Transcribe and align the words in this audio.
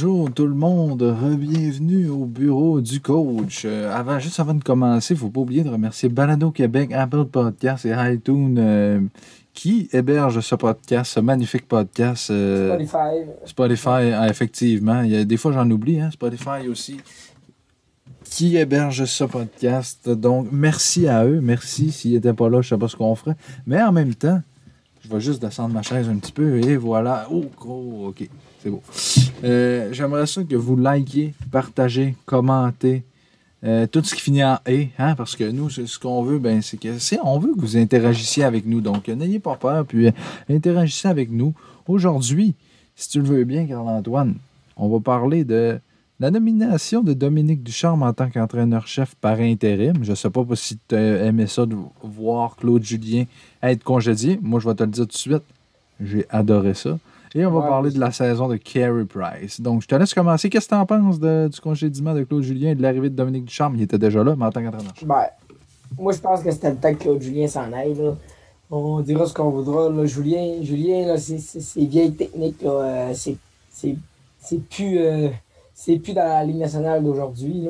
Bonjour 0.00 0.32
tout 0.32 0.46
le 0.46 0.54
monde, 0.54 1.16
bienvenue 1.40 2.08
au 2.08 2.24
bureau 2.24 2.80
du 2.80 3.00
coach. 3.00 3.62
Euh, 3.64 3.92
avant, 3.92 4.20
juste 4.20 4.38
avant 4.38 4.54
de 4.54 4.62
commencer, 4.62 5.14
il 5.14 5.16
ne 5.16 5.22
faut 5.22 5.28
pas 5.28 5.40
oublier 5.40 5.64
de 5.64 5.70
remercier 5.70 6.08
Balado 6.08 6.52
Québec, 6.52 6.92
Apple 6.92 7.24
Podcast 7.24 7.84
et 7.84 7.92
iTunes 8.14 8.54
euh, 8.60 9.00
qui 9.54 9.88
hébergent 9.92 10.38
ce 10.38 10.54
podcast, 10.54 11.14
ce 11.14 11.18
magnifique 11.18 11.66
podcast. 11.66 12.30
euh, 12.30 12.74
Spotify. 12.76 13.28
Spotify, 13.44 14.12
ah, 14.14 14.28
effectivement. 14.28 15.02
Il 15.02 15.10
y 15.10 15.16
a, 15.16 15.24
des 15.24 15.36
fois, 15.36 15.50
j'en 15.50 15.68
oublie, 15.68 15.98
hein, 15.98 16.12
Spotify 16.12 16.68
aussi 16.70 16.98
qui 18.22 18.56
héberge 18.56 19.04
ce 19.04 19.24
podcast. 19.24 20.08
Donc, 20.08 20.46
merci 20.52 21.08
à 21.08 21.24
eux. 21.24 21.40
Merci. 21.40 21.90
S'ils 21.90 22.12
n'étaient 22.12 22.34
pas 22.34 22.48
là, 22.48 22.60
je 22.62 22.72
ne 22.72 22.78
sais 22.78 22.80
pas 22.80 22.86
ce 22.86 22.94
qu'on 22.94 23.16
ferait. 23.16 23.34
Mais 23.66 23.82
en 23.82 23.90
même 23.90 24.14
temps, 24.14 24.40
je 25.02 25.08
vais 25.08 25.18
juste 25.18 25.42
descendre 25.42 25.74
ma 25.74 25.82
chaise 25.82 26.08
un 26.08 26.18
petit 26.18 26.30
peu 26.30 26.60
et 26.60 26.76
voilà. 26.76 27.26
Oh, 27.32 27.46
gros, 27.58 28.06
OK. 28.10 28.28
C'est 28.62 28.70
beau. 28.70 28.82
Euh, 29.44 29.92
j'aimerais 29.92 30.26
ça 30.26 30.42
que 30.42 30.56
vous 30.56 30.76
likiez, 30.76 31.34
partagez, 31.50 32.16
commentez. 32.26 33.04
Euh, 33.64 33.88
tout 33.88 34.04
ce 34.04 34.14
qui 34.14 34.20
finit 34.20 34.44
en 34.44 34.58
et, 34.66 34.90
hein, 34.98 35.16
parce 35.16 35.34
que 35.34 35.50
nous, 35.50 35.68
ce 35.68 35.98
qu'on 35.98 36.22
veut, 36.22 36.38
ben, 36.38 36.62
c'est 36.62 36.76
que 36.76 36.88
on 37.24 37.38
veut 37.40 37.54
que 37.54 37.60
vous 37.60 37.76
interagissiez 37.76 38.44
avec 38.44 38.66
nous. 38.66 38.80
Donc, 38.80 39.08
n'ayez 39.08 39.40
pas 39.40 39.56
peur, 39.56 39.84
puis 39.84 40.10
interagissez 40.48 41.08
avec 41.08 41.30
nous. 41.30 41.54
Aujourd'hui, 41.88 42.54
si 42.94 43.08
tu 43.08 43.20
le 43.20 43.26
veux 43.26 43.44
bien, 43.44 43.66
Carl-Antoine, 43.66 44.36
on 44.76 44.88
va 44.88 45.00
parler 45.00 45.44
de 45.44 45.80
la 46.20 46.30
nomination 46.30 47.02
de 47.02 47.12
Dominique 47.12 47.62
Ducharme 47.62 48.02
en 48.02 48.12
tant 48.12 48.28
qu'entraîneur-chef 48.28 49.14
par 49.16 49.40
intérim. 49.40 50.02
Je 50.02 50.10
ne 50.10 50.16
sais 50.16 50.30
pas 50.30 50.44
si 50.54 50.78
tu 50.88 50.94
aimé 50.94 51.46
ça 51.46 51.64
de 51.66 51.76
voir 52.02 52.56
Claude 52.56 52.82
Julien 52.82 53.24
être 53.62 53.84
congédié. 53.84 54.38
Moi, 54.42 54.60
je 54.60 54.68
vais 54.68 54.74
te 54.74 54.82
le 54.82 54.90
dire 54.90 55.04
tout 55.04 55.12
de 55.12 55.16
suite. 55.16 55.44
J'ai 56.00 56.26
adoré 56.30 56.74
ça. 56.74 56.98
Et 57.34 57.44
on 57.44 57.50
va 57.50 57.66
parler 57.66 57.90
de 57.90 58.00
la 58.00 58.10
saison 58.10 58.48
de 58.48 58.56
Carey 58.56 59.04
Price. 59.04 59.60
Donc, 59.60 59.82
je 59.82 59.86
te 59.86 59.94
laisse 59.94 60.14
commencer. 60.14 60.48
Qu'est-ce 60.48 60.68
que 60.68 60.74
tu 60.74 60.80
en 60.80 60.86
penses 60.86 61.20
du 61.20 61.60
congédiement 61.60 62.14
de 62.14 62.24
Claude 62.24 62.42
Julien 62.42 62.70
et 62.70 62.74
de 62.74 62.82
l'arrivée 62.82 63.10
de 63.10 63.14
Dominique 63.14 63.44
Ducharme? 63.44 63.76
Il 63.76 63.82
était 63.82 63.98
déjà 63.98 64.24
là, 64.24 64.34
mais 64.36 64.46
en 64.46 64.50
tant 64.50 64.62
qu'entraîneur. 64.62 64.94
Ben, 65.02 65.26
moi, 65.98 66.12
je 66.12 66.18
pense 66.18 66.42
que 66.42 66.50
c'était 66.50 66.70
le 66.70 66.76
temps 66.76 66.92
que 66.92 66.98
Claude 66.98 67.22
Julien 67.22 67.46
s'en 67.46 67.72
aille. 67.72 67.96
On 68.70 69.00
dira 69.00 69.26
ce 69.26 69.34
qu'on 69.34 69.50
voudra. 69.50 69.88
Là. 69.88 70.04
Julien, 70.06 70.62
Julien 70.62 71.16
c'est 71.16 71.80
vieilles 71.84 72.14
techniques. 72.14 72.62
Euh, 72.64 73.12
c'est 73.14 74.58
plus, 74.70 74.98
euh, 74.98 75.28
plus 75.84 76.12
dans 76.12 76.24
la 76.24 76.44
Ligue 76.44 76.58
nationale 76.58 77.02
d'aujourd'hui. 77.02 77.68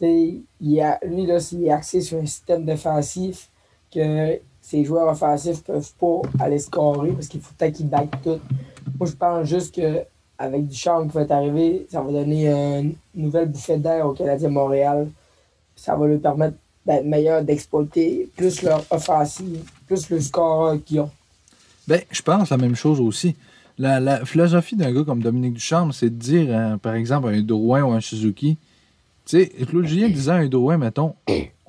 lui, 0.00 0.44
là, 0.60 0.98
il 1.02 1.64
est 1.64 1.70
axé 1.70 2.00
sur 2.00 2.18
un 2.18 2.26
système 2.26 2.64
défensif 2.64 3.50
que 3.92 4.38
ses 4.70 4.84
joueurs 4.84 5.08
offensifs 5.08 5.66
ne 5.68 5.74
peuvent 5.74 5.92
pas 5.98 6.44
aller 6.44 6.60
scorer 6.60 7.10
parce 7.10 7.26
qu'il 7.26 7.40
faut 7.40 7.52
peut-être 7.58 7.74
qu'ils 7.74 7.88
back 7.88 8.08
tout. 8.22 8.38
Moi, 8.98 9.08
je 9.08 9.16
pense 9.16 9.48
juste 9.48 9.74
qu'avec 9.74 10.68
Duchamp 10.68 11.08
qui 11.08 11.14
va 11.14 11.22
être 11.22 11.32
arrivé, 11.32 11.86
ça 11.90 12.00
va 12.00 12.12
donner 12.12 12.48
une 12.48 12.94
nouvelle 13.16 13.48
bouffée 13.48 13.78
d'air 13.78 14.06
au 14.06 14.12
Canadien 14.12 14.48
Montréal. 14.48 15.10
Ça 15.74 15.96
va 15.96 16.06
leur 16.06 16.20
permettre 16.20 16.56
d'être 16.86 17.04
meilleur, 17.04 17.42
d'exploiter 17.42 18.28
plus 18.36 18.62
leur 18.62 18.84
offensive, 18.90 19.64
plus 19.88 20.08
le 20.08 20.20
score 20.20 20.76
qu'ils 20.84 21.00
ont. 21.00 21.10
Ben, 21.88 22.02
je 22.08 22.22
pense 22.22 22.50
la 22.50 22.56
même 22.56 22.76
chose 22.76 23.00
aussi. 23.00 23.34
La, 23.76 24.24
philosophie 24.24 24.76
d'un 24.76 24.92
gars 24.92 25.02
comme 25.02 25.20
Dominique 25.20 25.54
Duchamp, 25.54 25.90
c'est 25.90 26.10
de 26.10 26.14
dire, 26.14 26.46
euh, 26.50 26.76
par 26.76 26.94
exemple, 26.94 27.28
un 27.28 27.42
Drouin 27.42 27.82
ou 27.82 27.90
un 27.90 28.00
Suzuki, 28.00 28.56
tu 29.24 29.38
sais, 29.38 29.48
Claude 29.66 29.86
Julien 29.86 30.08
disait 30.10 30.30
à 30.30 30.34
un 30.34 30.48
Drouin, 30.48 30.76
mettons, 30.76 31.14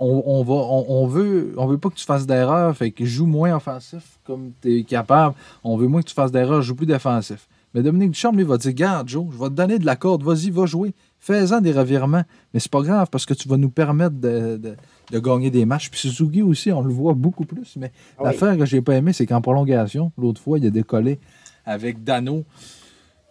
on, 0.01 0.43
va, 0.43 0.53
on, 0.53 1.05
veut, 1.05 1.53
on 1.57 1.67
veut 1.67 1.77
pas 1.77 1.89
que 1.89 1.95
tu 1.95 2.05
fasses 2.05 2.25
d'erreurs, 2.25 2.75
fait 2.75 2.91
que 2.91 3.05
joue 3.05 3.27
moins 3.27 3.55
offensif 3.55 4.19
comme 4.25 4.51
tu 4.61 4.79
es 4.79 4.83
capable. 4.83 5.35
On 5.63 5.77
veut 5.77 5.87
moins 5.87 6.01
que 6.01 6.07
tu 6.07 6.15
fasses 6.15 6.31
d'erreurs, 6.31 6.61
joue 6.61 6.75
plus 6.75 6.87
défensif. 6.87 7.47
Mais 7.73 7.83
Dominique 7.83 8.11
Duchamp, 8.11 8.33
lui, 8.33 8.43
va 8.43 8.57
dire 8.57 8.73
Garde, 8.73 9.07
Joe, 9.07 9.27
je 9.31 9.37
vais 9.37 9.45
te 9.45 9.53
donner 9.53 9.79
de 9.79 9.85
la 9.85 9.95
corde, 9.95 10.23
vas-y, 10.23 10.49
va 10.49 10.65
jouer. 10.65 10.93
Fais-en 11.19 11.61
des 11.61 11.71
revirements. 11.71 12.23
Mais 12.53 12.59
c'est 12.59 12.71
pas 12.71 12.81
grave 12.81 13.07
parce 13.11 13.25
que 13.25 13.33
tu 13.33 13.47
vas 13.47 13.57
nous 13.57 13.69
permettre 13.69 14.15
de, 14.15 14.75
gagner 15.13 15.51
des 15.51 15.65
matchs. 15.65 15.89
Puis 15.89 15.99
Suzuki 15.99 16.41
aussi, 16.41 16.71
on 16.71 16.81
le 16.81 16.91
voit 16.91 17.13
beaucoup 17.13 17.45
plus. 17.45 17.75
Mais 17.77 17.91
ah 18.17 18.23
l'affaire 18.25 18.57
que 18.57 18.65
j'ai 18.65 18.81
pas 18.81 18.95
aimé, 18.95 19.13
c'est 19.13 19.25
qu'en 19.25 19.41
prolongation, 19.41 20.11
l'autre 20.17 20.41
fois, 20.41 20.57
il 20.57 20.65
a 20.65 20.69
décollé 20.69 21.19
avec 21.65 22.03
Dano. 22.03 22.43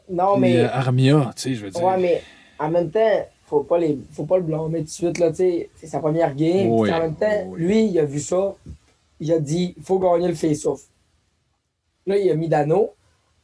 Non, 0.08 0.38
mais. 0.38 0.58
Euh, 0.58 0.69
Armia, 0.72 1.32
tu 1.37 1.42
sais, 1.42 1.54
je 1.54 1.64
veux 1.64 1.70
dire. 1.70 1.82
Ouais, 1.82 1.98
mais 1.98 2.22
en 2.58 2.70
même 2.70 2.91
temps, 2.91 3.26
faut 3.50 3.65
pas 3.65 3.78
les 3.78 3.99
faut 4.12 4.27
pas 4.27 4.37
le 4.37 4.44
blâmer 4.44 4.78
tout 4.78 4.84
de 4.84 4.91
suite 4.91 5.19
là 5.19 5.34
c'est 5.34 5.69
sa 5.83 5.99
première 5.99 6.37
game 6.37 6.71
en 6.71 6.84
même 6.84 7.16
temps 7.16 7.53
lui 7.55 7.87
il 7.87 7.99
a 7.99 8.05
vu 8.05 8.21
ça 8.21 8.55
il 9.19 9.33
a 9.33 9.41
dit 9.41 9.75
il 9.77 9.83
faut 9.83 9.99
gagner 9.99 10.28
le 10.28 10.34
face-off. 10.34 10.83
Là 12.06 12.16
il 12.16 12.31
a 12.31 12.34
mis 12.34 12.49
Dano 12.49 12.91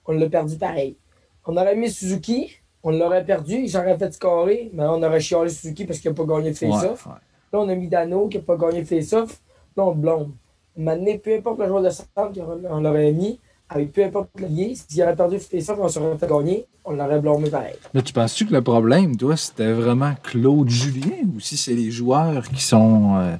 on 0.06 0.12
l'a 0.12 0.28
perdu 0.28 0.56
pareil. 0.56 0.96
On 1.44 1.56
aurait 1.56 1.74
mis 1.74 1.90
Suzuki 1.90 2.52
on 2.84 2.92
l'aurait 2.92 3.24
perdu 3.24 3.54
il 3.54 3.68
s'aurait 3.68 3.98
fait 3.98 4.12
scorer 4.14 4.70
mais 4.72 4.84
on 4.84 5.02
aurait 5.02 5.20
chialé 5.20 5.50
Suzuki 5.50 5.84
parce 5.84 5.98
qu'il 5.98 6.12
n'a 6.12 6.14
pas 6.14 6.24
gagné 6.24 6.50
le 6.50 6.54
face-off. 6.54 7.06
là 7.52 7.58
on 7.58 7.68
a 7.68 7.74
mis 7.74 7.88
Dano 7.88 8.28
qui 8.28 8.36
n'a 8.38 8.44
pas 8.44 8.56
gagné 8.56 8.78
le 8.80 8.86
face-off. 8.86 9.40
Là 9.76 9.84
on 9.86 9.90
le 9.90 9.96
blâme. 9.96 10.32
Maintenant 10.76 11.18
peu 11.18 11.34
importe 11.34 11.58
le 11.58 11.66
joueur 11.66 11.82
de 11.82 11.90
centre 11.90 12.32
qu'on 12.32 12.80
l'aurait 12.80 13.10
mis 13.10 13.40
avec 13.68 13.92
peu 13.92 14.04
importe 14.04 14.30
le 14.38 14.46
lien, 14.46 14.72
s'il 14.74 15.02
aurait 15.02 15.16
perdu 15.16 15.38
ça 15.40 15.74
qu'on 15.74 15.88
serait 15.88 16.16
fait 16.18 16.28
gagner, 16.28 16.66
on 16.84 16.92
l'aurait 16.92 17.20
blâmé 17.20 17.50
pareil. 17.50 17.74
Mais 17.94 18.02
tu 18.02 18.12
penses-tu 18.12 18.46
que 18.46 18.52
le 18.52 18.62
problème, 18.62 19.16
toi, 19.16 19.36
c'était 19.36 19.72
vraiment 19.72 20.12
Claude 20.22 20.68
Julien 20.68 21.24
ou 21.34 21.40
si 21.40 21.56
c'est 21.56 21.74
les 21.74 21.90
joueurs 21.90 22.48
qui 22.48 22.62
sont. 22.62 23.16
Euh, 23.16 23.36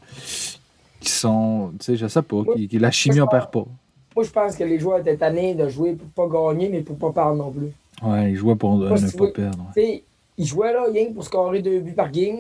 qui 1.01 1.11
sont. 1.11 1.73
Tu 1.79 1.85
sais, 1.85 1.97
je 1.97 2.07
sais 2.09 2.23
pas, 2.23 2.43
qui, 2.55 2.79
la 2.79 2.91
chimie 2.91 3.21
opère 3.21 3.51
pas? 3.51 3.65
Moi, 4.17 4.25
je 4.25 4.31
pense 4.31 4.57
que 4.57 4.65
les 4.65 4.79
joueurs 4.79 4.99
étaient 4.99 5.17
tannés 5.17 5.55
de 5.55 5.69
jouer 5.69 5.93
pour 5.93 6.29
pas 6.29 6.39
gagner, 6.39 6.69
mais 6.69 6.81
pour 6.81 6.97
pas 6.97 7.13
perdre 7.13 7.37
non 7.37 7.51
plus. 7.51 7.71
Ouais, 8.03 8.31
ils 8.31 8.37
jouaient 8.37 8.57
pour 8.57 8.77
ne 8.77 8.89
pas 8.89 9.27
perdre. 9.29 9.71
sais, 9.75 10.03
Ils 10.37 10.47
jouaient 10.47 10.73
là, 10.73 10.87
rien 10.91 11.13
pour 11.13 11.23
scorer 11.23 11.63
deux 11.63 11.81
buts 11.81 11.93
par 11.93 12.11
game, 12.11 12.39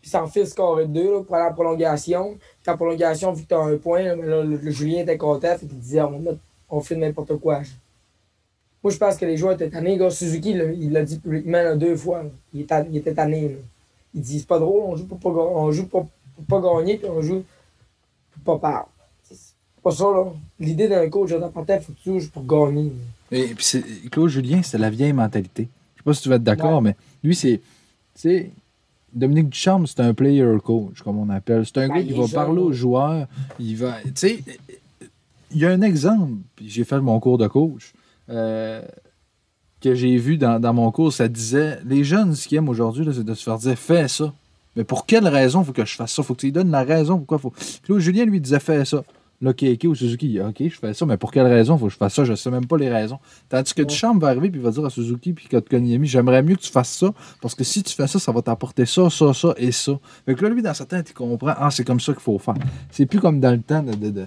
puis 0.00 0.10
s'en 0.10 0.26
fait 0.26 0.46
scorer 0.46 0.86
deux 0.86 1.12
là, 1.12 1.22
pour 1.22 1.36
aller 1.36 1.48
en 1.50 1.54
prolongation. 1.54 2.38
Puis 2.62 2.72
en 2.72 2.76
prolongation, 2.76 3.32
vu 3.32 3.44
que 3.44 3.48
tu 3.48 3.54
as 3.54 3.60
un 3.60 3.76
point, 3.76 4.02
là, 4.02 4.42
le, 4.42 4.70
Julien 4.70 5.02
était 5.02 5.18
content, 5.18 5.54
il 5.62 5.68
disait 5.68 6.00
on 6.00 6.18
va 6.18 6.32
on 6.70 6.80
fait 6.80 6.96
n'importe 6.96 7.36
quoi. 7.36 7.62
Moi, 8.82 8.92
je 8.92 8.96
pense 8.96 9.16
que 9.16 9.26
les 9.26 9.36
joueurs 9.36 9.52
étaient 9.52 9.68
tannés. 9.68 9.98
Gars, 9.98 10.10
Suzuki, 10.10 10.50
il 10.50 10.92
l'a 10.92 11.02
dit 11.02 11.18
publiquement 11.18 11.76
deux 11.76 11.96
fois. 11.96 12.24
Il, 12.54 12.62
était, 12.62 13.14
tanné. 13.14 13.58
Il 14.14 14.22
dit 14.22 14.40
c'est 14.40 14.46
pas 14.46 14.58
drôle, 14.58 14.82
on 14.86 14.96
joue 14.96 15.06
pour 15.06 15.18
pas, 15.18 15.28
on 15.28 15.70
joue 15.70 15.86
pour, 15.86 16.08
pas 16.48 16.60
gagner, 16.60 16.96
puis 16.96 17.08
on 17.08 17.20
joue 17.20 17.44
pour 18.44 18.58
pas 18.58 18.68
perdre. 18.68 18.88
C'est 19.30 19.82
pas 19.82 19.90
ça, 19.90 20.04
là. 20.04 20.32
L'idée 20.58 20.88
d'un 20.88 21.08
coach 21.10 21.30
dans 21.30 21.48
il 21.48 21.80
faut 21.80 21.92
que 21.92 21.98
tu 22.02 22.20
joues 22.20 22.30
pour 22.30 22.44
gagner. 22.44 22.92
Et 23.30 23.54
puis, 23.54 23.84
Claude 24.10 24.28
Julien, 24.28 24.62
c'est 24.62 24.78
la 24.78 24.90
vieille 24.90 25.12
mentalité. 25.12 25.68
Je 25.94 26.00
sais 26.00 26.04
pas 26.04 26.14
si 26.14 26.22
tu 26.22 26.28
vas 26.30 26.36
être 26.36 26.42
d'accord, 26.42 26.80
mais 26.80 26.96
lui, 27.22 27.34
c'est. 27.34 27.60
Dominique 29.12 29.48
Ducharme, 29.48 29.86
c'est 29.86 30.00
un 30.00 30.14
player 30.14 30.46
coach, 30.64 31.02
comme 31.02 31.18
on 31.18 31.28
appelle. 31.30 31.66
C'est 31.66 31.78
un 31.78 31.88
ben, 31.88 31.96
gars 31.96 32.02
qui 32.02 32.12
va 32.12 32.28
parler 32.28 32.60
aux 32.60 32.72
joueurs. 32.72 33.26
Il 33.58 33.76
va. 33.76 33.96
Tu 34.02 34.10
sais, 34.14 34.44
il 35.50 35.58
y 35.58 35.66
a 35.66 35.70
un 35.70 35.82
exemple, 35.82 36.32
j'ai 36.64 36.84
fait 36.84 37.00
mon 37.00 37.18
cours 37.20 37.38
de 37.38 37.46
coach, 37.46 37.92
euh, 38.28 38.82
que 39.80 39.94
j'ai 39.94 40.16
vu 40.16 40.36
dans, 40.36 40.74
mon 40.74 40.90
cours, 40.90 41.12
ça 41.12 41.28
disait 41.28 41.78
les 41.86 42.04
jeunes, 42.04 42.34
ce 42.34 42.46
qu'ils 42.46 42.58
aiment 42.58 42.68
aujourd'hui, 42.68 43.06
c'est 43.12 43.24
de 43.24 43.34
se 43.34 43.42
faire 43.42 43.58
dire 43.58 43.78
fais 43.78 44.08
ça. 44.08 44.32
Mais 44.76 44.84
pour 44.84 45.06
quelle 45.06 45.26
raison 45.26 45.64
faut 45.64 45.72
que 45.72 45.84
je 45.84 45.96
fasse 45.96 46.12
ça? 46.12 46.22
Faut 46.22 46.34
que 46.34 46.40
tu 46.40 46.46
lui 46.46 46.52
donnes 46.52 46.70
la 46.70 46.84
raison 46.84 47.16
pourquoi 47.18 47.38
faut? 47.38 47.52
Claude 47.82 47.98
Julien 47.98 48.24
lui 48.24 48.40
disait 48.40 48.60
fais 48.60 48.84
ça. 48.84 49.02
Là, 49.42 49.52
ou 49.84 49.94
Suzuki, 49.94 50.38
ok, 50.38 50.56
je 50.58 50.78
fais 50.78 50.92
ça, 50.92 51.06
mais 51.06 51.16
pour 51.16 51.32
quelle 51.32 51.46
raison 51.46 51.78
faut 51.78 51.86
que 51.86 51.92
je 51.92 51.96
fasse 51.96 52.12
ça? 52.12 52.24
Je 52.24 52.32
ne 52.32 52.36
sais 52.36 52.50
même 52.50 52.66
pas 52.66 52.76
les 52.76 52.90
raisons. 52.90 53.18
Tandis 53.48 53.72
que 53.72 53.80
Duchamp 53.80 54.18
va 54.18 54.28
arriver 54.28 54.48
et 54.54 54.58
va 54.58 54.70
dire 54.70 54.84
à 54.84 54.90
Suzuki 54.90 55.32
puis 55.32 55.48
Kotkaniemi 55.48 56.06
j'aimerais 56.06 56.42
mieux 56.42 56.56
que 56.56 56.60
tu 56.60 56.70
fasses 56.70 56.94
ça 56.94 57.14
parce 57.40 57.54
que 57.54 57.64
si 57.64 57.82
tu 57.82 57.94
fais 57.94 58.06
ça, 58.06 58.18
ça 58.18 58.32
va 58.32 58.42
t'apporter 58.42 58.84
ça, 58.84 59.08
ça, 59.08 59.32
ça 59.32 59.54
et 59.56 59.72
ça. 59.72 59.98
Fait 60.26 60.34
que 60.34 60.44
là, 60.44 60.50
lui, 60.50 60.60
dans 60.60 60.74
sa 60.74 60.84
tête, 60.84 61.08
il 61.08 61.14
comprend 61.14 61.54
ah, 61.56 61.70
c'est 61.70 61.84
comme 61.84 62.00
ça 62.00 62.12
qu'il 62.12 62.20
faut 62.20 62.38
faire. 62.38 62.54
C'est 62.90 63.06
plus 63.06 63.18
comme 63.18 63.40
dans 63.40 63.52
le 63.52 63.62
temps 63.62 63.82
de 63.82 64.26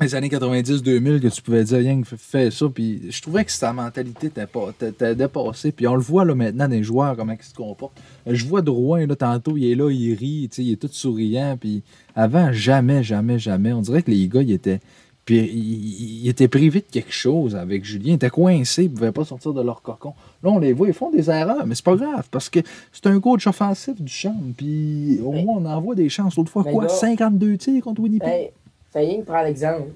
les 0.00 0.14
années 0.14 0.28
90-2000 0.28 1.20
que 1.20 1.28
tu 1.28 1.42
pouvais 1.42 1.64
dire 1.64 1.78
rien 1.78 2.00
que 2.00 2.16
fais 2.16 2.50
ça 2.50 2.66
puis 2.72 3.10
je 3.10 3.20
trouvais 3.20 3.44
que 3.44 3.50
sa 3.50 3.72
mentalité 3.72 4.30
t'était 4.30 5.14
dépassée 5.14 5.72
puis 5.72 5.86
on 5.88 5.94
le 5.94 6.00
voit 6.00 6.24
là 6.24 6.34
maintenant 6.34 6.68
des 6.68 6.82
joueurs 6.82 7.16
comment 7.16 7.32
ils 7.32 7.44
se 7.44 7.54
comportent. 7.54 8.00
Je 8.26 8.44
vois 8.44 8.62
Drouin 8.62 9.06
là 9.06 9.16
tantôt 9.16 9.56
il 9.56 9.70
est 9.70 9.74
là 9.74 9.90
il 9.90 10.14
rit 10.14 10.50
il 10.58 10.72
est 10.72 10.76
tout 10.76 10.88
souriant 10.90 11.56
puis 11.58 11.82
avant 12.14 12.52
jamais 12.52 13.02
jamais 13.02 13.38
jamais 13.38 13.72
on 13.72 13.80
dirait 13.80 14.02
que 14.02 14.10
les 14.10 14.28
gars 14.28 14.42
ils 14.42 14.52
étaient 14.52 14.80
puis 15.24 15.40
ils, 15.40 16.28
étaient 16.28 16.48
privés 16.48 16.80
de 16.80 16.86
quelque 16.90 17.12
chose 17.12 17.54
avec 17.54 17.84
Julien 17.84 18.12
ils 18.12 18.14
étaient 18.14 18.30
coincés 18.30 18.84
ils 18.84 18.90
pouvaient 18.90 19.12
pas 19.12 19.24
sortir 19.24 19.52
de 19.52 19.62
leur 19.62 19.82
cocon. 19.82 20.14
Là 20.44 20.50
on 20.50 20.58
les 20.60 20.72
voit 20.72 20.86
ils 20.86 20.94
font 20.94 21.10
des 21.10 21.28
erreurs 21.28 21.66
mais 21.66 21.74
c'est 21.74 21.84
pas 21.84 21.96
grave 21.96 22.28
parce 22.30 22.48
que 22.48 22.60
c'est 22.92 23.06
un 23.06 23.18
coach 23.18 23.46
offensif 23.48 24.00
du 24.00 24.12
champ 24.12 24.36
puis 24.56 25.18
au 25.24 25.32
moins 25.32 25.56
on 25.56 25.64
envoie 25.66 25.96
des 25.96 26.08
chances. 26.08 26.36
L'autre 26.36 26.52
fois 26.52 26.62
quoi 26.62 26.88
52 26.88 27.56
tirs 27.56 27.82
contre 27.82 28.00
Winnipeg? 28.00 28.52
Faying 28.98 29.24
prend 29.24 29.42
l'exemple. 29.42 29.92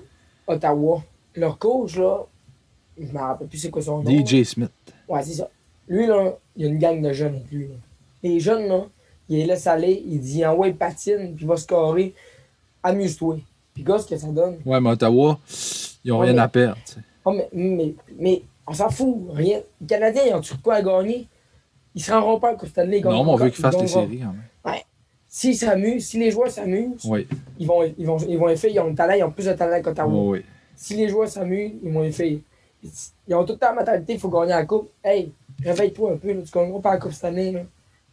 Ottawa. 0.47 1.03
Leur 1.35 1.59
coach, 1.59 1.97
là, 1.97 2.25
je 2.99 3.07
ne 3.07 3.13
me 3.13 3.19
rappelle 3.19 3.49
plus 3.49 3.59
c'est 3.59 3.71
quoi 3.71 3.83
son 3.83 4.03
nom. 4.03 4.11
DJ 4.11 4.45
Smith. 4.45 4.71
Ouais, 5.09 5.23
c'est 5.23 5.35
ça. 5.35 5.49
Lui, 5.89 6.07
là, 6.07 6.37
il 6.57 6.63
y 6.63 6.65
a 6.67 6.69
une 6.69 6.79
gang 6.79 7.03
de 7.03 7.13
jeunes 7.13 7.35
avec 7.35 7.51
lui. 7.51 7.69
Les 8.23 8.39
jeunes, 8.39 8.69
là, 8.69 8.85
il 9.29 9.39
les 9.39 9.47
laisse 9.47 9.67
aller, 9.67 10.05
il 10.07 10.21
dit 10.21 10.45
envoie 10.47 10.71
patine, 10.73 11.35
puis 11.35 11.45
il 11.45 11.49
va 11.49 11.57
scorer. 11.57 12.15
Amuse-toi. 12.83 13.39
Puis, 13.75 13.83
gars, 13.83 13.99
ce 13.99 14.07
que 14.07 14.17
ça 14.17 14.29
donne. 14.29 14.59
Ouais, 14.65 14.81
mais 14.81 14.91
Ottawa, 14.91 15.39
ils 16.05 16.11
n'ont 16.11 16.19
rien 16.19 16.39
à 16.39 16.49
perdre. 16.49 16.79
Oh, 17.25 17.33
mais, 17.33 17.49
mais, 17.53 17.95
mais 18.19 18.43
On 18.67 18.73
s'en 18.73 18.91
fout. 18.91 19.17
Rien. 19.33 19.61
Les 19.81 19.87
Canadiens, 19.87 20.23
ils 20.29 20.35
ont-tu 20.35 20.57
quoi 20.59 20.75
à 20.77 20.83
gagner? 20.83 21.27
Ils 21.95 22.03
se 22.03 22.13
rendront 22.13 22.39
pas 22.39 22.55
Coupe 22.55 22.69
Stanley. 22.69 23.01
Non, 23.01 23.25
mais 23.25 23.31
on 23.31 23.37
veut 23.37 23.51
qu'ils 23.51 23.61
fassent 23.61 23.81
les 23.81 23.89
séries 23.89 24.19
quand 24.19 24.27
même. 24.27 24.43
S'ils 25.35 25.57
s'amusent, 25.57 26.07
si 26.09 26.19
les 26.19 26.31
joueurs 26.31 26.51
s'amusent, 26.51 27.07
Oui, 27.07 27.27
ils 27.59 27.67
vont, 27.67 27.83
ils 27.97 28.05
vont, 28.07 28.19
ils 28.19 28.37
vont. 28.39 28.51
Ils 28.51 28.81
ont 28.81 28.89
le 28.91 28.95
talent, 28.95 29.15
ils 29.15 29.23
ont 29.25 29.31
plus 29.31 29.47
de 29.47 29.55
talent 29.55 29.81
qu'Ottawa. 29.83 30.13
oui, 30.13 30.39
oui. 30.41 30.45
Si 30.77 30.95
les 30.95 31.09
joueurs 31.09 31.27
s'amusent, 31.29 31.73
ils 31.83 31.91
vont 31.91 32.13
faire. 32.13 32.37
Ils 33.29 33.35
ont 33.35 33.43
tout 33.45 33.55
le 33.55 33.59
temps 33.59 33.69
la 33.69 33.77
mentalité, 33.77 34.13
il 34.13 34.19
faut 34.21 34.29
gagner 34.29 34.51
la 34.51 34.67
coupe. 34.67 34.91
Hey, 35.03 35.33
réveille-toi 35.65 36.13
un 36.13 36.17
peu, 36.19 36.33
là, 36.35 36.43
tu 36.43 36.51
gagneras 36.53 36.81
pas 36.81 36.91
la 36.93 36.99
coupe 36.99 37.13
cette 37.13 37.25
année. 37.25 37.65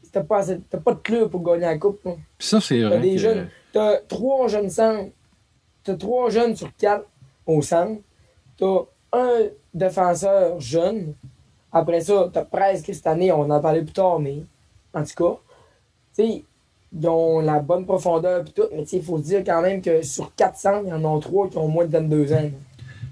Si 0.02 0.12
T'as 0.12 0.24
pas, 0.24 0.46
t'as 0.46 0.78
pas 0.78 0.94
de 0.94 1.00
club 1.00 1.30
pour 1.30 1.44
gagner 1.44 1.66
la 1.66 1.78
coupe. 1.78 2.00
là. 2.06 2.14
Ça, 2.40 2.62
c'est 2.62 2.80
T'as 2.80 2.88
vrai. 2.88 3.00
des 3.02 3.12
que- 3.12 3.18
jeunes. 3.18 3.48
T'as 3.74 3.98
trois 4.08 4.48
jeunes 4.48 4.70
centres. 4.70 5.12
T'as 5.84 5.96
trois 5.96 6.30
jeunes 6.30 6.56
sur 6.56 6.74
quatre 6.78 7.06
au 7.46 7.62
centre. 7.62 8.02
T'as 8.58 8.80
un 9.12 9.48
défenseur 9.74 10.58
jeune. 10.62 11.16
Après 11.72 12.00
ça, 12.00 12.30
t'as 12.32 12.46
presque 12.46 12.94
cette 12.94 13.08
année, 13.08 13.30
on 13.34 13.50
en 13.50 13.60
parlait 13.60 13.82
plus 13.84 13.92
tard, 13.94 14.20
mais 14.22 14.38
en 14.94 15.04
tout 15.04 15.16
cas, 15.24 15.38
tu 16.16 16.24
sais, 16.24 16.44
ils 16.98 17.08
ont 17.08 17.40
la 17.40 17.60
bonne 17.60 17.86
profondeur 17.86 18.42
et 18.42 18.52
tout, 18.52 18.64
mais 18.74 18.84
il 18.84 19.02
faut 19.04 19.18
se 19.18 19.24
dire 19.24 19.44
quand 19.46 19.62
même 19.62 19.82
que 19.82 20.02
sur 20.02 20.34
400, 20.36 20.84
il 20.86 20.90
y 20.90 20.94
en 20.94 21.18
a 21.18 21.20
trois 21.22 21.48
qui 21.50 21.58
ont 21.58 21.68
moins 21.68 21.86
de 21.86 21.92
22 21.92 22.34
ans. 22.34 22.50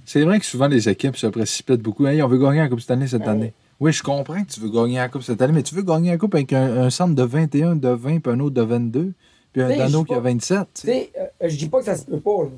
C'est 0.06 0.21
vrai 0.24 0.39
que 0.39 0.45
souvent 0.45 0.68
les 0.68 0.88
équipes 0.89 1.18
se 1.18 1.27
précipitent 1.27 1.81
beaucoup. 1.81 2.07
Hey, 2.07 2.21
on 2.24 2.27
veut 2.27 2.38
gagner 2.39 2.59
la 2.59 2.69
Coupe 2.69 2.79
cette 2.79 2.91
année 2.91 3.07
cette 3.07 3.21
Ouais. 3.24 3.27
année. 3.29 3.53
Oui, 3.79 3.91
je 3.91 4.01
comprends 4.01 4.41
que 4.44 4.50
tu 4.51 4.59
veux 4.59 4.69
gagner 4.69 4.95
la 4.97 5.09
Coupe 5.09 5.21
cette 5.21 5.41
année, 5.41 5.53
mais 5.53 5.63
tu 5.63 5.75
veux 5.75 5.83
gagner 5.83 6.09
la 6.12 6.18
Coupe 6.18 6.33
avec 6.33 6.51
un, 6.53 6.77
un 6.85 6.89
centre 6.89 7.13
de 7.13 7.24
21, 7.24 7.75
de 7.75 7.89
20, 7.89 8.19
puis 8.19 8.31
un 8.31 8.39
autre 8.39 8.56
de 8.56 8.62
22, 8.62 9.13
puis 9.53 9.62
un 9.62 9.69
Dano 9.69 10.03
qui 10.03 10.13
a 10.13 10.15
sais 10.15 10.21
pas. 10.21 10.29
27. 10.29 10.59
tu 10.74 10.81
sais. 10.81 10.88
sais, 10.88 11.12
euh, 11.44 11.50
je 11.50 11.57
dis 11.57 11.69
pas 11.69 11.79
que 11.79 11.85
ça 11.85 11.95
se 11.95 12.06
peut 12.06 12.19
pas. 12.19 12.44
là. 12.44 12.50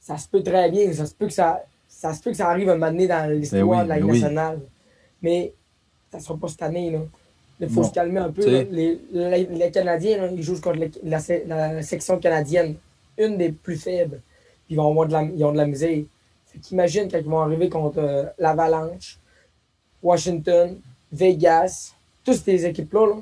Ça 0.00 0.18
se 0.18 0.26
peut 0.28 0.42
très 0.42 0.70
bien. 0.70 0.92
Ça 0.92 1.06
se 1.06 1.14
peut 1.14 1.26
que 1.26 1.32
ça, 1.32 1.62
ça, 1.86 2.12
se 2.12 2.20
peut 2.20 2.30
que 2.30 2.36
ça 2.36 2.48
arrive 2.48 2.68
un 2.70 2.74
moment 2.74 2.90
donné 2.90 3.06
dans 3.06 3.30
l'histoire 3.30 3.62
Ben 3.62 3.68
oui, 3.78 3.84
de 3.84 3.88
la 3.88 3.96
Ligue 3.96 4.06
ben 4.06 4.12
oui. 4.12 4.20
nationale. 4.20 4.60
Mais 5.22 5.52
ça 6.10 6.18
sera 6.18 6.36
pas 6.36 6.48
cette 6.48 6.62
année. 6.62 6.90
là. 6.90 6.98
Il 7.62 7.68
faut 7.68 7.82
Bon, 7.82 7.88
se 7.88 7.92
calmer 7.94 8.18
un 8.20 8.30
peu. 8.30 8.44
Les, 8.44 8.98
les- 9.12 9.46
les 9.46 9.70
Canadiens, 9.70 10.18
là, 10.18 10.28
ils 10.34 10.42
jouent 10.42 10.60
contre 10.60 10.80
la, 11.04 11.20
se- 11.20 11.46
la 11.48 11.80
section 11.82 12.18
canadienne, 12.18 12.74
une 13.18 13.36
des 13.38 13.50
plus 13.52 13.76
faibles. 13.76 14.20
Ils, 14.68 14.76
vont 14.76 14.90
avoir 14.90 15.06
de 15.06 15.12
la, 15.12 15.22
ils 15.22 15.44
ont 15.44 15.52
de 15.52 15.56
la 15.58 15.66
misère. 15.66 16.02
Fait 16.46 16.58
qu'imagine 16.58 17.08
quand 17.10 17.18
ils 17.18 17.24
vont 17.24 17.40
arriver 17.40 17.68
contre 17.68 17.98
euh, 17.98 18.24
l'Avalanche, 18.38 19.18
Washington, 20.02 20.76
Vegas, 21.12 21.92
toutes 22.24 22.42
ces 22.44 22.66
équipes-là, 22.66 23.06
là, 23.06 23.14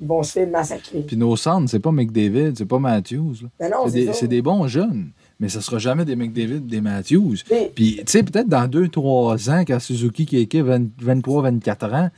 ils 0.00 0.06
vont 0.06 0.22
se 0.22 0.32
faire 0.32 0.48
massacrer. 0.48 1.00
Puis 1.00 1.16
nos 1.16 1.36
centres, 1.36 1.70
c'est 1.70 1.78
pas 1.80 1.92
McDavid, 1.92 2.52
c'est 2.56 2.66
pas 2.66 2.78
Matthews. 2.78 3.36
Ben 3.58 3.70
non, 3.70 3.88
C'est 3.88 4.20
des, 4.22 4.28
des 4.28 4.42
bons 4.42 4.66
jeunes, 4.68 5.10
mais 5.40 5.48
ça 5.48 5.60
sera 5.60 5.78
jamais 5.78 6.04
des 6.04 6.16
McDavid, 6.16 6.60
des 6.60 6.80
Matthews. 6.80 7.36
Puis, 7.74 7.96
tu 7.96 8.02
sais, 8.06 8.22
peut-être 8.22 8.48
dans 8.48 8.66
2-3 8.68 9.50
ans, 9.50 9.64
quand 9.66 9.78
Suzuki 9.78 10.26
qui 10.26 10.38
est 10.40 10.52
23-24 10.52 11.94
ans, 11.94 12.10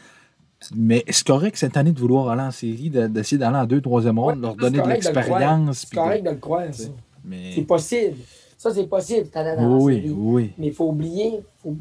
mais 0.74 1.04
c'est 1.08 1.26
correct 1.26 1.56
cette 1.56 1.76
année 1.76 1.92
de 1.92 1.98
vouloir 2.00 2.28
aller 2.30 2.42
en 2.42 2.50
série, 2.50 2.90
de- 2.90 3.06
d'essayer 3.06 3.38
d'aller 3.38 3.56
en 3.58 3.66
2-3e 3.66 4.18
ronde, 4.18 4.36
Ouais, 4.36 4.42
leur 4.42 4.56
donner 4.56 4.80
de 4.80 4.88
l'expérience. 4.88 5.78
C'est 5.88 5.94
correct 5.94 6.24
de 6.24 6.30
le 6.30 6.36
croire, 6.36 6.72
ça. 6.72 6.88
Mais... 7.24 7.52
C'est 7.54 7.62
possible. 7.62 8.16
Ça, 8.56 8.74
c'est 8.74 8.86
possible, 8.88 9.28
la 9.34 9.54
Oui, 9.68 9.94
série. 9.96 10.10
oui, 10.10 10.16
oui. 10.16 10.52
Mais 10.58 10.66
il 10.68 10.72
faut 10.72 10.88
oublier, 10.88 11.40
faut- 11.62 11.76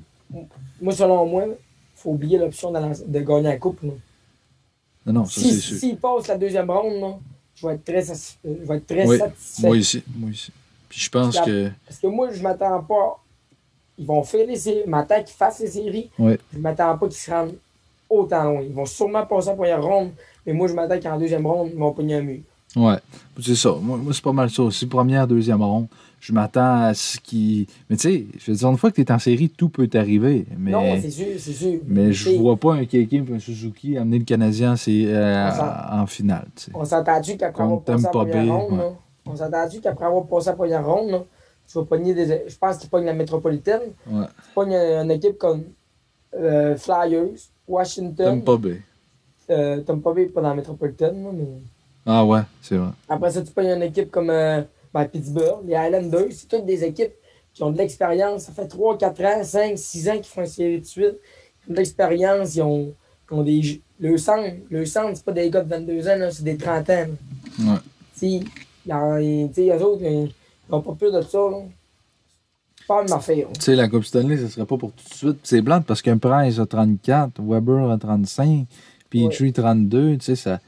moi, 0.79 0.93
selon 0.93 1.25
moi, 1.25 1.45
il 1.47 1.55
faut 1.95 2.11
oublier 2.11 2.37
l'option 2.37 2.69
de, 2.71 2.77
la- 2.77 2.89
de 2.93 3.19
gagner 3.21 3.43
la 3.43 3.57
coupe. 3.57 3.81
là. 3.81 3.89
Non, 5.07 5.13
non, 5.13 5.25
ça 5.25 5.41
Si- 5.41 5.53
c'est 5.53 5.59
sûr. 5.59 5.77
S'ils 5.77 5.97
passent 5.97 6.27
la 6.27 6.37
deuxième 6.37 6.69
ronde, 6.69 6.99
là, 7.01 7.17
je 7.55 7.65
vais 7.65 7.73
être 7.75 7.83
très, 7.83 8.01
satisfait- 8.03 8.37
je 8.43 8.67
vais 8.67 8.77
être 8.77 8.85
très 8.87 9.07
Oui, 9.07 9.17
satisfait. 9.17 9.67
Moi 9.67 9.77
ici, 9.77 10.03
moi 10.15 10.29
ici. 10.29 10.51
Puis 10.89 10.99
je 10.99 11.09
pense 11.09 11.39
que. 11.39 11.71
Parce 11.87 11.99
que 11.99 12.07
moi, 12.07 12.31
je 12.31 12.41
m'attends 12.43 12.81
pas. 12.83 13.23
Ils 13.97 14.05
vont 14.05 14.21
faire 14.23 14.45
les 14.45 14.55
séries. 14.55 14.81
Je 14.85 14.89
m'attends 14.89 15.23
qu'ils 15.23 15.35
fassent 15.35 15.59
les 15.59 15.67
séries. 15.67 16.09
Ouais. 16.19 16.37
Je 16.53 16.59
m'attends 16.59 16.95
pas 16.97 17.07
qu'ils 17.07 17.17
se 17.17 17.31
rendent 17.31 17.55
autant 18.09 18.43
loin. 18.43 18.61
Ils 18.61 18.73
vont 18.73 18.85
sûrement 18.85 19.25
passer 19.25 19.49
en 19.49 19.55
première 19.55 19.83
ronde. 19.83 20.11
Mais 20.45 20.53
moi, 20.53 20.67
je 20.67 20.73
m'attends 20.73 20.99
qu'en 20.99 21.17
deuxième 21.17 21.45
ronde, 21.45 21.69
ils 21.73 21.77
vont 21.79 21.91
pogner 21.91 22.15
un 22.15 22.21
mur. 22.21 22.39
Ouais, 22.75 22.97
c'est 23.41 23.55
ça. 23.55 23.75
Moi, 23.81 23.97
moi, 23.97 24.13
c'est 24.13 24.23
pas 24.23 24.33
mal 24.33 24.49
ça 24.49 24.61
aussi. 24.63 24.85
Première, 24.85 25.25
deuxième 25.27 25.61
ronde, 25.61 25.87
je 26.19 26.31
m'attends 26.33 26.83
à 26.83 26.93
ce 26.93 27.17
qui. 27.19 27.67
Mais 27.89 27.95
tu 27.95 28.01
sais, 28.03 28.25
je 28.37 28.51
veux 28.51 28.57
dire, 28.57 28.69
une 28.69 28.77
fois 28.77 28.91
que 28.91 28.95
tu 28.95 29.01
es 29.01 29.11
en 29.11 29.19
série, 29.19 29.49
tout 29.49 29.69
peut 29.69 29.87
t'arriver. 29.87 30.45
Mais, 30.57 30.71
Non, 30.71 30.83
c'est 31.01 31.09
sûr, 31.09 31.25
c'est 31.37 31.53
sûr. 31.53 31.79
mais 31.87 32.11
je 32.11 32.31
vois 32.31 32.57
pas 32.57 32.73
un 32.75 32.85
Keke 32.85 33.13
et 33.13 33.23
un 33.33 33.39
Suzuki 33.39 33.97
amener 33.97 34.19
le 34.19 34.25
Canadien 34.25 34.75
c'est, 34.75 35.05
euh, 35.07 35.49
en 35.91 36.05
finale. 36.07 36.47
tu. 36.55 36.71
On 36.73 36.85
s'entend-tu 36.85 37.37
qu'après 37.37 37.63
avoir 37.63 37.81
passé 37.81 38.03
la 38.03 38.09
première 38.09 38.53
ronde, 38.53 38.79
ouais. 38.79 38.91
on 39.25 39.35
s'entend-tu 39.35 39.79
qu'après 39.79 40.05
avoir 40.05 40.25
passé 40.27 40.49
la 40.49 40.55
première 40.55 40.85
ronde, 40.85 41.23
tu 41.71 41.77
vas 41.77 41.85
pogner 41.85 42.13
des. 42.13 42.43
Je 42.47 42.57
pense 42.57 42.77
qu'ils 42.77 42.89
pognent 42.89 43.05
la 43.05 43.13
métropolitaine. 43.13 43.81
Ouais. 44.09 44.25
Tu 44.25 44.51
pognes 44.53 44.73
une 44.75 45.11
équipe 45.11 45.37
comme 45.37 45.63
euh, 46.35 46.75
Flyers, 46.77 47.49
Washington. 47.67 48.43
Tampa 48.43 48.57
Bay. 48.57 48.81
Euh, 49.49 49.81
Tampa 49.81 50.13
Bay, 50.13 50.25
pas 50.25 50.41
dans 50.41 50.49
la 50.49 50.55
métropolitaine, 50.55 51.27
mais. 51.33 51.61
Ah 52.05 52.25
ouais, 52.25 52.41
c'est 52.61 52.77
vrai. 52.77 52.89
Après 53.09 53.31
ça, 53.31 53.41
tu 53.41 53.51
pognes 53.51 53.67
une 53.75 53.83
équipe 53.83 54.09
comme 54.11 54.29
euh, 54.29 54.61
ben, 54.93 55.05
Pittsburgh, 55.05 55.59
les 55.65 55.75
Highlanders. 55.75 56.31
C'est 56.31 56.47
toutes 56.47 56.65
des 56.65 56.83
équipes 56.83 57.13
qui 57.53 57.63
ont 57.63 57.71
de 57.71 57.77
l'expérience. 57.77 58.43
Ça 58.43 58.51
fait 58.53 58.67
3, 58.67 58.97
4 58.97 59.25
ans, 59.25 59.43
5, 59.43 59.77
6 59.77 60.09
ans 60.09 60.15
qu'ils 60.15 60.25
font 60.25 60.41
une 60.41 60.47
série 60.47 60.79
de 60.79 60.85
suite. 60.85 61.15
Ils 61.67 61.71
ont 61.71 61.73
de 61.73 61.77
l'expérience. 61.77 62.55
Ils 62.55 62.61
ont, 62.61 62.93
ils 63.29 63.33
ont 63.33 63.43
des. 63.43 63.81
Le 63.99 64.15
centre, 64.17 64.47
le 64.69 64.85
centre, 64.85 65.15
c'est 65.17 65.25
pas 65.25 65.31
des 65.31 65.49
gars 65.49 65.63
de 65.63 65.69
22 65.69 66.07
ans, 66.07 66.29
c'est 66.31 66.43
des 66.43 66.55
30 66.55 66.89
ans. 66.91 66.93
là. 67.59 67.73
Ouais. 67.73 67.79
Tu 68.19 68.39
sais, 69.53 69.69
eux 69.69 69.83
autres, 69.83 70.03
ils 70.03 70.31
n'ont 70.69 70.81
pas 70.81 70.93
peur 70.93 71.11
de 71.11 71.21
ça. 71.21 71.39
là. 71.39 71.57
Tu 73.53 73.61
sais, 73.61 73.75
la 73.75 73.87
Coupe 73.87 74.03
Stanley, 74.05 74.37
ce 74.37 74.47
serait 74.47 74.65
pas 74.65 74.77
pour 74.77 74.91
tout 74.91 75.03
de 75.09 75.13
suite. 75.13 75.37
C'est 75.43 75.61
blanc 75.61 75.81
parce 75.85 76.01
qu'un 76.01 76.17
Price 76.17 76.59
a 76.59 76.65
34, 76.65 77.41
Weber 77.41 77.89
a 77.91 77.97
35, 77.97 78.65
Petrie 79.09 79.53
32. 79.53 80.17
Tu 80.17 80.25
sais, 80.25 80.35
ça, 80.35 80.59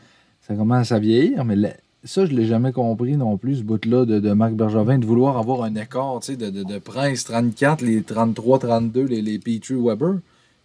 ça 0.47 0.53
commence 0.55 0.91
à 0.91 0.99
vieillir. 0.99 1.43
Mais 1.45 1.55
la- 1.55 1.73
ça, 2.03 2.25
je 2.25 2.31
l'ai 2.31 2.45
jamais 2.45 2.71
compris 2.71 3.17
non 3.17 3.37
plus, 3.37 3.57
ce 3.57 3.63
bout-là 3.63 4.05
de, 4.05 4.19
de 4.19 4.31
Marc 4.31 4.53
Bergevin, 4.53 4.99
de 4.99 5.05
vouloir 5.05 5.37
avoir 5.37 5.63
un 5.63 5.75
écart, 5.75 6.19
tu 6.21 6.27
sais, 6.31 6.37
de, 6.37 6.49
de, 6.49 6.63
de 6.63 6.77
Price 6.79 7.23
34, 7.25 7.81
les 7.81 8.01
33, 8.03 8.59
32, 8.59 9.03
les, 9.05 9.21
les 9.21 9.37
Petrie, 9.39 9.75
Weber. 9.75 10.15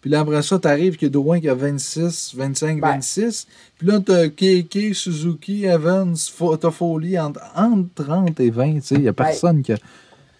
Puis 0.01 0.11
là, 0.11 0.21
après 0.21 0.43
ça, 0.43 0.59
t'arrives 0.59 0.97
que 0.99 1.07
Drouin 1.07 1.41
qui 1.41 1.49
a 1.49 1.55
26, 1.55 2.35
25, 2.37 2.79
Ben. 2.81 2.89
26. 2.97 3.47
Puis 3.79 3.87
là, 3.89 4.01
t'as 4.01 4.29
Keke, 4.29 4.95
Suzuki, 4.95 5.65
Evans, 5.65 6.15
Fo- 6.15 6.57
Toffoli 6.59 7.19
entre, 7.19 7.41
entre 7.57 8.05
30 8.05 8.39
et 8.41 8.51
20. 8.51 8.75
Tu 8.75 8.81
sais, 8.83 8.95
il 8.97 9.01
n'y 9.01 9.09
a 9.09 9.13
personne 9.15 9.63
qui 9.63 9.73
a. 9.73 9.77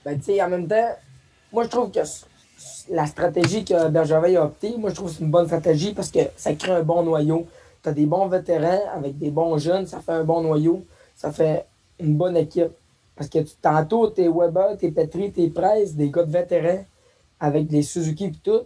Ben, 0.05 0.19
tu 0.19 0.25
sais, 0.27 0.43
en 0.43 0.51
même 0.51 0.69
temps, 0.69 0.91
moi, 1.55 1.65
je 1.65 1.69
trouve 1.71 1.91
que 1.91 2.01
la 2.91 3.07
stratégie 3.07 3.65
que 3.65 3.89
Bergevin 3.89 4.35
a 4.37 4.45
optée, 4.45 4.75
moi, 4.77 4.91
je 4.91 4.95
trouve 4.97 5.09
que 5.09 5.17
c'est 5.17 5.25
une 5.25 5.31
bonne 5.31 5.47
stratégie 5.47 5.95
parce 5.95 6.11
que 6.11 6.21
ça 6.37 6.53
crée 6.55 6.73
un 6.73 6.83
bon 6.83 7.03
noyau. 7.03 7.47
Tu 7.83 7.89
as 7.89 7.93
des 7.93 8.07
bons 8.07 8.27
vétérans 8.29 8.81
avec 8.95 9.19
des 9.19 9.31
bons 9.31 9.57
jeunes, 9.59 9.87
ça 9.87 10.01
fait 10.01 10.13
un 10.13 10.25
bon 10.25 10.43
noyau, 10.43 10.85
ça 11.17 11.33
fait 11.33 11.65
une 12.01 12.17
bonne 12.17 12.37
équipe. 12.37 12.73
Parce 13.17 13.31
que 13.31 13.39
tu- 13.39 13.55
tantôt, 13.63 14.09
t'es 14.09 14.29
Weber, 14.29 14.77
t'es 14.79 14.91
Petri, 14.91 15.31
t'es 15.33 15.49
Price, 15.49 15.95
des 15.95 16.11
gars 16.11 16.25
de 16.25 16.31
vétérans 16.33 16.85
avec 17.41 17.67
des 17.69 17.83
Suzuki 17.83 18.25
et 18.27 18.33
tout. 18.43 18.63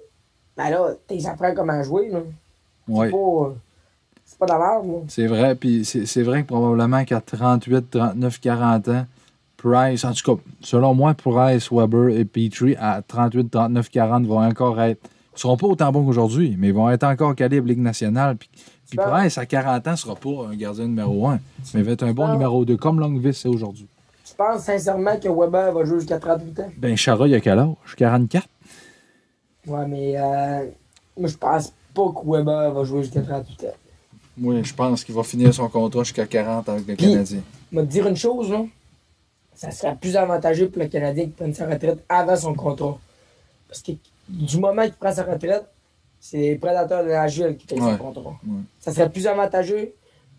Ben 0.56 0.70
là, 0.70 0.90
t'es 1.06 1.24
apprends 1.26 1.54
comment 1.54 1.82
jouer. 1.82 2.08
là. 2.08 2.20
Ouais. 2.88 3.06
C'est 3.06 3.12
pas, 3.12 3.54
c'est 4.24 4.38
pas 4.38 4.46
de 4.46 4.52
la 4.52 4.58
merde. 4.58 5.04
C'est 5.08 5.26
vrai, 5.26 5.54
puis 5.54 5.84
c'est 5.84 6.22
vrai 6.22 6.42
que 6.42 6.48
probablement 6.48 7.04
qu'à 7.04 7.20
38, 7.20 7.90
39, 7.90 8.40
40 8.40 8.88
ans, 8.88 9.04
Price, 9.58 10.04
en 10.04 10.12
tout 10.12 10.36
cas, 10.36 10.42
selon 10.60 10.94
moi, 10.94 11.14
Price, 11.14 11.70
Weber 11.72 12.10
et 12.10 12.24
Petrie, 12.24 12.76
à 12.78 13.02
38, 13.02 13.50
39, 13.50 13.90
40, 13.90 14.26
vont 14.26 14.40
encore 14.40 14.80
être. 14.80 15.00
Ils 15.36 15.40
seront 15.40 15.56
pas 15.56 15.66
autant 15.66 15.90
bons 15.92 16.04
qu'aujourd'hui, 16.04 16.56
mais 16.58 16.68
ils 16.68 16.74
vont 16.74 16.88
être 16.90 17.04
encore 17.04 17.34
calibre 17.34 17.66
Ligue 17.66 17.80
nationale. 17.80 18.36
Puis, 18.36 18.48
puis 18.88 18.98
Price, 18.98 19.36
à 19.36 19.46
40 19.46 19.88
ans, 19.88 19.96
sera 19.96 20.14
pas 20.14 20.46
un 20.50 20.54
gardien 20.54 20.86
numéro 20.86 21.28
1, 21.28 21.40
mais 21.74 21.82
va 21.82 21.92
être 21.92 22.04
un 22.04 22.12
bon 22.12 22.32
numéro 22.32 22.64
2, 22.64 22.76
comme 22.76 23.00
Longvis 23.00 23.34
c'est 23.34 23.48
aujourd'hui. 23.48 23.88
Tu 24.24 24.34
penses 24.34 24.62
sincèrement 24.62 25.18
que 25.18 25.28
Weber 25.28 25.72
va 25.72 25.84
jouer 25.84 26.00
jusqu'à 26.00 26.18
38 26.18 26.60
ans? 26.60 26.68
Ben, 26.76 26.96
Chara, 26.96 27.26
il 27.26 27.34
a 27.34 27.40
quel 27.40 27.58
âge? 27.58 27.74
44? 27.96 28.46
Ouais, 29.66 29.86
mais 29.86 30.14
euh, 30.16 30.66
moi, 31.18 31.28
je 31.28 31.36
pense 31.36 31.72
pas 31.94 32.08
que 32.12 32.30
Weber 32.30 32.72
va 32.72 32.84
jouer 32.84 33.02
jusqu'à 33.02 33.22
38 33.22 33.64
ans. 33.64 33.66
Oui, 34.40 34.62
je 34.62 34.74
pense 34.74 35.02
qu'il 35.02 35.14
va 35.16 35.24
finir 35.24 35.52
son 35.52 35.68
contrat 35.68 36.04
jusqu'à 36.04 36.26
40 36.26 36.68
avec 36.68 36.86
le 36.86 36.94
Canadien. 36.94 37.40
Te 37.72 37.80
dire 37.80 38.06
une 38.06 38.16
chose, 38.16 38.50
là. 38.50 38.64
Ça 39.58 39.70
serait 39.72 39.96
plus 39.96 40.16
avantageux 40.16 40.68
pour 40.68 40.80
le 40.82 40.88
Canadien 40.88 41.24
qu'il 41.24 41.32
prenne 41.32 41.52
sa 41.52 41.66
retraite 41.66 41.98
avant 42.08 42.36
son 42.36 42.54
contrat. 42.54 42.96
Parce 43.68 43.82
que 43.82 43.90
du 44.28 44.56
moment 44.58 44.82
qu'il 44.84 44.92
prend 44.92 45.12
sa 45.12 45.24
retraite, 45.24 45.64
c'est 46.20 46.36
les 46.38 46.54
prédateurs 46.56 47.02
de 47.04 47.08
Nashville 47.10 47.56
qui 47.56 47.66
payent 47.66 47.80
Ouais. 47.80 47.90
son 47.92 47.98
contrat. 47.98 48.30
Ouais. 48.46 48.60
Ça 48.78 48.92
serait 48.92 49.10
plus 49.10 49.26
avantageux 49.26 49.92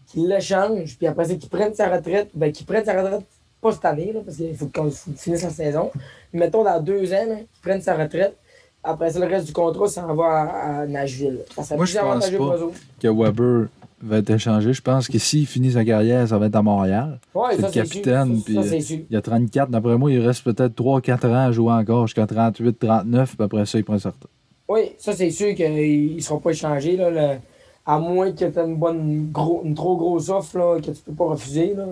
qu'il 0.08 0.28
l'échange, 0.28 0.98
puis 0.98 1.06
après 1.06 1.26
ça, 1.26 1.36
qu'il 1.36 1.50
prenne 1.50 1.74
sa 1.74 1.90
retraite, 1.90 2.30
ben 2.34 2.52
qu'il 2.52 2.66
prenne 2.66 2.84
sa 2.86 2.94
retraite, 3.02 3.26
pas 3.62 3.72
cette 3.74 3.86
année, 3.86 4.14
là, 4.14 4.22
parce 4.24 4.38
qu'il 4.38 4.56
faut 4.56 4.68
qu'on 4.74 4.90
finisse 4.90 5.44
la 5.44 5.50
saison. 5.50 5.92
Mais 6.32 6.40
mettons 6.46 6.64
dans 6.64 6.80
deux 6.82 7.14
ans, 7.14 7.26
qu'il 7.28 7.62
prenne 7.62 7.82
sa 7.82 7.96
retraite. 7.96 8.36
Après 8.82 9.12
ça, 9.12 9.20
le 9.20 9.26
reste 9.26 9.48
du 9.48 9.52
contrat, 9.54 9.88
ça 9.90 10.08
en 10.08 10.16
va 10.16 10.26
à, 10.26 10.80
à 10.82 10.86
Nashville. 10.88 11.42
Ça 11.54 11.64
serait 11.64 11.76
Moi, 11.76 11.86
plus 11.86 11.92
je 11.94 12.00
pense 12.00 12.10
avantageux 12.10 12.38
pour 12.38 12.50
pas. 12.52 12.58
eux. 12.58 12.72
Que 13.02 13.08
Weber 13.10 13.68
va 14.01 14.18
être 14.18 14.29
échangé. 14.29 14.74
Je 14.74 14.82
pense 14.82 15.08
que 15.08 15.18
s'il 15.18 15.46
finit 15.46 15.72
sa 15.74 15.84
carrière, 15.86 16.27
ça 16.27 16.38
va 16.38 16.46
être 16.48 16.56
à 16.56 16.62
Montréal. 16.62 17.20
Ouais, 17.36 17.56
C'est 17.56 17.62
le 17.62 17.72
capitaine, 17.72 18.38
Ça, 18.38 18.44
puis, 18.46 18.53
ça, 18.56 18.63
c'est 18.63 18.82
sûr. 18.82 19.00
Il 19.10 19.15
a 19.18 19.22
34. 19.22 19.70
D'après 19.70 19.98
moi, 19.98 20.12
il 20.12 20.20
reste 20.20 20.44
peut-être 20.44 20.75
3-4 20.75 21.27
ans 21.27 21.48
à 21.48 21.51
jouer 21.51 21.72
encore 21.74 22.08
jusqu'à 22.08 22.25
38, 22.27 22.79
39. 22.79 23.36
Puis 23.36 23.44
après 23.46 23.65
ça, 23.65 23.77
il 23.77 23.84
prend 23.84 23.98
sa 24.00 24.10
retraite. 24.10 24.29
Oui, 24.68 24.82
ça, 24.98 25.13
c'est 25.13 25.32
sûr 25.32 25.53
qu'ils 25.56 26.15
ne 26.15 26.22
seront 26.22 26.39
pas 26.39 26.51
échangés. 26.51 26.96
Là, 26.96 27.10
le- 27.10 27.39
à 27.86 27.98
moins 28.00 28.32
que 28.32 28.38
tu 28.38 28.44
aies 28.44 28.63
une, 28.63 28.75
bonne, 28.75 29.29
gros, 29.32 29.62
une 29.65 29.74
trop 29.74 29.98
grosse 29.98 30.29
offre 30.29 30.58
là, 30.58 30.79
que 30.79 30.91
tu 30.91 31.01
peux 31.06 31.13
pas 31.13 31.25
refuser. 31.25 31.74
Là. 31.75 31.86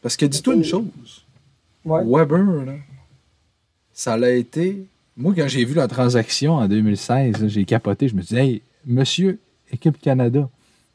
Parce 0.00 0.16
que 0.16 0.26
dis-toi 0.26 0.54
une 0.54 0.62
chose. 0.64 0.84
Ouais. 1.84 2.02
Weber, 2.04 2.64
là, 2.64 2.72
ça 3.92 4.16
l'a 4.16 4.30
été. 4.32 4.86
Moi, 5.16 5.32
quand 5.36 5.46
j'ai 5.48 5.64
vu 5.64 5.74
la 5.74 5.88
transaction 5.88 6.54
en 6.54 6.66
2016, 6.68 7.40
là, 7.40 7.48
j'ai 7.48 7.64
capoté. 7.64 8.08
Je 8.08 8.14
me 8.14 8.22
suis 8.22 8.34
dit, 8.34 8.40
hey, 8.40 8.62
monsieur, 8.86 9.38
équipe 9.72 10.00
Canada. 10.00 10.48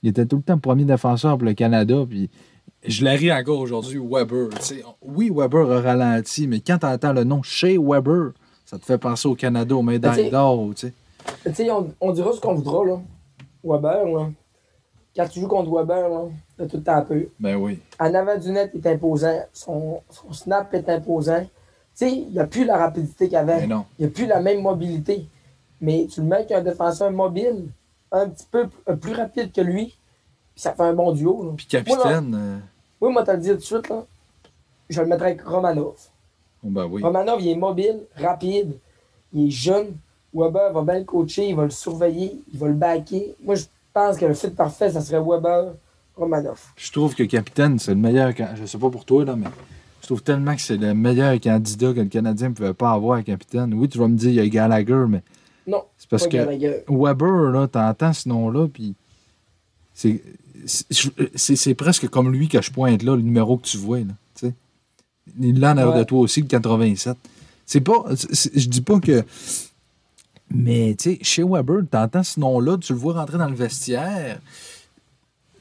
Il 0.03 0.10
était 0.10 0.25
tout 0.25 0.38
le 0.38 0.41
temps 0.41 0.58
premier 0.58 0.86
défenseur 0.86 1.38
pour 1.38 1.46
le 1.46 1.53
Canada. 1.53 1.96
Puis 2.10 2.29
je 2.86 3.03
la 3.03 3.12
ris 3.12 3.32
encore 3.32 3.60
aujourd'hui, 3.60 4.00
Weber. 4.00 4.50
Tu 4.60 4.62
sais, 4.62 4.84
oui, 5.01 5.32
Weber 5.34 5.72
a 5.72 5.82
ralenti, 5.82 6.48
mais 6.48 6.62
quand 6.62 6.77
tu 6.79 6.86
entends 6.86 7.13
le 7.13 7.24
nom 7.24 7.44
chez 7.44 7.77
Weber, 7.77 8.32
ça 8.65 8.77
te 8.77 8.86
fait 8.86 8.98
penser 8.98 9.27
au 9.27 9.36
Canada, 9.36 9.75
aux 9.75 9.82
médailles 9.82 10.29
d'or. 10.29 10.60
on, 10.60 11.88
on 12.00 12.12
dira 12.12 12.32
ce 12.34 12.39
qu'on 12.39 12.56
voudra. 12.56 12.86
Là. 12.86 13.01
Weber, 13.63 14.06
là. 14.06 14.29
quand 15.15 15.27
tu 15.27 15.41
joues 15.41 15.48
contre 15.48 15.72
Weber, 15.72 16.08
là, 16.08 16.22
t'as 16.58 16.68
tout 16.68 16.77
le 16.77 16.84
temps 16.84 17.01
peu. 17.03 17.27
Ben 17.39 17.56
oui. 17.56 17.79
En 18.00 18.13
avant 18.13 18.38
du 18.38 18.51
net, 18.51 18.72
il 18.74 18.79
est 18.79 18.89
imposant. 18.89 19.39
Son, 19.51 20.01
son 20.10 20.32
snap 20.32 20.74
est 20.74 20.88
imposant. 20.88 21.41
Tu 21.41 21.50
sais, 21.94 22.12
il 22.12 22.29
n'y 22.29 22.39
a 22.39 22.46
plus 22.48 22.63
la 22.63 22.77
rapidité 22.77 23.27
qu'avant. 23.27 23.60
Non. 23.68 23.86
Il 23.98 24.06
n'y 24.06 24.12
a 24.12 24.13
plus 24.13 24.25
la 24.25 24.39
même 24.39 24.62
mobilité. 24.62 25.25
Mais 25.82 26.08
tu 26.10 26.22
le 26.22 26.27
mets 26.27 26.38
avec 26.38 26.51
un 26.51 26.62
défenseur 26.62 27.12
mobile, 27.12 27.65
un 28.12 28.30
petit 28.30 28.46
peu 28.50 28.68
p- 28.68 28.96
plus 28.96 29.13
rapide 29.13 29.51
que 29.51 29.62
lui, 29.62 29.86
puis 29.88 30.62
ça 30.62 30.74
fait 30.74 30.84
un 30.84 30.94
bon 30.94 31.12
duo. 31.12 31.44
Là. 31.44 31.51
Puis 31.58 31.66
capitaine, 31.68 32.36
euh, 32.36 32.58
Oui, 33.01 33.12
moi, 33.13 33.24
te 33.24 33.32
le 33.32 33.38
dire 33.38 33.54
tout 33.54 33.60
de 33.60 33.63
suite, 33.63 33.89
là, 33.89 34.04
je 34.89 35.01
le 35.01 35.08
mettrais 35.08 35.28
avec 35.28 35.42
Romanov. 35.44 35.96
oh, 36.63 36.68
ben 36.70 36.86
oui. 36.86 37.01
Romanov, 37.04 37.42
il 37.42 37.50
est 37.50 37.56
mobile, 37.56 38.01
rapide, 38.16 38.78
il 39.34 39.48
est 39.48 39.51
jeune. 39.51 39.96
Weber 40.34 40.72
va 40.74 40.82
bien 40.84 41.00
le 41.00 41.06
coacher, 41.06 41.50
il 41.50 41.56
va 41.56 41.63
le 41.63 41.70
surveiller, 41.72 42.39
il 42.54 42.60
va 42.60 42.68
le 42.68 42.74
backer. 42.74 43.36
Moi, 43.44 43.56
je 43.56 43.66
pense 43.94 44.18
que 44.18 44.25
le 44.25 44.34
fit 44.36 44.50
parfait, 44.50 44.92
ça 44.92 45.01
serait 45.01 45.22
Weber, 45.22 45.74
Romanov. 46.16 46.62
Je 46.75 46.92
trouve 46.92 47.16
que 47.16 47.24
capitaine, 47.24 47.80
c'est 47.80 47.92
le 47.94 47.98
meilleur. 48.00 48.32
Je 48.56 48.66
sais 48.66 48.78
pas 48.78 48.89
pour 48.89 49.06
toi, 49.06 49.25
là, 49.25 49.36
mais 49.36 49.48
je 50.01 50.06
trouve 50.08 50.22
tellement 50.22 50.56
que 50.56 50.62
c'est 50.62 50.78
le 50.78 50.94
meilleur 50.94 51.39
candidat 51.39 51.94
que 51.94 52.00
le 52.01 52.06
Canadien 52.08 52.50
ne 52.50 52.54
pouvait 52.54 52.74
pas 52.74 52.92
avoir 52.92 53.18
à 53.20 53.24
capitaine. 53.24 53.74
Oui, 53.74 53.89
tu 53.89 53.98
vas 53.98 54.08
me 54.08 54.16
dire, 54.18 54.30
il 54.30 54.36
y 54.36 54.39
a 54.39 54.48
Gallagher, 54.48 55.06
mais 55.08 55.22
Non, 55.68 55.84
c'est 55.98 56.10
parce 56.10 56.28
que. 56.28 56.38
Weber, 56.89 57.51
là, 57.51 57.68
t'entends 57.68 58.13
ce 58.13 58.28
nom-là, 58.30 58.68
puis 58.68 58.96
c'est, 59.94 60.22
c'est, 60.66 61.74
presque 61.75 62.08
comme 62.10 62.32
lui 62.32 62.48
que 62.48 62.62
je 62.62 62.72
pointe 62.72 63.04
là, 63.04 63.16
le 63.16 63.22
numéro 63.22 63.58
que 63.58 63.68
tu 63.68 63.78
vois, 63.78 64.00
là, 64.00 64.13
tu 64.36 64.48
sais. 64.48 64.54
Il 65.39 65.60
l'a 65.60 65.74
en 65.74 65.78
arrière 65.78 65.94
Ouais. 65.94 66.00
de 66.00 66.04
toi 66.06 66.20
aussi, 66.22 66.42
le 66.42 66.48
87. 66.48 67.16
C'est 67.66 67.82
pas, 67.82 68.04
je 68.56 68.68
dis 68.68 68.82
pas 68.82 69.00
que... 69.00 69.24
Mais, 70.51 70.96
tu 70.98 71.12
sais, 71.12 71.20
chez 71.22 71.44
Weber, 71.44 71.82
t'entends 71.89 72.24
ce 72.24 72.39
nom-là, 72.39 72.78
tu 72.80 72.94
le 72.94 73.00
vois 73.00 73.13
rentrer 73.13 73.38
dans 73.38 73.48
le 73.50 73.56
vestiaire. 73.56 74.39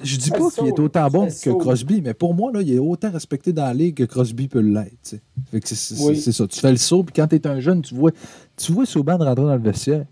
Je 0.00 0.17
dis 0.17 0.31
pas 0.31 0.50
qu'il 0.50 0.67
est 0.69 0.78
autant 0.78 1.09
bon 1.11 1.26
que. 1.26 1.50
Crosby, 1.59 2.00
mais 2.00 2.14
pour 2.14 2.33
moi, 2.33 2.50
là, 2.52 2.62
il 2.62 2.73
est 2.73 2.78
autant 2.78 3.11
respecté 3.11 3.52
dans 3.52 3.64
la 3.64 3.75
ligue 3.75 3.97
que 3.97 4.05
Crosby 4.05 4.49
peut 4.49 4.61
l'être. 4.61 5.17
tu 5.52 5.75
c'est, 5.75 6.00
Oui. 6.00 6.17
ça. 6.21 6.47
Tu 6.47 6.61
fais 6.61 6.71
le 6.71 6.78
saut, 6.78 7.02
puis 7.02 7.12
quand 7.14 7.26
t'es 7.26 7.47
un 7.47 7.61
jeune, 7.61 7.83
tu 7.83 7.95
vois, 7.95 8.12
tu 8.59 8.73
vois 8.73 8.87
Souban 8.87 9.17
rentrer 9.17 9.35
dans 9.45 9.55
le 9.55 9.59
vestiaire? 9.62 10.05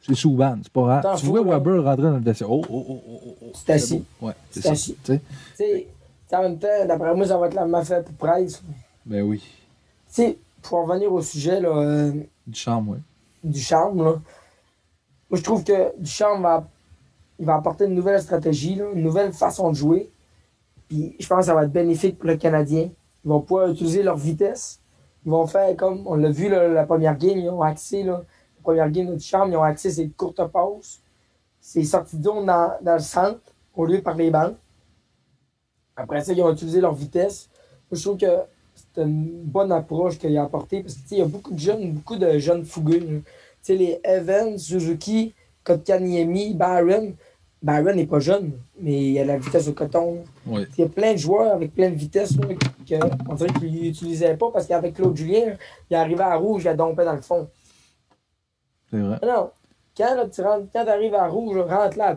C'est 0.00 0.14
Souban, 0.14 0.58
c'est 0.62 0.72
pas 0.72 0.82
grave. 0.82 1.02
T'en 1.02 1.16
Tu 1.16 1.26
vois. 1.26 1.42
Weber 1.42 1.82
rentrer 1.84 2.02
dans 2.04 2.10
le 2.12 2.20
vestiaire? 2.20 2.50
Oh, 2.50 2.62
oh, 2.68 2.86
oh, 2.88 3.02
oh, 3.08 3.20
oh, 3.26 3.34
oh. 3.42 3.46
C'est 3.54 3.72
assis. 3.72 4.04
Ouais, 4.20 4.32
c'est 4.50 4.66
assis. 4.66 4.96
Tu 5.04 5.12
sais? 5.14 5.20
Tu 5.56 5.86
tu 6.28 6.34
en 6.36 6.42
même 6.42 6.58
temps, 6.58 6.86
d'après 6.86 7.14
moi, 7.14 7.26
ça 7.26 7.38
va 7.38 7.46
être 7.46 7.54
la 7.54 7.64
mafia 7.64 8.02
pour 8.02 8.14
presse. 8.14 8.58
Tu 8.58 8.64
Ben 9.06 9.22
oui. 9.22 9.42
sais, 10.06 10.36
pour 10.62 10.86
revenir 10.86 11.10
au 11.12 11.22
sujet 11.22 11.58
là, 11.60 11.70
euh, 11.70 12.12
Du 12.46 12.58
charme, 12.58 12.90
oui. 12.90 12.98
du 13.42 13.58
charme, 13.60 13.98
là, 14.04 14.12
moi, 15.30 15.38
je 15.38 15.42
trouve 15.42 15.62
que 15.64 15.92
Ducharme 15.98 16.42
va, 16.42 16.66
il 17.38 17.44
va 17.46 17.54
apporter 17.56 17.84
une 17.84 17.94
nouvelle 17.94 18.20
stratégie, 18.20 18.74
là, 18.74 18.86
une 18.94 19.02
nouvelle 19.02 19.32
façon 19.32 19.70
de 19.70 19.74
jouer. 19.74 20.10
Puis 20.88 21.16
je 21.18 21.26
pense 21.26 21.40
que 21.40 21.44
ça 21.46 21.54
va 21.54 21.64
être 21.64 21.72
bénéfique 21.72 22.18
pour 22.18 22.28
le 22.28 22.36
Canadien. 22.36 22.90
Ils 23.24 23.28
vont 23.28 23.40
pouvoir 23.40 23.68
utiliser 23.70 24.02
leur 24.02 24.16
vitesse. 24.16 24.80
Ils 25.24 25.30
vont 25.30 25.46
faire 25.46 25.76
comme, 25.76 26.06
on 26.06 26.14
l'a 26.14 26.30
vu 26.30 26.48
la 26.48 26.84
première 26.84 27.16
game, 27.16 27.38
ils 27.38 27.50
ont 27.50 27.62
axé, 27.62 28.02
la 28.02 28.22
première 28.62 28.90
game 28.90 29.06
de 29.06 29.14
Ducharme, 29.14 29.50
ils 29.50 29.56
ont 29.56 29.62
axé 29.62 29.90
ces 29.90 30.08
courtes 30.08 30.44
passes, 30.46 31.00
ces 31.60 31.84
sorties 31.84 32.18
de 32.18 32.24
zone 32.24 32.46
dans, 32.46 32.72
dans 32.80 32.94
le 32.94 33.00
centre, 33.00 33.40
au 33.74 33.84
lieu 33.84 34.00
par 34.00 34.14
les 34.14 34.30
bancs. 34.30 34.54
Après 35.96 36.22
ça, 36.22 36.32
ils 36.32 36.42
ont 36.42 36.52
utilisé 36.52 36.80
leur 36.80 36.94
vitesse. 36.94 37.48
Moi, 37.90 37.98
je 37.98 38.02
trouve 38.02 38.18
que 38.18 38.26
c'est 38.74 39.02
une 39.02 39.42
bonne 39.42 39.72
approche 39.72 40.18
qu'il 40.18 40.36
a 40.38 40.44
apportée 40.44 40.82
parce 40.82 40.94
que 40.94 41.00
tu 41.00 41.08
sais, 41.08 41.14
il 41.16 41.18
y 41.18 41.22
a 41.22 41.26
beaucoup 41.26 41.52
de 41.52 41.58
jeunes, 41.58 41.92
beaucoup 41.92 42.16
de 42.16 42.38
jeunes 42.38 42.64
fougueux. 42.64 43.00
Tu 43.00 43.22
sais, 43.62 43.74
les 43.74 44.00
Evans, 44.04 44.56
Suzuki, 44.56 45.34
Kotkaniemi, 45.64 46.54
Byron. 46.54 47.14
Byron 47.62 47.96
n'est 47.96 48.06
pas 48.06 48.20
jeune, 48.20 48.52
mais 48.80 49.10
il 49.10 49.18
a 49.18 49.24
la 49.24 49.38
vitesse 49.38 49.68
au 49.68 49.72
coton. 49.72 50.24
Oui. 50.46 50.66
Il 50.76 50.82
y 50.82 50.84
a 50.84 50.88
plein 50.88 51.12
de 51.12 51.18
joueurs 51.18 51.54
avec 51.54 51.74
plein 51.74 51.90
de 51.90 51.96
vitesse 51.96 52.36
là, 52.36 52.46
que, 52.88 52.94
on 53.28 53.34
dirait 53.34 53.52
qu'ils 53.58 53.82
n'utilisaient 53.82 54.36
pas 54.36 54.50
parce 54.52 54.66
qu'avec 54.66 54.94
Claude 54.94 55.16
Julien, 55.16 55.56
il 55.90 55.96
arrivait 55.96 56.22
à 56.22 56.36
rouge, 56.36 56.62
il 56.64 56.68
a 56.68 56.74
dompé 56.74 57.04
dans 57.04 57.14
le 57.14 57.20
fond. 57.20 57.48
C'est 58.90 59.00
vrai. 59.00 59.18
Non. 59.22 59.50
Quand 59.96 60.14
là, 60.14 60.26
tu 60.28 60.40
rentres, 60.40 60.66
quand 60.72 60.86
arrives 60.86 61.14
à 61.14 61.26
rouge, 61.26 61.58
rentre 61.58 61.98
là. 61.98 62.16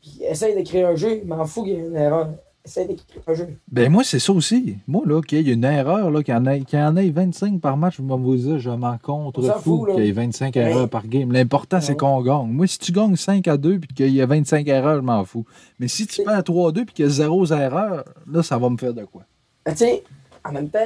Puis 0.00 0.22
essaye 0.22 0.56
de 0.56 0.66
créer 0.66 0.84
un 0.84 0.96
jeu, 0.96 1.22
m'en 1.24 1.44
fous 1.44 1.62
qu'il 1.64 1.74
y 1.74 1.76
ait 1.76 1.86
une 1.86 1.96
erreur. 1.96 2.30
Créer 2.64 2.96
un 3.26 3.34
jeu. 3.34 3.48
Ben 3.72 3.90
moi, 3.90 4.04
c'est 4.04 4.18
ça 4.18 4.32
aussi. 4.32 4.76
Moi, 4.86 5.02
là, 5.06 5.22
qu'il 5.22 5.46
y 5.46 5.50
ait 5.50 5.54
une 5.54 5.64
erreur, 5.64 6.10
là, 6.10 6.22
qu'il 6.22 6.34
y 6.34 6.36
en 6.36 6.44
ait, 6.46 6.60
qu'il 6.60 6.78
y 6.78 6.82
en 6.82 6.94
ait 6.96 7.08
25 7.10 7.58
par 7.60 7.76
match, 7.76 7.96
je 7.98 8.02
vais 8.02 8.16
vous 8.16 8.36
dire, 8.36 8.58
je 8.58 8.70
m'en 8.70 8.98
fout, 8.98 9.88
là. 9.88 9.94
qu'il 9.94 10.04
y 10.04 10.08
ait 10.08 10.12
25 10.12 10.54
Ouais. 10.56 10.62
erreurs 10.70 10.88
par 10.88 11.06
game. 11.06 11.32
L'important, 11.32 11.80
c'est 11.80 11.96
qu'on 11.96 12.20
gagne. 12.20 12.48
Moi, 12.48 12.66
si 12.66 12.78
tu 12.78 12.92
gagnes 12.92 13.16
5 13.16 13.48
à 13.48 13.56
2 13.56 13.78
puis 13.78 13.88
qu'il 13.94 14.10
y 14.14 14.20
a 14.20 14.26
25 14.26 14.68
erreurs, 14.68 14.96
je 14.96 15.00
m'en 15.00 15.24
fous. 15.24 15.46
Mais 15.78 15.88
si 15.88 16.06
tu 16.06 16.16
C'est- 16.16 16.24
fais 16.24 16.30
un 16.30 16.42
3-2 16.42 16.84
puis 16.84 16.94
qu'il 16.94 17.06
y 17.06 17.08
a 17.08 17.10
0 17.10 17.46
erreur, 17.46 18.04
là, 18.30 18.42
ça 18.42 18.58
va 18.58 18.68
me 18.68 18.76
faire 18.76 18.92
de 18.94 19.04
quoi? 19.04 19.22
Mais 19.66 19.72
tu 19.72 19.78
sais, 19.78 20.02
en 20.44 20.52
même 20.52 20.68
temps, 20.68 20.78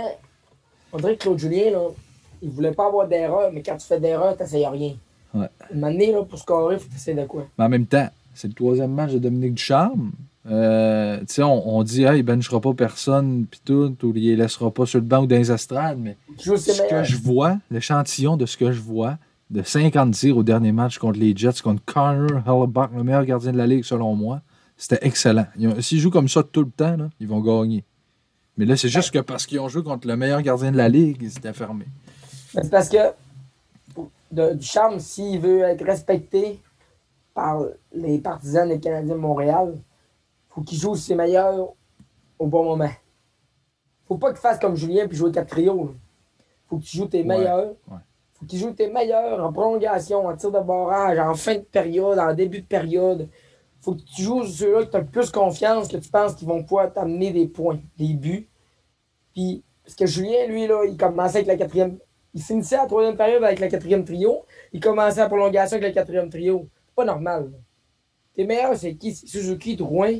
on 0.92 0.98
dirait 0.98 1.16
que 1.16 1.22
Claude 1.22 1.38
Julien, 1.38 1.70
là, 1.72 1.88
il 2.40 2.50
voulait 2.50 2.72
pas 2.72 2.86
avoir 2.86 3.08
d'erreur, 3.08 3.50
mais 3.52 3.62
quand 3.62 3.76
tu 3.76 3.86
fais 3.86 3.98
d'erreur, 3.98 4.36
t'essayes 4.36 4.66
rien. 4.66 4.94
Ouais. 5.34 5.48
Une 5.74 5.82
année, 5.82 6.12
là, 6.12 6.22
pour 6.22 6.38
scorer, 6.38 6.76
il 6.76 6.80
faut 6.80 6.86
que 6.88 6.92
t'essayes 6.92 7.16
de 7.16 7.24
quoi? 7.24 7.46
Mais 7.58 7.64
en 7.64 7.68
même 7.68 7.86
temps, 7.86 8.08
c'est 8.32 8.46
le 8.46 8.54
troisième 8.54 8.92
match 8.92 9.10
de 9.12 9.18
Dominique 9.18 9.54
Ducharme. 9.54 10.12
Euh, 10.46 11.18
tu 11.20 11.26
sais, 11.28 11.42
on, 11.42 11.76
on 11.78 11.82
dit, 11.82 12.02
hey, 12.04 12.18
il 12.18 12.22
benchera 12.22 12.60
pas 12.60 12.74
personne, 12.74 13.46
puis 13.50 13.60
tout, 13.64 13.96
ou 14.02 14.12
il 14.14 14.22
les 14.24 14.36
laissera 14.36 14.70
pas 14.70 14.84
sur 14.84 14.98
le 14.98 15.04
banc 15.06 15.22
ou 15.22 15.26
dans 15.26 15.36
les 15.36 15.50
estrades, 15.50 15.98
mais 15.98 16.16
ce 16.66 16.82
que 16.90 17.02
je 17.04 17.16
vois, 17.16 17.56
l'échantillon 17.70 18.36
de 18.36 18.44
ce 18.46 18.56
que 18.56 18.70
je 18.70 18.80
vois, 18.80 19.16
de 19.50 19.62
50 19.62 20.12
tirs 20.12 20.36
au 20.36 20.42
dernier 20.42 20.72
match 20.72 20.98
contre 20.98 21.18
les 21.18 21.34
Jets, 21.34 21.62
contre 21.62 21.82
Connor 21.84 22.42
Hellebuck, 22.46 22.90
le 22.94 23.04
meilleur 23.04 23.24
gardien 23.24 23.52
de 23.52 23.58
la 23.58 23.66
ligue 23.66 23.84
selon 23.84 24.14
moi, 24.14 24.40
c'était 24.76 24.98
excellent. 25.02 25.46
S'ils 25.80 26.00
jouent 26.00 26.10
comme 26.10 26.28
ça 26.28 26.42
tout 26.42 26.62
le 26.62 26.70
temps, 26.70 26.96
là, 26.96 27.08
ils 27.20 27.28
vont 27.28 27.40
gagner. 27.40 27.84
Mais 28.58 28.64
là, 28.66 28.76
c'est 28.76 28.88
juste 28.88 29.12
que 29.12 29.18
parce 29.20 29.46
qu'ils 29.46 29.60
ont 29.60 29.68
joué 29.68 29.82
contre 29.82 30.06
le 30.08 30.16
meilleur 30.16 30.42
gardien 30.42 30.72
de 30.72 30.76
la 30.76 30.88
ligue, 30.88 31.18
ils 31.22 31.28
étaient 31.36 31.52
fermés. 31.52 31.86
C'est 32.52 32.70
parce 32.70 32.88
que 32.88 32.98
de- 34.30 34.54
du 34.54 34.64
charme, 34.66 34.98
s'il 35.00 35.40
veut 35.40 35.60
être 35.62 35.84
respecté 35.84 36.60
par 37.34 37.62
les 37.94 38.18
partisans 38.18 38.68
des 38.68 38.78
Canadiens 38.78 39.14
de 39.14 39.20
Montréal, 39.20 39.74
faut 40.54 40.62
qu'il 40.62 40.78
joue 40.78 40.94
ses 40.94 41.14
meilleurs 41.14 41.72
au 42.38 42.46
bon 42.46 42.64
moment. 42.64 42.90
Faut 44.06 44.18
pas 44.18 44.30
qu'il 44.30 44.40
fasse 44.40 44.58
comme 44.58 44.76
Julien 44.76 45.08
puis 45.08 45.16
jouer 45.16 45.32
quatre 45.32 45.48
trios. 45.48 45.84
là. 45.86 45.90
Faut 46.68 46.78
que 46.78 46.84
tu 46.84 46.96
joues 46.96 47.06
tes 47.06 47.18
Ouais, 47.22 47.24
meilleurs. 47.38 47.70
ouais. 47.88 47.98
Faut 48.34 48.46
qu'il 48.46 48.58
joue 48.58 48.70
tes 48.72 48.88
meilleurs 48.90 49.42
en 49.44 49.52
prolongation, 49.52 50.26
en 50.26 50.36
tir 50.36 50.50
de 50.50 50.60
barrage, 50.60 51.18
en 51.18 51.34
fin 51.34 51.54
de 51.56 51.60
période, 51.60 52.18
en 52.18 52.34
début 52.34 52.60
de 52.60 52.66
période. 52.66 53.28
Faut 53.80 53.94
que 53.94 54.02
tu 54.02 54.22
joues 54.22 54.44
ceux-là 54.44 54.84
que 54.86 54.90
tu 54.90 54.96
as 54.96 55.00
le 55.00 55.06
plus 55.06 55.30
confiance, 55.30 55.88
que 55.88 55.96
tu 55.96 56.08
penses 56.10 56.34
qu'ils 56.34 56.48
vont 56.48 56.62
pouvoir 56.62 56.92
t'amener 56.92 57.30
des 57.32 57.46
points, 57.46 57.78
des 57.98 58.14
buts. 58.14 58.48
Puis, 59.34 59.62
parce 59.84 59.94
que 59.96 60.06
Julien, 60.06 60.46
lui, 60.46 60.66
là, 60.66 60.84
il 60.86 60.96
commençait 60.96 61.38
avec 61.38 61.48
la 61.48 61.56
quatrième. 61.56 61.98
Il 62.32 62.42
finissait 62.42 62.76
la 62.76 62.86
troisième 62.86 63.16
période 63.16 63.44
avec 63.44 63.60
la 63.60 63.68
quatrième 63.68 64.04
trio. 64.04 64.44
Il 64.72 64.80
commençait 64.80 65.20
la 65.20 65.28
prolongation 65.28 65.76
avec 65.76 65.88
le 65.88 65.94
quatrième 65.94 66.28
trio. 66.30 66.68
Pas 66.96 67.04
normal. 67.04 67.50
là. 67.52 67.58
Tes 68.34 68.44
meilleurs, 68.44 68.76
c'est 68.76 68.94
qui? 68.94 69.14
C'est 69.14 69.26
Suzuki, 69.26 69.76
Drouin, 69.76 70.18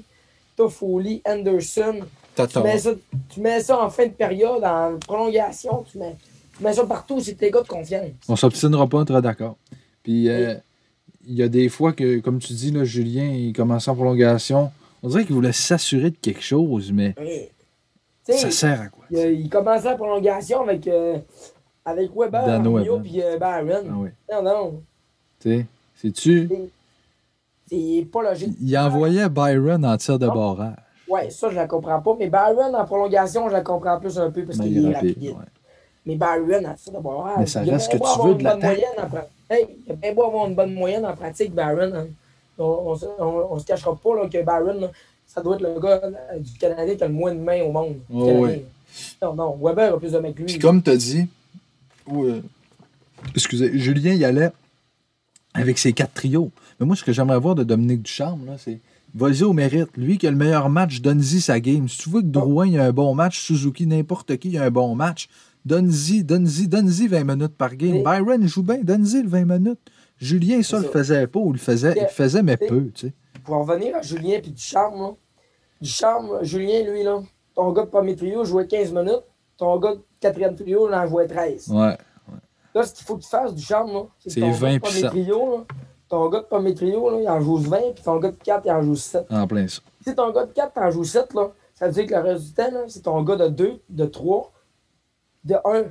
Toffoli, 0.56 1.23
Anderson. 1.26 2.00
Tu 2.37 2.58
mets, 2.61 2.78
ça, 2.78 2.90
tu 3.28 3.40
mets 3.40 3.61
ça 3.61 3.80
en 3.80 3.90
fin 3.90 4.06
de 4.06 4.12
période, 4.12 4.64
en 4.64 4.99
prolongation. 4.99 5.84
Tu 5.90 5.99
mets, 5.99 6.16
tu 6.56 6.64
mets 6.64 6.73
ça 6.73 6.84
partout. 6.84 7.20
C'est 7.20 7.34
tes 7.34 7.50
gars 7.50 7.62
de 7.62 7.68
confiance. 7.68 8.11
On 8.28 8.37
s'obstinera 8.37 8.88
pas, 8.88 8.99
on 8.99 9.06
sera 9.06 9.20
d'accord. 9.20 9.56
Puis, 10.02 10.28
euh, 10.28 10.54
il 11.26 11.34
y 11.34 11.42
a 11.42 11.49
des 11.49 11.68
fois 11.68 11.92
que, 11.92 12.18
comme 12.18 12.38
tu 12.38 12.52
dis, 12.52 12.70
là, 12.70 12.84
Julien, 12.84 13.30
il 13.30 13.52
commençait 13.52 13.90
en 13.90 13.94
prolongation. 13.94 14.70
On 15.02 15.08
dirait 15.08 15.25
qu'il 15.25 15.34
voulait 15.34 15.52
s'assurer 15.52 16.11
de 16.11 16.16
quelque 16.16 16.42
chose, 16.42 16.90
mais 16.92 17.14
Oui. 17.20 17.49
Ça 18.26 18.50
sert 18.50 18.80
à 18.80 18.88
quoi? 18.88 19.04
il, 19.11 19.50
commençait 19.50 19.90
la 19.90 19.96
prolongation 19.96 20.62
avec, 20.62 20.88
euh, 20.88 21.18
avec 21.84 22.11
Weber, 22.16 22.49
Armio 22.49 22.99
puis 23.00 23.23
euh, 23.23 23.38
Byron. 23.38 23.87
Ah 23.87 23.94
oui. 23.96 24.08
Non, 24.32 24.42
non. 24.42 24.82
Tu 25.40 25.50
sais, 25.50 25.66
sais-tu? 25.96 26.49
C'est 27.68 28.06
pas 28.12 28.23
logique. 28.23 28.56
Il 28.61 28.76
envoyait 28.78 29.28
Byron 29.28 29.85
en 29.85 29.97
tir 29.97 30.18
de 30.18 30.26
Non. 30.26 30.35
barrage. 30.35 30.75
Ouais, 31.09 31.30
ça, 31.30 31.50
je 31.50 31.54
la 31.56 31.66
comprends 31.66 32.00
pas. 32.00 32.16
Mais 32.18 32.28
Byron, 32.28 32.75
en 32.75 32.85
prolongation, 32.85 33.49
je 33.49 33.52
la 33.52 33.61
comprends 33.62 33.99
plus 33.99 34.18
un 34.18 34.30
peu 34.30 34.44
parce 34.44 34.59
qu'il 34.59 34.73
il 34.78 34.90
est 34.90 34.94
rapide. 34.94 35.23
ouais. 35.23 35.35
Mais 36.06 36.16
Byron, 36.16 36.66
en 36.66 36.75
tir 36.75 36.92
de 36.92 36.99
barrage. 36.99 37.37
Mais 37.38 37.47
ça 37.47 37.61
reste 37.62 37.92
que 37.92 37.97
tu 37.99 38.26
veux 38.28 38.35
de 38.35 38.42
moyenne 38.42 38.85
après. 38.99 39.28
Hey, 39.50 39.66
il 39.87 39.92
a 39.92 39.94
bien 39.97 40.14
beau 40.14 40.25
avoir 40.25 40.47
une 40.49 40.54
bonne 40.54 40.73
moyenne 40.75 41.04
en 41.04 41.14
pratique, 41.14 41.54
Barron. 41.54 41.92
Hein. 41.94 42.06
On, 42.59 42.97
on, 43.18 43.59
se 43.59 43.64
cachera 43.66 43.94
pas 43.97 44.14
là, 44.14 44.28
que 44.28 44.42
Barron, 44.42 44.90
ça 45.26 45.42
doit 45.42 45.56
être 45.56 45.62
le 45.62 45.78
gars 45.80 46.00
du 46.38 46.52
Canadien 46.59 46.94
qui 46.94 47.02
a 47.04 47.09
le 47.09 47.12
moins 47.12 47.35
de 47.35 47.40
mains 47.40 47.62
au 47.62 47.73
monde. 47.73 47.97
Oh, 48.12 48.47
Non, 49.23 49.35
non, 49.35 49.59
Weber 49.61 49.94
a 49.94 49.99
plus 49.99 50.12
de 50.12 50.18
mains 50.18 50.33
que 50.33 50.38
lui. 50.38 50.44
Puis 50.47 50.59
comme 50.59 50.83
tu 50.83 50.90
as 50.90 50.97
dit, 50.97 51.26
euh, 52.12 52.40
excusez, 53.35 53.76
Julien 53.78 54.14
y 54.14 54.25
allait 54.25 54.50
avec 55.54 55.78
ses 55.78 55.92
quatre 55.92 56.12
trios. 56.12 56.50
Mais 56.78 56.87
moi, 56.87 56.96
ce 56.96 57.04
que 57.04 57.12
j'aimerais 57.12 57.38
voir 57.38 57.54
de 57.54 57.64
Dominique 57.64 58.02
Ducharme, 58.02 58.56
c'est 58.58 58.80
Vas-y 59.14 59.44
au 59.44 59.52
mérite. 59.52 59.96
Lui 59.96 60.18
qui 60.18 60.26
a 60.26 60.30
le 60.32 60.37
meilleur 60.37 60.68
match, 60.68 61.00
donne-y 61.00 61.40
sa 61.40 61.61
game. 61.61 61.88
Si 61.88 61.99
tu 61.99 62.11
veux 62.11 62.20
que 62.20 62.26
Drouin 62.26 62.75
a 62.75 62.87
un 62.87 62.92
bon 62.92 63.14
match, 63.14 63.40
Suzuki, 63.40 63.87
n'importe 63.87 64.37
qui 64.38 64.58
a 64.58 64.64
un 64.64 64.70
bon 64.73 64.96
match, 64.96 65.28
donne-y, 65.64 66.25
donne-y, 66.25 66.66
donne-y 66.66 67.06
20 67.06 67.23
minutes 67.23 67.56
par 67.56 67.76
game. 67.76 68.02
Byron 68.02 68.44
joue 68.49 68.64
bien, 68.64 68.78
donne-y 68.82 69.23
le 69.23 69.28
20 69.28 69.44
minutes. 69.44 69.78
Julien, 70.18 70.62
ça, 70.64 70.80
le 70.80 70.88
faisait 70.88 71.28
pas 71.28 71.38
ou 71.38 71.52
le 71.52 71.58
faisait, 71.58 71.94
il 71.96 72.08
faisait, 72.08 72.42
mais 72.42 72.56
peu, 72.56 72.90
tu 72.92 73.06
sais. 73.06 73.12
Pour 73.44 73.64
revenir 73.64 73.94
à 73.94 74.02
Julien 74.02 74.40
puis 74.42 74.50
Ducharme, 74.50 75.00
là. 75.00 75.11
Ducharme, 75.80 76.42
Julien, 76.42 76.82
lui, 76.82 77.04
là, 77.04 77.20
ton 77.54 77.73
gars 77.73 77.82
de 77.82 77.90
premier 77.90 78.16
trio 78.16 78.44
jouait 78.44 78.66
15 78.66 78.92
minutes, 78.92 79.23
ton 79.56 79.78
gars 79.78 79.94
de 79.94 80.02
quatrième 80.18 80.56
trio, 80.56 80.88
il 80.88 80.94
en 80.94 81.06
jouait 81.06 81.28
13. 81.28 81.68
Ouais. 81.68 81.96
Là, 82.75 82.83
ce 82.83 82.93
qu'il 82.95 83.07
faut 83.07 83.16
que 83.16 83.23
tu 83.23 83.28
fasses, 83.28 83.54
Ducharme, 83.54 83.93
là, 83.93 84.02
c'est 84.26 84.40
20 84.40 84.78
puis 84.81 85.02
trio, 85.02 85.59
là, 85.59 85.64
ton 86.09 86.28
gars 86.28 86.40
de 86.40 86.47
premier 86.47 86.75
trio, 86.75 87.11
là, 87.11 87.21
il 87.21 87.28
en 87.28 87.40
joue 87.40 87.57
20, 87.57 87.78
puis 87.95 88.04
ton 88.04 88.19
gars 88.19 88.31
de 88.31 88.37
4, 88.37 88.62
il 88.66 88.71
en 88.73 88.83
joue 88.83 88.97
7. 88.97 89.26
En 89.31 89.47
plein 89.47 89.69
ça. 89.69 89.81
Si 90.04 90.14
ton 90.14 90.31
gars 90.33 90.45
de 90.45 90.52
4, 90.52 90.73
en 90.76 90.90
joue 90.90 91.04
7, 91.04 91.35
là, 91.35 91.50
ça 91.75 91.87
veut 91.87 91.93
dire 91.93 92.07
que 92.07 92.14
le 92.14 92.21
reste 92.21 92.45
du 92.47 92.52
temps, 92.52 92.71
c'est 92.88 93.02
ton 93.02 93.23
gars 93.23 93.37
de 93.37 93.49
2, 93.49 93.81
de 93.88 94.04
3, 94.07 94.52
de 95.45 95.54
1. 95.64 95.85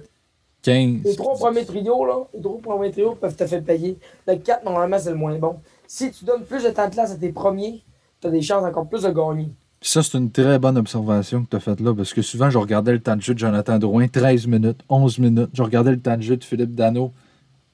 15. 0.61 1.03
Les 1.03 1.15
trois 1.17 1.35
premiers 1.35 1.65
trios, 1.65 2.05
là, 2.05 2.25
les 2.33 2.41
trois 2.41 2.57
premiers 2.61 2.91
trios 2.91 3.15
peuvent 3.15 3.35
te 3.35 3.45
faire 3.45 3.63
payer. 3.63 3.99
Le 4.25 4.35
4, 4.35 4.63
normalement, 4.63 4.97
c'est 4.97 5.09
le 5.09 5.17
moins 5.17 5.37
bon. 5.37 5.59
Si 5.87 6.09
tu 6.11 6.23
donnes 6.23 6.45
plus 6.45 6.63
de 6.63 6.69
temps 6.69 6.87
de 6.87 6.93
classe 6.93 7.11
à 7.11 7.15
tes 7.17 7.33
premiers, 7.33 7.83
tu 8.21 8.27
as 8.27 8.29
des 8.29 8.41
chances 8.41 8.63
encore 8.63 8.87
plus 8.87 9.03
de 9.03 9.09
gagner. 9.09 9.49
Ça, 9.85 10.01
c'est 10.01 10.17
une 10.17 10.31
très 10.31 10.59
bonne 10.59 10.77
observation 10.77 11.43
que 11.43 11.49
tu 11.49 11.55
as 11.57 11.59
faite 11.59 11.81
là, 11.81 11.93
parce 11.93 12.13
que 12.13 12.21
souvent, 12.21 12.49
je 12.49 12.57
regardais 12.57 12.93
le 12.93 13.01
temps 13.01 13.17
de 13.17 13.21
jeu 13.21 13.33
de 13.33 13.39
Jonathan 13.39 13.77
Drouin, 13.77 14.07
13 14.07 14.47
minutes, 14.47 14.79
11 14.87 15.19
minutes. 15.19 15.49
Je 15.53 15.61
regardais 15.61 15.91
le 15.91 15.99
temps 15.99 16.15
de 16.15 16.21
jeu 16.21 16.37
de 16.37 16.43
Philippe 16.43 16.73
Dano, 16.73 17.11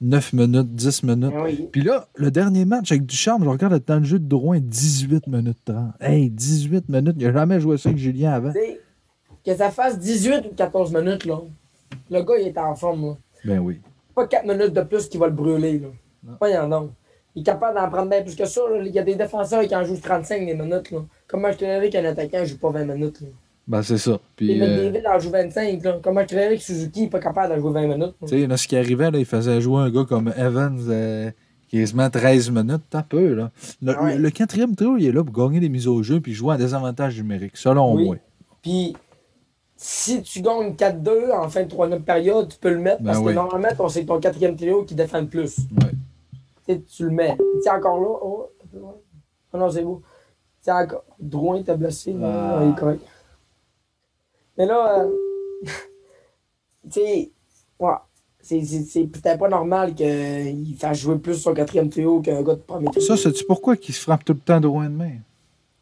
9 0.00 0.32
minutes, 0.32 0.74
10 0.74 1.04
minutes. 1.04 1.32
Eh 1.48 1.68
Puis 1.70 1.82
là, 1.82 2.08
le 2.16 2.32
dernier 2.32 2.64
match 2.64 2.90
avec 2.90 3.06
Ducharme, 3.06 3.44
je 3.44 3.48
regarde 3.48 3.74
le 3.74 3.80
temps 3.80 4.00
de 4.00 4.04
jeu 4.04 4.18
de 4.18 4.26
Drouin, 4.26 4.58
18 4.58 5.28
minutes 5.28 5.58
30. 5.64 5.92
Hey, 6.00 6.30
18 6.30 6.88
minutes. 6.88 7.14
Il 7.16 7.26
n'a 7.28 7.32
jamais 7.32 7.60
joué 7.60 7.78
ça 7.78 7.90
avec 7.90 8.00
Julien 8.00 8.32
avant. 8.32 8.52
que 8.52 9.54
ça 9.54 9.70
fasse 9.70 9.96
18 9.96 10.46
ou 10.50 10.54
14 10.56 10.92
minutes, 10.92 11.26
là. 11.26 11.38
Le 12.10 12.22
gars, 12.22 12.34
il 12.40 12.48
est 12.48 12.58
en 12.58 12.74
forme, 12.74 13.06
là. 13.06 13.16
Ben 13.44 13.60
oui. 13.60 13.80
Pas 14.16 14.26
4 14.26 14.46
minutes 14.46 14.74
de 14.74 14.82
plus 14.82 15.08
qui 15.08 15.16
va 15.16 15.28
le 15.28 15.32
brûler, 15.32 15.78
là. 15.78 16.34
Pas 16.40 16.50
y'en 16.50 16.72
a. 16.72 16.86
Il 17.36 17.42
est 17.42 17.44
capable 17.44 17.78
d'en 17.78 17.88
prendre 17.88 18.10
bien 18.10 18.22
plus 18.22 18.34
que 18.34 18.44
ça. 18.44 18.60
Il 18.84 18.92
y 18.92 18.98
a 18.98 19.02
des 19.02 19.14
défenseurs 19.14 19.62
qui 19.62 19.74
en 19.74 19.84
jouent 19.84 20.00
35 20.00 20.46
des 20.46 20.54
minutes, 20.54 20.90
là. 20.90 20.98
Comment 21.28 21.52
je 21.52 21.58
te 21.58 21.64
dirais 21.64 21.90
qu'un 21.90 22.04
attaquant 22.04 22.40
ne 22.40 22.44
joue 22.44 22.58
pas 22.58 22.70
20 22.70 22.84
minutes, 22.84 23.20
là? 23.20 23.28
Ben, 23.68 23.82
c'est 23.82 23.98
ça. 23.98 24.18
Puis, 24.34 24.60
euh... 24.60 24.90
David 24.90 25.06
en 25.06 25.18
joue 25.20 25.30
25. 25.30 25.84
Là. 25.84 26.00
Comment 26.02 26.22
je 26.22 26.26
te 26.26 26.34
dirais 26.34 26.56
que 26.56 26.62
Suzuki 26.62 27.02
n'est 27.02 27.08
pas 27.08 27.20
capable 27.20 27.54
de 27.54 27.60
jouer 27.60 27.72
20 27.72 27.86
minutes? 27.86 28.14
Tu 28.26 28.46
sais, 28.46 28.56
ce 28.56 28.66
qui 28.66 28.76
arrivait, 28.76 29.12
là, 29.12 29.18
il 29.18 29.24
faisait 29.24 29.60
jouer 29.60 29.82
un 29.82 29.90
gars 29.90 30.04
comme 30.08 30.32
Evans 30.36 30.76
euh, 30.88 31.30
quasiment 31.70 32.10
13 32.10 32.50
minutes. 32.50 32.82
T'as 32.90 33.04
peu, 33.04 33.34
là. 33.34 33.52
Le, 33.80 34.16
le, 34.16 34.30
quatrième 34.30 34.74
trio, 34.74 34.96
il 34.96 35.06
est 35.06 35.12
là 35.12 35.22
pour 35.22 35.32
gagner 35.32 35.60
des 35.60 35.68
mises 35.68 35.86
au 35.86 36.02
jeu 36.02 36.20
puis 36.20 36.32
jouer 36.34 36.54
à 36.54 36.58
des 36.58 36.74
avantages 36.74 37.16
numériques, 37.16 37.56
selon 37.56 37.94
oui. 37.94 38.06
moi. 38.06 38.16
Puis, 38.60 38.96
si 39.76 40.20
tu 40.22 40.42
gagnes 40.42 40.72
4-2 40.72 41.32
en 41.32 41.48
fin 41.48 41.62
de 41.62 41.68
troisième 41.68 42.02
période, 42.02 42.48
tu 42.48 42.58
peux 42.58 42.70
le 42.70 42.80
mettre 42.80 43.04
parce 43.04 43.18
Ben 43.18 43.24
que 43.24 43.28
oui. 43.28 43.34
normalement, 43.34 43.88
c'est 43.88 44.04
ton 44.04 44.18
quatrième 44.18 44.56
trio 44.56 44.82
qui 44.82 44.96
défend 44.96 45.20
le 45.20 45.28
plus. 45.28 45.58
Ouais. 45.80 45.92
Tu 46.78 47.04
le 47.04 47.10
mets. 47.10 47.36
Tu 47.62 47.66
es 47.68 47.70
encore 47.70 48.00
là. 48.00 48.08
Oh, 48.22 48.46
oh 49.52 49.56
non, 49.58 49.70
c'est 49.70 49.82
beau. 49.82 50.02
Sais, 50.60 50.72
encore. 50.72 51.04
Drouin 51.18 51.62
t'a 51.62 51.76
blessé. 51.76 52.12
là. 52.12 52.58
Ah. 52.58 52.64
Il 52.64 52.70
est 52.70 52.74
correct. 52.78 53.02
Mais 54.58 54.66
là, 54.66 55.00
euh, 55.04 55.10
tu 56.90 57.00
sais, 57.00 57.30
ouais, 57.78 57.92
c'est- 58.42 59.06
peut-être 59.06 59.38
pas 59.38 59.48
normal 59.48 59.94
qu'il 59.94 60.76
fasse 60.78 60.98
jouer 60.98 61.18
plus 61.18 61.36
son 61.36 61.54
quatrième 61.54 61.88
trio 61.88 62.20
qu'un 62.20 62.42
gars 62.42 62.54
de 62.54 62.60
premier 62.60 62.86
trio. 62.90 63.04
Ça, 63.04 63.16
sais-tu 63.16 63.44
pourquoi 63.44 63.76
qu'il 63.76 63.94
se 63.94 64.00
frappe 64.02 64.24
tout 64.24 64.34
le 64.34 64.40
temps 64.40 64.60
Drouin 64.60 64.90
de 64.90 64.94
main? 64.94 65.12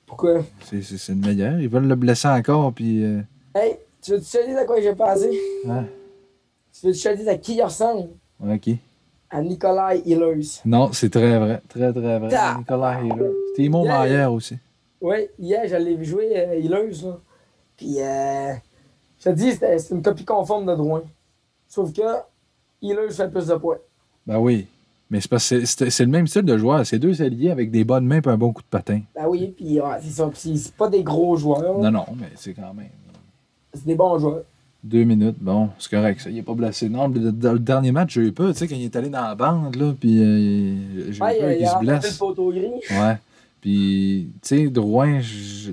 Pourquoi? 0.07 0.42
C'est- 0.64 0.83
C'est 0.83 0.98
c'est 0.98 1.12
le 1.12 1.18
meilleur. 1.20 1.59
Ils 1.61 1.68
veulent 1.68 1.87
le 1.88 1.94
blesser 1.96 2.29
encore, 2.29 2.72
puis. 2.72 3.05
euh, 3.05 3.20
Hey, 3.55 3.79
tu 4.01 4.12
veux 4.12 4.20
te 4.20 4.46
dise 4.46 4.57
à 4.57 4.64
quoi 4.64 4.81
j'ai 4.81 4.94
pensé? 4.94 5.31
hein? 5.68 5.85
Tu 6.72 6.87
veux 6.87 6.92
te 6.92 7.16
dise 7.16 7.29
à 7.29 7.37
qui 7.37 7.57
il 7.57 7.62
ressemble? 7.62 8.11
OK. 8.40 8.70
À 9.31 9.43
Nikolai 9.43 10.01
Hillers. 10.07 10.61
Non, 10.64 10.91
c'est 10.93 11.11
très 11.11 11.38
vrai. 11.38 11.61
Très, 11.69 11.93
très 11.93 12.19
vrai. 12.19 12.57
Nicolas 12.59 13.01
Healer. 13.03 13.31
Timo 13.55 13.85
Yeah. 13.85 14.31
Aussi. 14.31 14.57
Oui, 15.01 15.29
hier, 15.38 15.64
vu 15.81 16.05
jouer 16.05 16.33
euh, 16.37 16.57
Hillers, 16.57 17.03
là. 17.05 17.19
Puis, 17.77 18.01
euh, 18.01 18.53
je 19.19 19.25
te 19.25 19.29
dis, 19.31 19.53
c'était- 19.53 19.79
c'est 19.79 19.95
une 19.95 20.03
copie 20.03 20.25
conforme 20.25 20.67
de 20.67 20.75
Drouin. 20.75 21.03
Sauf 21.69 21.93
que 21.93 22.03
Hillers 22.81 23.11
fait 23.11 23.31
plus 23.31 23.47
de 23.47 23.55
points. 23.55 23.79
Ben 24.27 24.38
oui. 24.38 24.67
Mais 25.11 25.21
c'est 25.21 25.29
parce 25.31 25.49
que 25.49 25.64
c'est- 25.64 26.01
le 26.05 26.11
même 26.11 26.27
style 26.27 26.43
de 26.43 26.59
joueur. 26.59 26.85
C'est 26.85 26.99
deux 26.99 27.23
alliés 27.23 27.51
avec 27.51 27.71
des 27.71 27.85
bonnes 27.85 28.07
mains 28.07 28.21
et 28.21 28.29
un 28.29 28.37
bon 28.37 28.53
coup 28.53 28.62
de 28.62 28.67
patin. 28.69 29.01
Ben 29.14 29.27
oui, 29.27 29.55
puis 29.57 29.81
ouais, 29.81 29.97
c'est 30.03 30.11
ça. 30.11 30.29
Puis 30.29 30.59
c'est 30.59 30.75
pas 30.75 30.88
des 30.88 31.03
gros 31.03 31.37
joueurs. 31.37 31.79
Non, 31.79 31.91
non, 31.91 32.05
mais 32.19 32.29
c'est 32.35 32.53
quand 32.55 32.75
même. 32.75 32.88
C'est 33.73 33.87
des 33.87 33.95
bons 33.95 34.19
joueurs. 34.19 34.43
Deux 34.85 35.03
minutes, 35.05 35.37
bon, 35.41 35.71
c'est 35.79 35.91
correct, 35.91 36.21
ça. 36.21 36.31
Il 36.31 36.37
n'est 36.37 36.43
pas 36.43 36.55
blessé. 36.55 36.88
Non, 36.88 37.09
le, 37.09 37.19
le- 37.21 37.53
le 37.53 37.59
dernier 37.59 37.91
match, 37.91 38.14
j'ai 38.14 38.21
eu 38.23 38.33
peur, 38.33 38.53
tu 38.53 38.59
sais, 38.59 38.69
quand 38.69 38.77
il 38.77 38.85
est 38.85 38.95
allé 38.97 39.09
dans 39.09 39.23
la 39.23 39.35
bande, 39.35 39.75
là, 39.75 39.93
puis 39.99 40.19
euh, 40.21 41.11
j'ai 41.12 41.21
Ouais, 41.23 41.38
peur 41.38 41.51
il, 41.51 41.57
qu'il 41.57 41.67
a 41.67 41.71
se 41.75 41.79
blesse. 41.81 42.21
Ouais. 42.91 43.17
Puis, 43.61 44.31
tu 44.41 44.49
sais, 44.49 44.69
Drouin, 44.69 45.21
je, 45.21 45.73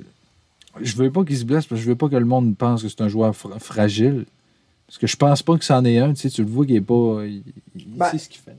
je 0.82 0.96
veux 0.96 1.12
pas 1.12 1.24
qu'il 1.24 1.38
se 1.38 1.46
blesse 1.46 1.68
parce 1.68 1.80
que 1.80 1.86
je 1.86 1.90
veux 1.90 1.96
pas 1.96 2.10
que 2.10 2.16
le 2.16 2.26
monde 2.26 2.58
pense 2.58 2.82
que 2.82 2.90
c'est 2.90 3.02
un 3.02 3.08
joueur 3.08 3.36
fra- 3.36 3.60
fragile. 3.60 4.26
Parce 4.88 4.98
que 4.98 5.06
je 5.08 5.16
pense 5.16 5.44
pas 5.44 5.56
que 5.58 5.64
c'en 5.66 5.86
est 5.86 6.00
un, 6.00 6.10
tu 6.14 6.22
sais, 6.22 6.30
tu 6.30 6.44
le 6.44 6.50
vois 6.50 6.66
qu'il 6.66 6.76
est 6.76 6.82
pas. 6.82 7.20
Il, 7.26 7.44
il 7.76 7.98
Ben, 7.98 8.10
sait 8.10 8.18
ce 8.18 8.28
qu'il 8.30 8.42
fait. 8.42 8.56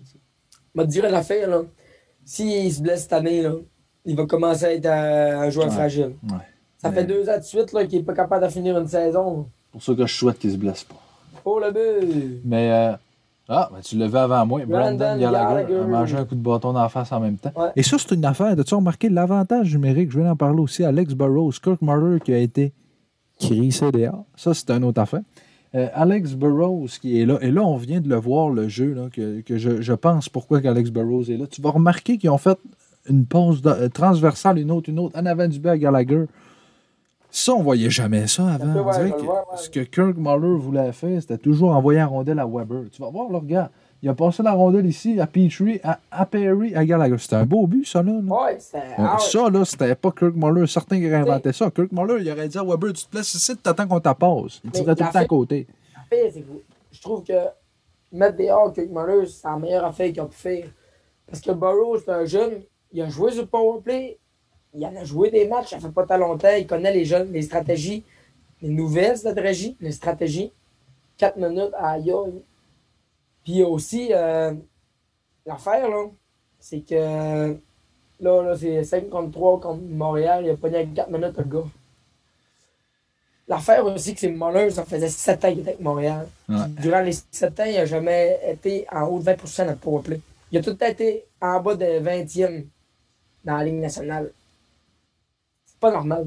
Je 0.77 0.81
te 0.83 0.87
dire 0.87 1.05
une 1.07 1.15
affaire, 1.15 1.49
là. 1.51 1.63
S'il 2.25 2.73
se 2.73 2.81
blesse 2.83 3.03
cette 3.03 3.13
année, 3.13 3.43
là, 3.43 3.55
il 4.05 4.15
va 4.17 4.27
commencer 4.27 4.65
à 4.65 4.73
être 4.73 4.87
un 4.87 5.51
joueur 5.51 5.67
Ouais. 5.69 5.73
fragile. 5.75 6.13
Ouais. 6.23 6.37
Ça 6.79 6.91
Mais- 6.91 6.97
fait 6.97 7.05
deux 7.05 7.29
ans 7.29 7.39
de 7.39 7.43
suite 7.43 7.73
là, 7.73 7.85
qu'il 7.85 7.99
n'est 7.99 8.05
pas 8.05 8.15
capable 8.15 8.45
de 8.47 8.51
finir 8.51 8.79
une 8.79 8.87
saison. 8.89 9.49
C'est 9.79 9.85
pour 9.93 9.97
ça 9.97 10.03
que 10.03 10.07
je 10.07 10.15
souhaite 10.15 10.39
qu'il 10.39 10.51
se 10.53 10.57
blesse 10.57 10.85
pas. 10.85 10.97
Oh 11.45 11.61
le 11.61 11.71
but! 11.71 12.41
Mais, 12.45 12.71
euh, 12.73 12.93
ah, 13.49 13.69
ben, 13.73 13.81
tu 13.81 14.03
avant 14.03 14.47
moi. 14.47 14.61
Brandon, 14.67 14.97
Brandon 14.97 15.21
Gallagher, 15.21 15.67
Gallagher. 15.69 15.77
a 15.77 15.87
mangé 15.87 16.17
un 16.17 16.25
coup 16.25 16.35
de 16.35 16.41
bâton 16.41 16.73
dans 16.73 16.83
la 16.83 16.89
face 16.89 17.13
en 17.13 17.21
même 17.21 17.37
temps. 17.37 17.53
Ouais. 17.55 17.69
Et 17.77 17.83
ça, 17.83 17.97
c'est 17.99 18.15
une 18.15 18.25
affaire. 18.25 18.59
As-tu 18.59 18.75
remarqué 18.75 19.09
l'avantage 19.09 19.73
numérique? 19.73 20.11
Je 20.11 20.19
viens 20.19 20.31
d'en 20.31 20.37
parler 20.37 20.61
aussi. 20.61 20.83
Alex 20.83 21.15
Burrows, 21.15 21.53
Kirk 21.63 21.81
Marler 21.83 22.19
qui 22.21 22.33
a 22.33 22.39
été 22.39 22.73
crissé 23.39 23.93
dehors. 23.93 24.25
Ça, 24.35 24.55
c'est 24.55 24.71
une 24.71 24.83
autre 24.85 25.01
affaire. 25.01 25.21
Euh, 25.75 25.89
Alex 25.95 26.33
Burrows 26.33 26.87
qui 27.01 27.21
est 27.21 27.27
là. 27.27 27.39
Et 27.43 27.51
là, 27.51 27.63
on 27.63 27.77
vient 27.77 28.01
de 28.01 28.09
le 28.09 28.17
voir, 28.17 28.49
le 28.49 28.67
jeu, 28.69 28.95
là, 28.95 29.09
que, 29.13 29.43
que 29.43 29.59
je, 29.59 29.83
je 29.83 29.93
pense 29.93 30.29
pourquoi 30.29 30.59
Alex 30.65 30.91
Burrows 30.91 31.25
est 31.31 31.37
là. 31.37 31.47
Tu 31.47 31.61
vas 31.61 31.71
remarquer 31.71 32.19
qu'ils 32.19 32.31
ont 32.31 32.39
fait 32.39 32.59
une 33.09 33.27
pause 33.27 33.63
de- 33.63 33.69
euh, 33.69 33.89
transversale, 33.89 34.59
une 34.59 34.71
autre, 34.73 34.89
une 34.89 34.99
autre, 34.99 35.17
en 35.17 35.27
avant 35.27 35.47
du 35.47 35.61
but 35.61 35.69
à 35.69 35.79
Gallagher. 35.79 36.25
Ça, 37.39 37.53
on 37.53 37.63
voyait 37.63 37.91
jamais 37.91 38.27
ça 38.29 38.49
avant. 38.55 38.81
On 38.81 38.87
ouais, 38.87 38.93
dirait 38.95 39.11
que 39.11 39.27
ouais. 39.27 39.57
Ce 39.57 39.69
que 39.69 39.81
Kirk 39.81 40.17
Muller 40.17 40.57
voulait 40.59 40.91
faire, 40.93 41.21
c'était 41.21 41.37
toujours 41.37 41.77
envoyer 41.77 41.99
la 41.99 42.07
rondelle 42.07 42.39
à 42.39 42.47
Weber. 42.47 42.85
Tu 42.91 43.03
vas 43.03 43.11
voir, 43.11 43.29
le 43.29 43.41
gars, 43.41 43.71
il 44.03 44.09
a 44.09 44.15
passé 44.15 44.43
la 44.43 44.55
rondelle 44.55 44.87
ici 44.87 45.21
à 45.21 45.27
Petrie, 45.27 45.79
à, 45.85 45.99
à 46.11 46.25
Perry, 46.25 46.75
à 46.75 46.83
Gallagher. 46.87 47.19
C'était 47.19 47.37
un 47.37 47.45
beau 47.45 47.67
but, 47.67 47.87
ça, 47.87 48.03
là. 48.03 48.13
là. 48.13 48.35
Ouais, 48.35 48.57
c'était. 48.59 48.79
Euh, 48.99 49.03
ouais. 49.03 49.19
Ça, 49.19 49.51
là, 49.51 49.65
c'était 49.67 49.95
pas 49.95 50.13
Kirk 50.13 50.35
Muller. 50.35 50.67
Certains 50.67 50.99
qui 50.99 51.11
réinventaient 51.11 51.53
ça. 51.53 51.71
Kirk 51.71 51.93
Muller, 51.93 52.23
il 52.23 52.33
aurait 52.33 52.49
dit 52.49 52.57
à 52.57 52.65
Weber, 52.65 52.95
tu 52.95 53.05
te 53.05 53.11
places 53.11 53.35
ici, 53.35 53.55
t'attends 53.55 53.87
qu'on 53.87 54.01
t'appasse. 54.01 54.63
Il 54.65 54.71
tirait 54.71 54.97
tout 54.97 55.05
le 55.05 55.13
temps 55.13 55.19
à 55.19 55.25
côté. 55.27 55.67
L'affaire, 55.95 56.31
c'est 56.33 56.41
que 56.41 56.63
je 56.91 57.03
trouve 57.03 57.23
que 57.23 57.35
mettre 58.13 58.39
dehors 58.39 58.73
Kirk 58.73 58.89
Muller, 58.89 59.27
c'est 59.27 59.47
la 59.47 59.59
meilleure 59.59 59.85
affaire 59.85 60.11
qu'il 60.11 60.21
a 60.21 60.25
pu 60.25 60.37
faire. 60.37 60.65
Parce 61.27 61.43
que 61.43 61.53
Burrow, 61.53 61.99
c'est 61.99 62.11
un 62.13 62.25
jeune, 62.25 62.63
il 62.93 63.03
a 63.03 63.11
joué 63.11 63.31
sur 63.31 63.43
le 63.43 63.49
powerplay, 63.49 64.17
il 64.77 64.85
en 64.87 64.95
a 64.95 65.05
joué 65.05 65.31
des 65.31 65.49
matchs, 65.49 65.71
ça 65.71 65.81
fait 65.81 65.91
pas 65.91 66.05
tant 66.05 66.19
longtemps, 66.19 66.55
il 66.57 66.67
connaît 66.67 66.93
les 66.93 67.05
jeunes, 67.05 67.33
les 67.33 67.43
stratégies, 67.43 68.05
les 68.63 68.69
nouvelles 68.69 69.17
stratégies, 69.17 69.77
les 69.81 69.93
stratégies. 69.93 70.53
4 71.19 71.37
minutes, 71.39 71.73
aïe 71.79 72.11
aïe. 72.11 72.43
Puis 73.45 73.63
aussi, 73.63 74.09
euh, 74.13 74.53
l'affaire, 75.47 75.89
là, 75.89 76.05
c'est 76.59 76.81
que 76.81 77.57
là, 78.21 78.43
là 78.43 78.57
c'est 78.57 78.85
5 78.85 79.09
contre 79.09 79.31
3 79.33 79.61
contre 79.61 79.83
Montréal, 79.83 80.45
il 80.45 80.51
a 80.51 80.57
pas 80.57 80.69
avec 80.69 80.93
4 80.93 81.11
minutes, 81.11 81.39
le 81.39 81.45
gars. 81.45 81.69
L'affaire 83.49 83.87
aussi, 83.87 84.13
que 84.15 84.21
c'est 84.21 84.29
Muller, 84.29 84.71
ça 84.71 84.85
faisait 84.85 85.09
7 85.09 85.45
ans 85.45 85.49
qu'il 85.51 85.61
était 85.61 85.71
avec 85.71 85.81
Montréal. 85.81 86.27
Ouais. 86.49 86.57
Durant 86.81 87.01
les 87.01 87.13
7 87.31 87.61
ans, 87.61 87.65
il 87.65 87.75
n'a 87.75 87.87
jamais 87.87 88.41
été 88.47 88.87
en 88.93 89.03
haut 89.07 89.21
de 89.21 89.25
20% 89.25 89.63
de 89.63 89.69
notre 89.69 89.81
powerplay. 89.81 90.21
Il 90.51 90.59
a 90.59 90.63
tout 90.63 90.71
le 90.71 90.77
temps 90.77 90.87
été 90.87 91.25
en 91.41 91.61
bas 91.61 91.77
de 91.77 91.85
20e 91.85 92.67
dans 93.45 93.57
la 93.57 93.65
Ligue 93.65 93.77
nationale. 93.77 94.33
Pas 95.91 95.93
normal. 95.93 96.27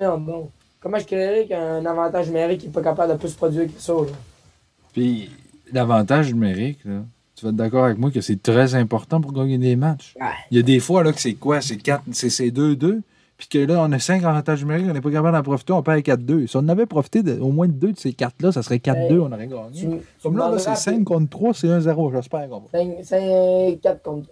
là. 0.00 0.06
Non, 0.08 0.18
non. 0.20 0.50
Comment 0.80 0.98
je 0.98 1.04
créerais 1.06 1.46
qu'un 1.46 1.84
avantage 1.84 2.28
numérique 2.28 2.64
n'est 2.64 2.70
pas 2.70 2.82
capable 2.82 3.12
de 3.12 3.18
plus 3.18 3.34
produire 3.34 3.66
que 3.66 3.80
ça? 3.80 3.92
Là? 3.92 4.00
Puis 4.92 5.30
l'avantage 5.72 6.32
numérique, 6.32 6.80
là, 6.84 7.02
Tu 7.36 7.44
vas 7.44 7.50
être 7.50 7.56
d'accord 7.56 7.84
avec 7.84 7.98
moi 7.98 8.10
que 8.10 8.20
c'est 8.20 8.42
très 8.42 8.74
important 8.74 9.20
pour 9.20 9.32
gagner 9.32 9.58
des 9.58 9.76
matchs. 9.76 10.14
Ouais. 10.20 10.26
Il 10.50 10.56
y 10.56 10.60
a 10.60 10.62
des 10.64 10.80
fois 10.80 11.04
là, 11.04 11.12
que 11.12 11.20
c'est 11.20 11.34
quoi? 11.34 11.60
C'est 11.60 11.76
4, 11.76 12.02
c'est 12.12 12.30
c'est 12.30 12.50
2-2. 12.50 13.00
Puis 13.36 13.46
que 13.46 13.58
là, 13.58 13.80
on 13.86 13.92
a 13.92 14.00
5 14.00 14.24
avantages 14.24 14.62
numériques, 14.64 14.86
on 14.90 14.92
n'est 14.92 15.00
pas 15.00 15.12
capable 15.12 15.36
d'en 15.36 15.42
profiter, 15.44 15.72
on 15.72 15.80
perd 15.84 16.00
4-2. 16.02 16.48
Si 16.48 16.56
on 16.56 16.66
avait 16.66 16.86
profité 16.86 17.22
de- 17.22 17.38
au 17.38 17.52
moins 17.52 17.68
de 17.68 17.72
deux 17.72 17.92
de 17.92 17.98
ces 17.98 18.10
4-là, 18.12 18.50
ça 18.50 18.64
serait 18.64 18.80
4-2, 18.80 19.14
Hey, 19.14 19.18
on 19.20 19.26
aurait 19.30 19.46
gagné. 19.46 19.70
Tu, 19.72 19.88
Comme 20.20 20.34
me 20.34 20.38
là, 20.40 20.58
c'est 20.58 20.74
5 20.74 21.04
contre 21.04 21.30
3, 21.30 21.54
c'est 21.54 21.68
1-0. 21.68 22.10
J'espère 22.12 22.48
qu'on 22.48 22.58
va. 22.58 22.66
5, 22.72 23.04
5, 23.04 23.80
4 23.80 24.02
contre 24.02 24.26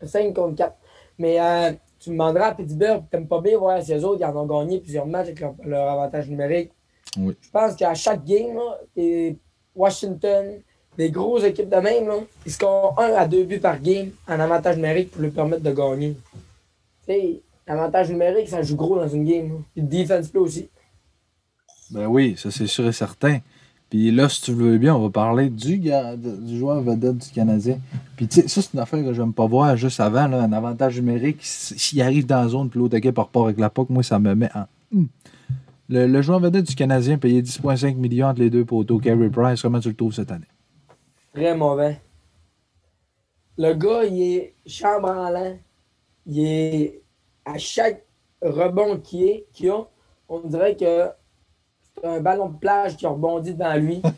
3. 0.00 0.08
5 0.08 0.32
contre 0.34 0.54
4. 0.56 0.74
Mais 1.18 1.38
euh, 1.38 1.72
tu 2.06 2.10
me 2.12 2.14
demanderas 2.18 2.46
à 2.46 2.54
Pittsburgh, 2.54 3.02
t'aimes 3.10 3.26
pas 3.26 3.40
bien 3.40 3.58
voir 3.58 3.82
si 3.82 3.92
eux 3.92 4.04
autres, 4.04 4.20
ils 4.20 4.24
en 4.24 4.36
ont 4.36 4.46
gagné 4.46 4.78
plusieurs 4.78 5.06
matchs 5.06 5.26
avec 5.26 5.40
leur, 5.40 5.54
leur 5.64 5.90
avantage 5.90 6.28
numérique. 6.28 6.70
Oui. 7.18 7.36
Je 7.40 7.50
pense 7.50 7.74
qu'à 7.74 7.94
chaque 7.94 8.24
game, 8.24 8.54
là, 8.54 8.78
et 8.96 9.36
Washington, 9.74 10.60
des 10.96 11.10
grosses 11.10 11.42
équipes 11.42 11.68
de 11.68 11.76
même, 11.76 12.06
là, 12.06 12.18
ils 12.44 12.52
scorent 12.52 12.94
1 12.96 13.12
à 13.14 13.26
2 13.26 13.42
buts 13.42 13.58
par 13.58 13.80
game 13.80 14.10
en 14.28 14.38
avantage 14.38 14.76
numérique 14.76 15.10
pour 15.10 15.22
leur 15.22 15.32
permettre 15.32 15.64
de 15.64 15.72
gagner. 15.72 16.16
Tu 17.08 17.12
sais, 17.12 17.40
l'avantage 17.66 18.08
numérique, 18.10 18.48
ça 18.48 18.62
joue 18.62 18.76
gros 18.76 18.96
dans 18.96 19.08
une 19.08 19.24
game. 19.24 19.48
là. 19.48 19.58
Puis 19.72 19.82
le 19.82 19.88
defense 19.88 20.28
play 20.28 20.40
aussi. 20.40 20.68
Ben 21.90 22.06
oui, 22.06 22.36
ça 22.38 22.52
c'est 22.52 22.68
sûr 22.68 22.86
et 22.86 22.92
certain. 22.92 23.40
Puis 23.90 24.10
là, 24.10 24.28
si 24.28 24.42
tu 24.42 24.52
veux 24.52 24.78
bien, 24.78 24.96
on 24.96 25.00
va 25.00 25.10
parler 25.10 25.48
du, 25.48 25.78
du 25.78 26.58
joueur 26.58 26.82
vedette 26.82 27.18
du 27.18 27.30
Canadien. 27.30 27.78
Puis 28.16 28.26
tu 28.26 28.42
sais, 28.42 28.48
ça, 28.48 28.60
c'est 28.60 28.74
une 28.74 28.80
affaire 28.80 29.04
que 29.04 29.12
j'aime 29.12 29.32
pas 29.32 29.46
voir 29.46 29.76
juste 29.76 30.00
avant, 30.00 30.20
un 30.20 30.52
avantage 30.52 30.96
numérique. 30.96 31.38
S'il 31.42 32.02
arrive 32.02 32.26
dans 32.26 32.42
la 32.42 32.48
zone, 32.48 32.68
puis 32.68 32.80
l'autre 32.80 32.96
équipe 32.96 33.16
repart 33.16 33.44
avec 33.44 33.58
la 33.58 33.70
POC, 33.70 33.90
moi, 33.90 34.02
ça 34.02 34.18
me 34.18 34.34
met 34.34 34.50
en. 34.54 34.64
Hum. 34.94 35.08
Le, 35.88 36.06
le 36.08 36.22
joueur 36.22 36.40
vedette 36.40 36.66
du 36.66 36.74
Canadien 36.74 37.16
payé 37.16 37.42
10,5 37.42 37.94
millions 37.94 38.26
entre 38.26 38.40
les 38.40 38.50
deux 38.50 38.64
poteaux, 38.64 38.98
Carey 38.98 39.30
Price, 39.30 39.62
comment 39.62 39.78
tu 39.78 39.88
le 39.88 39.94
trouves 39.94 40.12
cette 40.12 40.32
année? 40.32 40.48
Très 41.32 41.56
mauvais. 41.56 42.00
Le 43.56 43.72
gars, 43.72 44.04
il 44.04 44.20
est 44.20 44.54
chambranlant. 44.66 45.56
Il 46.26 46.44
est. 46.44 47.02
À 47.44 47.56
chaque 47.58 48.04
rebond 48.42 48.98
qu'il 48.98 49.44
qu'il 49.52 49.70
a, 49.70 49.84
on 50.28 50.40
dirait 50.40 50.76
que 50.76 51.08
un 52.02 52.20
ballon 52.20 52.48
de 52.48 52.58
plage 52.58 52.96
qui 52.96 53.06
rebondit 53.06 53.54
devant 53.54 53.74
lui. 53.74 54.00
tu 54.02 54.10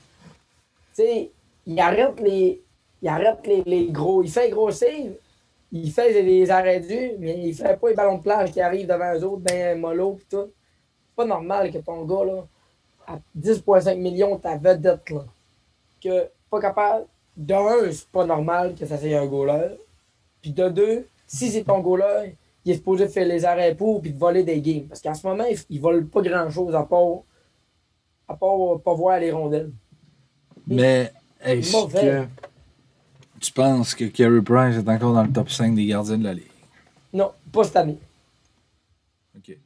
sais, 0.93 1.31
il 1.67 1.81
arrête 1.81 2.21
les. 2.21 2.63
Il 3.01 3.09
arrête 3.09 3.47
les, 3.47 3.63
les 3.65 3.87
gros. 3.91 4.23
Il 4.23 4.31
fait 4.31 4.51
gros 4.51 4.71
save. 4.71 5.13
Il 5.71 5.93
fait 5.93 6.23
des 6.23 6.51
arrêts 6.51 6.81
dus, 6.81 7.13
mais 7.19 7.39
il 7.39 7.55
fait 7.55 7.79
pas 7.79 7.89
les 7.91 7.95
ballons 7.95 8.19
de 8.19 8.23
plage 8.23 8.53
qui 8.53 8.61
arrivent 8.61 8.87
devant 8.87 9.15
eux 9.15 9.25
autres, 9.25 9.43
ben 9.43 9.79
mollo 9.79 10.13
pis 10.13 10.25
tout. 10.31 10.47
C'est 10.47 11.15
pas 11.15 11.27
normal 11.27 11.71
que 11.71 11.79
ton 11.79 12.05
gars, 12.05 12.25
là, 12.25 12.47
à 13.07 13.19
10,5 13.39 13.97
millions, 13.99 14.37
ta 14.39 14.57
vedette, 14.57 15.11
là, 15.11 15.25
que 16.03 16.31
pas 16.51 16.61
capable. 16.61 17.07
De 17.37 17.55
un, 17.55 17.93
c'est 17.93 18.09
pas 18.09 18.25
normal 18.25 18.75
que 18.75 18.85
ça 18.87 18.99
soit 18.99 19.17
un 19.17 19.27
goaler. 19.27 19.77
Puis 20.41 20.53
de 20.53 20.69
deux, 20.69 21.07
si 21.27 21.51
c'est 21.51 21.65
ton 21.65 21.81
goaler, 21.81 22.35
il 22.65 22.73
est 22.73 22.77
supposé 22.77 23.09
faire 23.09 23.27
les 23.27 23.45
arrêts 23.45 23.75
pour 23.75 24.01
puis 24.01 24.13
de 24.13 24.19
voler 24.19 24.43
des 24.43 24.61
games. 24.61 24.87
Parce 24.89 25.01
qu'en 25.01 25.15
ce 25.15 25.27
moment, 25.27 25.45
il, 25.71 25.81
vole 25.81 26.07
pas 26.07 26.21
grand 26.21 26.51
chose 26.51 26.75
à 26.75 26.83
part, 26.83 27.23
à 28.29 28.35
part 28.35 28.81
pas 28.85 28.95
voir 28.95 29.19
les 29.19 29.33
rondelles. 29.33 29.73
Mais 30.67 31.13
est-ce 31.43 31.73
que 31.73 32.27
tu 33.41 33.53
penses 33.53 33.95
que 33.95 34.05
Carey 34.05 34.43
Price 34.43 34.77
est 34.77 34.89
encore 34.89 35.15
dans 35.15 35.23
le 35.23 35.33
top 35.33 35.51
5 35.51 35.75
des 35.75 35.87
gardiens 35.87 36.19
de 36.19 36.25
la 36.25 36.35
Ligue? 36.35 36.45
Non, 37.13 37.31
pas 37.51 37.65
cette 37.65 37.77
année. 37.77 37.99
OK. 39.37 39.57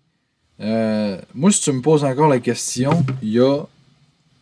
Euh, 0.61 1.21
moi, 1.35 1.51
si 1.51 1.61
tu 1.61 1.73
me 1.73 1.81
poses 1.83 2.05
encore 2.05 2.29
la 2.29 2.39
question, 2.39 3.05
il 3.23 3.31
y 3.31 3.41
a 3.41 3.65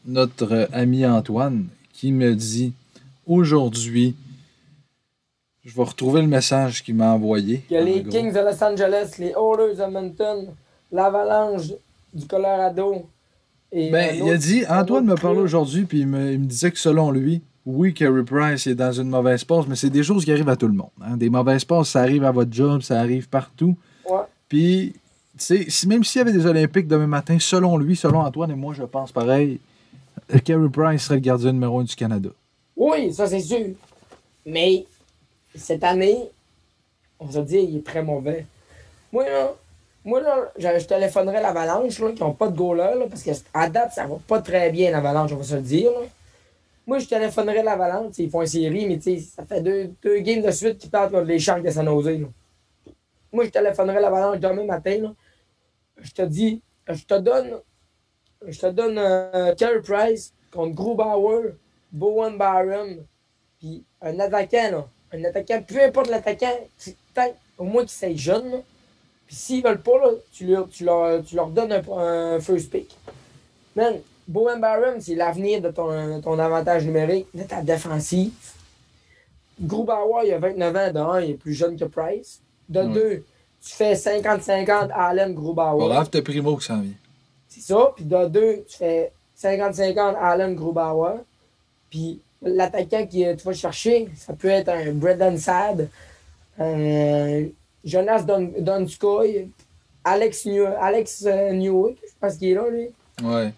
notre 0.05 0.69
ami 0.73 1.07
Antoine 1.07 1.67
qui 1.93 2.13
me 2.13 2.35
dit 2.35 2.75
aujourd'hui, 3.27 4.15
je 5.65 5.75
vais 5.75 5.83
retrouver 5.83 6.21
le 6.23 6.29
message 6.29 6.83
qu'il 6.83 6.97
m'a 6.97 7.13
envoyé. 7.13 7.65
Il 7.71 7.75
y 7.75 7.77
a 7.77 7.83
En 7.83 7.85
les. 7.85 8.03
Kings 8.03 8.33
de 8.33 8.41
Los 8.41 8.63
Angeles, 8.63 9.13
les 9.19 9.33
Oilers 9.33 9.77
de 9.77 9.83
Edmonton, 9.83 10.55
l'Avalanche 10.93 11.69
du 12.13 12.27
Colorado. 12.27 13.07
Et 13.73 13.91
Ben, 13.91 14.17
il 14.17 14.29
a 14.31 14.37
dit, 14.37 14.65
Antoine 14.69 15.05
me 15.05 15.15
parlait 15.15 15.41
aujourd'hui, 15.41 15.85
puis 15.85 16.01
il 16.01 16.07
me, 16.07 16.33
il 16.33 16.41
me 16.41 16.47
disait 16.47 16.71
que 16.73 16.79
selon 16.79 17.11
lui, 17.11 17.41
oui, 17.67 17.95
Carey 17.95 18.25
Price 18.25 18.67
est 18.67 18.75
dans 18.75 18.91
une 18.93 19.09
mauvaise 19.11 19.45
passe, 19.45 19.67
mais 19.69 19.77
c'est 19.77 19.91
des 19.91 20.03
choses 20.03 20.25
qui 20.25 20.33
arrivent 20.33 20.49
à 20.49 20.57
tout 20.57 20.67
le 20.67 20.73
monde. 20.75 20.89
hein. 21.03 21.17
Des 21.17 21.31
mauvaises 21.31 21.65
passes, 21.65 21.91
ça 21.91 22.01
arrive 22.01 22.25
à 22.25 22.33
votre 22.33 22.53
job, 22.53 22.81
ça 22.83 22.99
arrive 22.99 23.29
partout. 23.29 23.77
Ouais. 24.09 24.19
Puis, 24.49 24.93
tu 25.39 25.45
sais, 25.45 25.67
si- 25.69 25.87
même 25.87 26.03
s'il 26.03 26.19
y 26.19 26.23
avait 26.23 26.33
des 26.33 26.47
Olympiques 26.47 26.89
demain 26.89 27.07
matin, 27.07 27.37
selon 27.39 27.77
lui, 27.79 27.95
selon 27.97 28.21
Antoine 28.21 28.51
et 28.51 28.55
moi, 28.57 28.75
je 28.75 28.83
pense 28.83 29.13
pareil, 29.13 29.61
Carey 30.45 30.69
Price 30.73 31.03
serait 31.05 31.17
le 31.17 31.21
gardien 31.21 31.53
numéro 31.53 31.79
un 31.81 31.85
du 31.85 31.95
Canada. 31.95 32.31
Oui, 32.77 33.13
ça 33.13 33.27
c'est 33.29 33.41
sûr. 33.41 33.67
Mais 34.47 34.85
cette 35.55 35.85
année, 35.85 36.17
on 37.21 37.27
va 37.27 37.43
dire, 37.43 37.61
il 37.61 37.77
est 37.77 37.87
très 37.87 38.03
mauvais. 38.03 38.47
Moi, 39.13 39.25
là, 39.29 39.53
moi, 40.05 40.21
là 40.21 40.51
je, 40.57 40.79
je 40.79 40.87
téléphonerais 40.87 41.43
l'Avalanche, 41.43 41.97
qui 41.97 42.23
n'ont 42.23 42.33
pas 42.33 42.49
de 42.49 42.57
goaler, 42.57 42.99
là, 42.99 43.07
parce 43.09 43.23
qu'à 43.23 43.69
date, 43.69 43.93
ça 43.93 44.07
va 44.07 44.17
pas 44.27 44.41
très 44.41 44.71
bien, 44.71 44.91
l'Avalanche, 44.91 45.33
on 45.33 45.37
va 45.37 45.45
se 45.45 45.55
le 45.55 45.63
dire. 45.63 45.91
là. 45.91 46.07
Moi, 46.87 46.99
je 46.99 47.07
téléphonerais 47.07 47.63
l'Avalanche, 47.63 48.15
ils 48.19 48.31
font 48.31 48.41
une 48.41 48.47
série, 48.49 48.87
mais 48.87 48.99
ça 49.21 49.45
fait 49.45 49.61
deux, 49.61 49.93
deux 50.03 50.19
games 50.21 50.43
de 50.43 50.51
suite 50.51 50.79
qu'ils 50.79 50.91
partent 50.91 51.13
contre 51.13 51.27
les 51.27 51.39
Sharks 51.39 51.63
de 51.63 51.71
San 51.71 51.87
Jose. 51.87 52.19
Moi, 53.33 53.45
je 53.45 53.51
téléphonerais 53.51 54.01
l'Avalanche 54.01 54.41
demain 54.41 54.65
matin. 54.65 54.99
Là. 55.03 55.15
Je 55.99 56.11
te 56.11 56.23
dis, 56.23 56.61
je 56.89 57.05
te 57.05 57.15
donne, 57.15 57.61
je 58.45 58.59
te 58.59 58.67
donne 58.67 58.99
euh, 58.99 59.55
Carey 59.55 59.83
Price 59.83 60.33
contre 60.51 60.75
Grubauer, 60.75 61.55
Bowen 61.93 62.37
Barham, 62.37 62.97
puis 63.61 63.85
un 64.03 64.19
attaquant, 64.19 64.71
là. 64.73 64.89
Un 65.13 65.25
attaquant, 65.25 65.63
peu 65.63 65.81
importe 65.83 66.09
l'attaquant, 66.09 66.57
au 67.59 67.65
moins 67.65 67.83
qu'il 67.83 67.91
soit 67.91 68.17
jeune. 68.17 68.63
Puis 69.31 69.37
s'ils 69.37 69.63
veulent 69.63 69.81
pas, 69.81 69.97
là, 69.97 70.09
tu, 70.33 70.45
leur, 70.49 70.69
tu, 70.69 70.83
leur, 70.85 71.23
tu 71.23 71.37
leur 71.37 71.47
donnes 71.51 71.71
un, 71.73 71.83
un 71.99 72.41
first 72.41 72.69
pick. 72.69 72.97
Man, 73.77 74.01
Bowen 74.27 74.61
Barham, 74.61 75.01
c'est 75.01 75.15
l'avenir 75.15 75.61
de 75.63 75.71
ton, 75.71 76.21
ton 76.21 76.37
avantage 76.41 76.85
numérique, 76.85 77.29
de 77.33 77.45
ta 77.45 77.63
défensive. 77.63 78.33
Grubauer, 79.61 80.27
il 80.27 80.33
a 80.33 80.39
29 80.41 80.77
ans, 80.77 80.93
de 80.93 80.99
un, 80.99 81.21
il 81.21 81.31
est 81.31 81.35
plus 81.35 81.55
jeune 81.55 81.77
que 81.77 81.85
Price. 81.85 82.41
De 82.69 82.81
Ouais. 82.81 82.89
deux, 82.93 83.25
tu 83.65 83.73
fais 83.73 83.95
50-50 83.95 84.91
Allen 84.93 85.33
Grubauer. 85.33 85.87
Voilà, 85.87 86.05
t'as 86.07 86.23
Primo 86.23 86.57
qui 86.57 86.67
s'en 86.67 86.81
vient. 86.81 86.93
C'est 87.47 87.61
ça. 87.61 87.93
Puis 87.95 88.05
de 88.05 88.27
deux, 88.27 88.65
tu 88.69 88.79
fais 88.79 89.13
50-50 89.41 90.17
Allen 90.21 90.57
Grubauer. 90.57 91.21
Puis 91.89 92.21
l'attaquant 92.43 93.07
que 93.07 93.35
tu 93.35 93.45
vas 93.45 93.53
chercher, 93.53 94.09
ça 94.17 94.33
peut 94.33 94.49
être 94.49 94.71
un 94.71 94.91
Brendan 94.91 95.39
Sad, 95.39 95.89
un 96.59 97.45
Jonas 97.85 98.23
Don- 98.23 98.53
Donskoy, 98.59 99.49
Alex, 100.05 100.47
New, 100.47 100.65
Alex 100.81 101.25
euh, 101.27 101.53
Newwick, 101.53 101.99
je 102.03 102.13
pense 102.21 102.37
qu'il 102.37 102.49
est 102.49 102.55
là, 102.55 102.65
lui. 102.71 102.89
Ouais. 103.23 103.53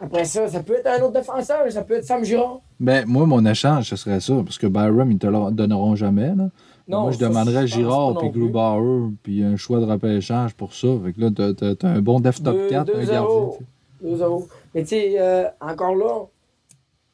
Après 0.00 0.24
ça, 0.24 0.46
ça 0.48 0.60
peut 0.62 0.74
être 0.76 0.86
un 0.88 1.02
autre 1.02 1.12
défenseur, 1.14 1.70
ça 1.70 1.82
peut 1.82 1.94
être 1.94 2.04
Sam 2.04 2.22
Girard. 2.24 2.60
Ben, 2.78 3.04
moi, 3.06 3.24
mon 3.26 3.44
échange, 3.46 3.88
ce 3.88 3.96
serait 3.96 4.20
ça, 4.20 4.34
parce 4.44 4.58
que 4.58 4.66
Byram, 4.66 5.10
ils 5.10 5.18
te 5.18 5.26
le 5.26 5.50
donneront 5.52 5.96
jamais. 5.96 6.34
Là. 6.36 6.50
moi, 6.88 7.10
je 7.12 7.18
ça, 7.18 7.28
demanderais 7.28 7.66
Girard, 7.66 8.18
puis 8.18 8.26
non. 8.28 8.32
Grubauer, 8.32 9.10
puis 9.22 9.42
un 9.42 9.56
choix 9.56 9.80
de 9.80 9.86
repêchage 9.86 10.52
pour 10.54 10.74
ça. 10.74 10.88
Fait 11.04 11.12
que 11.12 11.20
là, 11.22 11.30
t'as- 11.32 11.88
un 11.88 12.00
bon 12.02 12.20
def 12.20 12.42
top 12.42 12.54
Deux- 12.54 12.68
4, 12.68 12.80
un 12.94 12.98
2-0. 13.00 13.06
gardien. 13.10 13.48
tu 13.58 13.64
sais. 14.06 14.10
2-0. 14.16 14.48
Mais 14.74 14.82
tu 14.82 14.88
sais, 14.88 15.14
euh, 15.18 15.44
encore 15.62 15.94
là, 15.94 16.24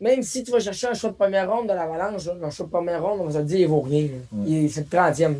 même 0.00 0.22
si 0.22 0.42
tu 0.42 0.50
vas 0.50 0.58
chercher 0.58 0.88
un 0.88 0.94
choix 0.94 1.10
de 1.10 1.14
première 1.14 1.48
ronde 1.48 1.68
de 1.68 1.72
l'Avalanche, 1.74 2.26
le 2.42 2.50
choix 2.50 2.66
de 2.66 2.70
première 2.72 3.00
ronde, 3.04 3.20
on 3.20 3.24
va 3.26 3.32
se 3.40 3.44
dire, 3.44 3.60
il 3.60 3.68
vaut 3.68 3.80
rien. 3.82 4.08
Ouais. 4.32 4.44
Il 4.46 4.64
est- 4.64 4.68
C'est 4.68 4.80
le 4.80 4.86
30e. 4.88 5.32
là. 5.34 5.38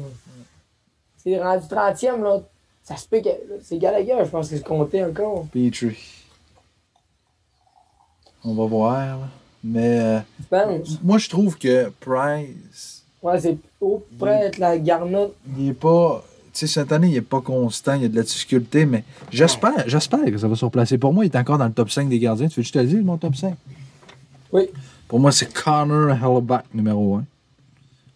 C'est 1.23 1.41
rendu 1.43 1.67
30e, 1.67 2.23
là, 2.23 2.41
ça 2.83 2.97
se 2.97 3.07
peut 3.09 3.21
que. 3.21 3.29
C'est 3.63 3.79
Gallagher, 3.79 4.17
je 4.25 4.29
pense 4.31 4.49
que 4.49 4.57
c'est 4.57 4.63
compté 4.65 5.05
encore. 5.05 5.47
Petrie. 5.53 5.97
On 8.45 8.55
va 8.55 8.65
voir. 8.67 8.99
là. 9.19 9.29
Mais 9.65 10.01
euh, 10.01 10.19
Tu 10.39 10.43
penses? 10.51 10.99
moi, 11.03 11.19
je 11.19 11.29
trouve 11.29 11.57
que 11.57 11.91
Price, 12.01 13.05
Ouais, 13.23 13.39
c'est 13.41 13.57
au 13.81 14.05
près 14.19 14.41
d'être 14.41 14.59
la 14.59 14.77
garnotte. 14.79 15.35
il 15.57 15.69
est 15.69 15.73
pas. 15.75 16.25
Tu 16.53 16.59
sais, 16.59 16.67
cette 16.67 16.91
année, 16.91 17.07
il 17.09 17.17
est 17.17 17.21
pas 17.23 17.41
constant, 17.41 17.95
il 17.95 18.03
y 18.03 18.05
a 18.05 18.09
de 18.09 18.17
la 18.17 18.25
difficulté, 18.25 18.85
mais 18.85 19.05
j'espère, 19.31 19.89
j'espère 19.89 20.25
que 20.25 20.37
ça 20.37 20.49
va 20.49 20.57
se 20.57 20.65
replacer. 20.65 20.99
Pour 20.99 21.15
moi, 21.15 21.25
il 21.25 21.33
est 21.33 21.37
encore 21.39 21.57
dans 21.57 21.67
le 21.67 21.73
top 21.73 21.89
5 21.91 22.09
des 22.09 22.19
gardiens. 22.19 22.49
Tu 22.49 22.57
veux 22.57 22.63
que 22.63 22.67
je 22.69 22.73
te 22.73 22.79
le 22.81 22.85
dise, 22.87 23.01
mon 23.01 23.17
top 23.17 23.37
5? 23.37 23.55
Oui. 24.53 24.69
Pour 25.09 25.19
moi, 25.21 25.31
c'est 25.33 25.51
Connor 25.53 26.11
Hellebuck, 26.11 26.65
numéro 26.75 27.15
1. 27.17 27.25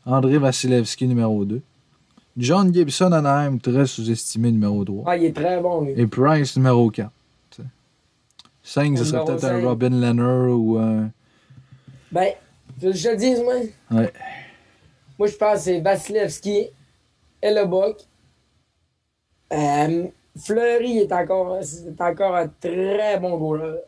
André 0.06 0.36
Vasilevski, 0.38 1.06
numéro 1.06 1.44
2. 1.44 1.62
John 2.36 2.72
Gibson 2.72 3.12
Anaheim, 3.12 3.58
très 3.58 3.86
sous-estimé, 3.86 4.52
numéro 4.52 4.84
3. 4.84 5.04
Ah, 5.06 5.16
il 5.16 5.24
est 5.24 5.36
très 5.36 5.60
bon, 5.60 5.82
lui. 5.82 5.92
Et 5.96 6.06
Price, 6.06 6.56
numéro 6.56 6.90
4. 6.90 7.10
5, 8.62 8.98
ce 8.98 9.04
serait 9.04 9.24
peut-être 9.24 9.44
un. 9.44 9.64
Robin 9.64 9.90
Leonard 9.90 10.58
ou 10.58 10.76
un. 10.76 11.10
Ben, 12.10 12.32
tu 12.78 12.86
veux 12.86 12.92
que 12.92 12.98
je 12.98 13.04
te 13.04 13.08
le 13.10 13.16
dise, 13.16 13.40
moi? 13.40 13.54
Ouais. 13.92 14.12
Moi, 15.18 15.28
je 15.28 15.36
pense 15.36 15.54
que 15.54 15.60
c'est 15.60 15.80
Vasilevski, 15.80 16.66
Hellebuck. 17.40 18.00
Euh, 19.52 20.08
Fleury 20.36 20.98
est 20.98 21.12
encore, 21.12 21.60
encore 22.00 22.36
un 22.36 22.48
très 22.48 23.18
bon 23.18 23.38
goaler. 23.38 23.78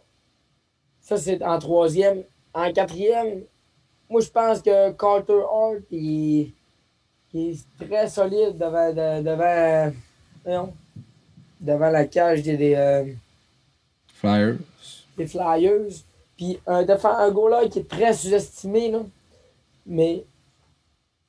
Ça, 1.01 1.17
c'est 1.17 1.43
en 1.43 1.59
troisième. 1.59 2.23
En 2.55 2.73
quatrième, 2.73 3.43
moi, 4.09 4.21
je 4.21 4.31
pense 4.31 4.63
que 4.63 4.93
Carter 4.93 5.43
Hart, 5.53 5.83
il, 5.91 6.53
il 7.35 7.51
est 7.51 7.87
très 7.87 8.09
solide 8.09 8.57
devant, 8.59 8.91
de- 8.91 9.23
devant, 9.23 10.73
devant 11.61 11.91
la 11.91 12.05
cage 12.07 12.43
des, 12.43 12.57
des, 12.57 12.75
euh, 12.75 13.05
Flyers. 14.15 14.57
des 15.17 15.27
Flyers. 15.27 16.03
Puis 16.37 16.59
un, 16.67 16.87
un 16.87 17.31
goaler 17.31 17.69
qui 17.69 17.81
est 17.81 17.89
très 17.89 18.13
sous-estimé, 18.13 18.93
mais 19.87 20.25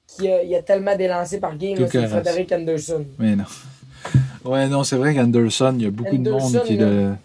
qui 0.07 0.27
a, 0.27 0.43
il 0.43 0.55
a 0.55 0.61
tellement 0.61 0.95
délancé 0.95 1.39
par 1.39 1.57
game, 1.57 1.77
c'est. 1.87 2.07
Frederick 2.07 2.51
Anderson. 2.51 3.05
Mais 3.17 3.35
non. 3.35 3.45
Ouais, 4.45 4.67
non, 4.69 4.83
c'est 4.83 4.95
vrai 4.95 5.13
qu'Anderson, 5.13 5.73
il 5.77 5.83
y 5.83 5.85
a 5.85 5.91
beaucoup 5.91 6.17
de 6.17 6.31
monde 6.31 6.63
qui 6.65 6.77
là. 6.77 6.89
le, 6.89 7.15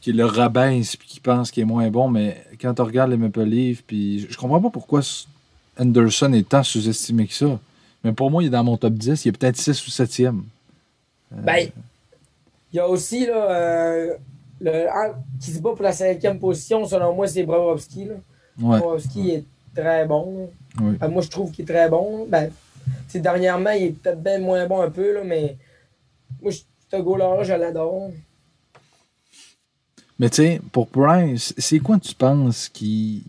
qui 0.00 0.12
le 0.12 0.24
rabaisse 0.26 0.94
puis 0.96 1.08
qui 1.08 1.20
pense 1.20 1.50
qu'il 1.50 1.62
est 1.62 1.66
moins 1.66 1.88
bon, 1.88 2.08
mais 2.08 2.44
quand 2.60 2.74
tu 2.74 2.82
regardes 2.82 3.10
les 3.10 3.16
Maple 3.16 3.44
Leafs, 3.44 3.82
puis 3.86 4.26
je, 4.28 4.36
comprends 4.36 4.60
pas 4.60 4.68
pourquoi 4.70 5.00
Anderson 5.78 6.32
est 6.34 6.48
tant 6.48 6.62
sous-estimé 6.62 7.26
que 7.26 7.32
ça. 7.32 7.58
Mais 8.04 8.12
pour 8.12 8.30
moi, 8.30 8.42
il 8.42 8.46
est 8.46 8.50
dans 8.50 8.64
mon 8.64 8.76
top 8.76 8.94
10, 8.94 9.24
il 9.24 9.28
est 9.28 9.32
peut-être 9.32 9.56
6 9.56 9.86
ou 9.86 9.90
7e. 9.90 10.42
Ben, 11.30 11.68
il 12.72 12.76
y 12.76 12.80
a 12.80 12.88
aussi 12.88 13.26
là, 13.26 13.50
euh, 13.50 14.14
le, 14.60 14.86
qui 15.40 15.50
se 15.50 15.58
bat 15.60 15.70
pour 15.70 15.82
la 15.82 15.92
cinquième 15.92 16.38
position, 16.38 16.84
selon 16.86 17.14
moi, 17.14 17.26
c'est 17.26 17.42
Brodowski. 17.44 18.06
Là. 18.06 18.14
Ouais. 18.60 18.78
Est 19.30 19.44
très 19.74 20.06
bon. 20.06 20.50
Oui. 20.80 20.96
Ben, 20.98 21.08
moi, 21.08 21.22
je 21.22 21.28
trouve 21.28 21.50
qu'il 21.50 21.64
est 21.64 21.68
très 21.72 21.88
bon. 21.88 22.26
Ben, 22.28 22.50
dernièrement, 23.14 23.70
il 23.70 23.82
est 23.84 23.90
peut-être 23.90 24.22
bien 24.22 24.38
moins 24.38 24.66
bon 24.66 24.80
un 24.80 24.90
peu, 24.90 25.14
là, 25.14 25.20
mais 25.24 25.56
moi, 26.40 26.50
je- 26.50 26.60
ce 26.90 26.96
goaler-là, 26.96 27.42
je 27.44 27.52
l'adore. 27.52 28.10
Mais 30.18 30.30
tu 30.30 30.36
sais, 30.36 30.60
pour 30.72 30.88
Price, 30.88 31.54
c'est 31.58 31.78
quoi 31.78 31.98
tu 31.98 32.14
penses 32.14 32.68
qui, 32.68 33.22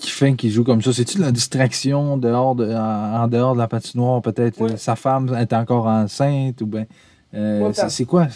qui 0.00 0.10
fait 0.10 0.34
qu'il 0.34 0.50
joue 0.50 0.64
comme 0.64 0.82
ça? 0.82 0.92
C'est-tu 0.92 1.18
la 1.18 1.30
distraction 1.30 2.16
dehors 2.16 2.54
de, 2.54 2.72
en, 2.72 3.22
en 3.22 3.28
dehors 3.28 3.54
de 3.54 3.58
la 3.58 3.68
patinoire? 3.68 4.22
Peut-être 4.22 4.60
Ouais. 4.60 4.76
sa 4.76 4.96
femme 4.96 5.34
est 5.38 5.52
encore 5.52 5.86
enceinte 5.86 6.60
ou 6.62 6.66
bien. 6.66 6.86
euh, 7.34 7.60
Ouais, 7.68 7.72
c'est- 7.88 8.04
quoi? 8.04 8.26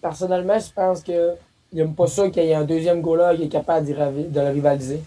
Personnellement, 0.00 0.58
je 0.58 0.72
pense 0.72 1.02
que 1.02 1.32
il 1.72 1.80
aime 1.80 1.94
pas 1.94 2.06
ça 2.06 2.28
qu'il 2.28 2.44
y 2.44 2.48
ait 2.50 2.54
un 2.54 2.64
deuxième 2.64 3.00
goaler 3.00 3.36
qui 3.36 3.44
est 3.44 3.48
capable 3.48 3.86
de 3.86 4.40
le 4.40 4.48
rivaliser. 4.50 5.02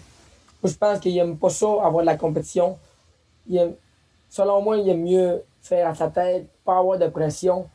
Moi, 0.62 0.70
je 0.72 0.76
pense 0.76 0.98
qu'il 0.98 1.16
aime 1.18 1.36
pas 1.36 1.50
ça, 1.50 1.66
avoir 1.84 2.00
de 2.02 2.06
la 2.06 2.16
compétition. 2.16 2.76
Il 3.48 3.56
aime- 3.58 3.74
selon 4.28 4.62
moi, 4.62 4.76
il 4.78 4.88
aime 4.88 5.02
mieux 5.02 5.42
faire 5.62 5.88
à 5.88 5.94
sa 5.94 6.08
tête, 6.08 6.46
pas 6.64 6.78
avoir 6.78 6.98
de 6.98 7.06
pression, 7.08 7.66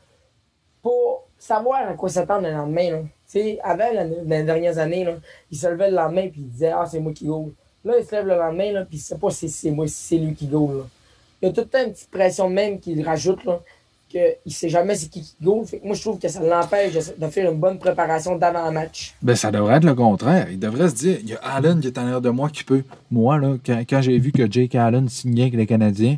pour 0.81 1.23
savoir 1.37 1.87
à 1.89 1.93
quoi 1.93 2.09
s'attendre 2.09 2.47
le 2.47 2.51
lendemain. 2.53 2.91
Là. 2.91 2.99
Avant, 3.63 3.85
dans 3.93 4.25
les 4.29 4.43
dernières 4.43 4.77
années, 4.77 5.05
là, 5.05 5.13
il 5.49 5.57
se 5.57 5.67
levait 5.67 5.89
le 5.89 5.95
lendemain 5.95 6.21
et 6.23 6.33
il 6.35 6.49
disait 6.49 6.71
Ah, 6.75 6.85
c'est 6.85 6.99
moi 6.99 7.13
qui 7.13 7.25
goal. 7.25 7.51
Là, 7.83 7.93
il 7.99 8.05
se 8.05 8.11
lève 8.11 8.27
le 8.27 8.35
lendemain 8.35 8.71
là, 8.71 8.85
puis 8.85 8.97
il 8.97 9.01
sait 9.01 9.17
pas 9.17 9.29
si 9.31 9.49
c'est 9.49 9.71
moi, 9.71 9.87
si 9.87 9.93
c'est 9.93 10.17
lui 10.17 10.33
qui 10.33 10.47
goal. 10.47 10.77
là. 10.77 10.83
Il 11.41 11.47
y 11.47 11.49
a 11.49 11.53
tout 11.53 11.61
le 11.61 11.67
temps 11.67 11.83
une 11.83 11.91
petite 11.91 12.11
pression 12.11 12.49
même 12.49 12.79
qu'il 12.79 13.03
rajoute. 13.03 13.43
Là 13.45 13.61
qu'il 14.11 14.21
ne 14.45 14.51
sait 14.51 14.69
jamais 14.69 14.95
c'est 14.95 15.09
qui 15.09 15.21
qui. 15.21 15.35
Fait 15.65 15.79
que 15.79 15.85
moi, 15.85 15.95
je 15.95 16.01
trouve 16.01 16.19
que 16.19 16.27
ça 16.27 16.41
l'empêche 16.41 16.93
de, 16.93 17.27
faire 17.27 17.51
une 17.51 17.59
bonne 17.59 17.79
préparation 17.79 18.37
d'avant-match. 18.37 19.15
Ben, 19.21 19.35
ça 19.35 19.51
devrait 19.51 19.75
être 19.75 19.85
le 19.85 19.95
contraire. 19.95 20.47
Il 20.51 20.59
devrait 20.59 20.89
se 20.89 20.95
dire, 20.95 21.17
il 21.21 21.29
y 21.29 21.33
a 21.33 21.39
Allen 21.39 21.79
qui 21.79 21.87
est 21.87 21.97
en 21.97 22.05
l'air 22.05 22.21
de 22.21 22.29
moi 22.29 22.49
qui 22.49 22.63
peut. 22.63 22.83
Moi, 23.09 23.37
là, 23.37 23.55
quand, 23.65 23.79
quand 23.89 24.01
j'ai 24.01 24.19
vu 24.19 24.31
que 24.31 24.51
Jake 24.51 24.75
Allen 24.75 25.07
signait 25.09 25.43
avec 25.43 25.55
les 25.55 25.65
Canadiens, 25.65 26.17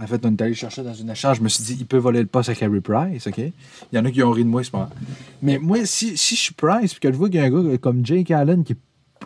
en 0.00 0.06
fait, 0.06 0.24
on 0.24 0.30
est 0.30 0.42
allé 0.42 0.54
chercher 0.54 0.82
dans 0.82 0.94
une 0.94 1.10
échange, 1.10 1.38
je 1.38 1.42
me 1.42 1.48
suis 1.48 1.64
dit, 1.64 1.76
il 1.80 1.86
peut 1.86 1.98
voler 1.98 2.20
le 2.20 2.26
poste 2.26 2.48
à 2.48 2.54
Carey 2.54 2.80
Price, 2.80 3.26
OK? 3.26 3.38
Il 3.38 3.52
y 3.92 3.98
en 3.98 4.04
a 4.04 4.10
qui 4.10 4.22
ont 4.22 4.30
ri 4.30 4.44
de 4.44 4.48
moi, 4.48 4.64
c'est 4.64 4.70
pas. 4.70 4.90
Mais 5.42 5.58
moi, 5.58 5.78
si, 5.84 6.16
si 6.16 6.34
je 6.34 6.40
suis 6.40 6.54
Price, 6.54 6.92
puis 6.92 7.00
que 7.00 7.12
je 7.12 7.16
vois 7.16 7.28
qu'il 7.28 7.40
y 7.40 7.42
a 7.42 7.46
un 7.46 7.50
gars 7.50 7.78
comme 7.78 8.04
Jake 8.04 8.30
Allen 8.30 8.64
qui 8.64 8.74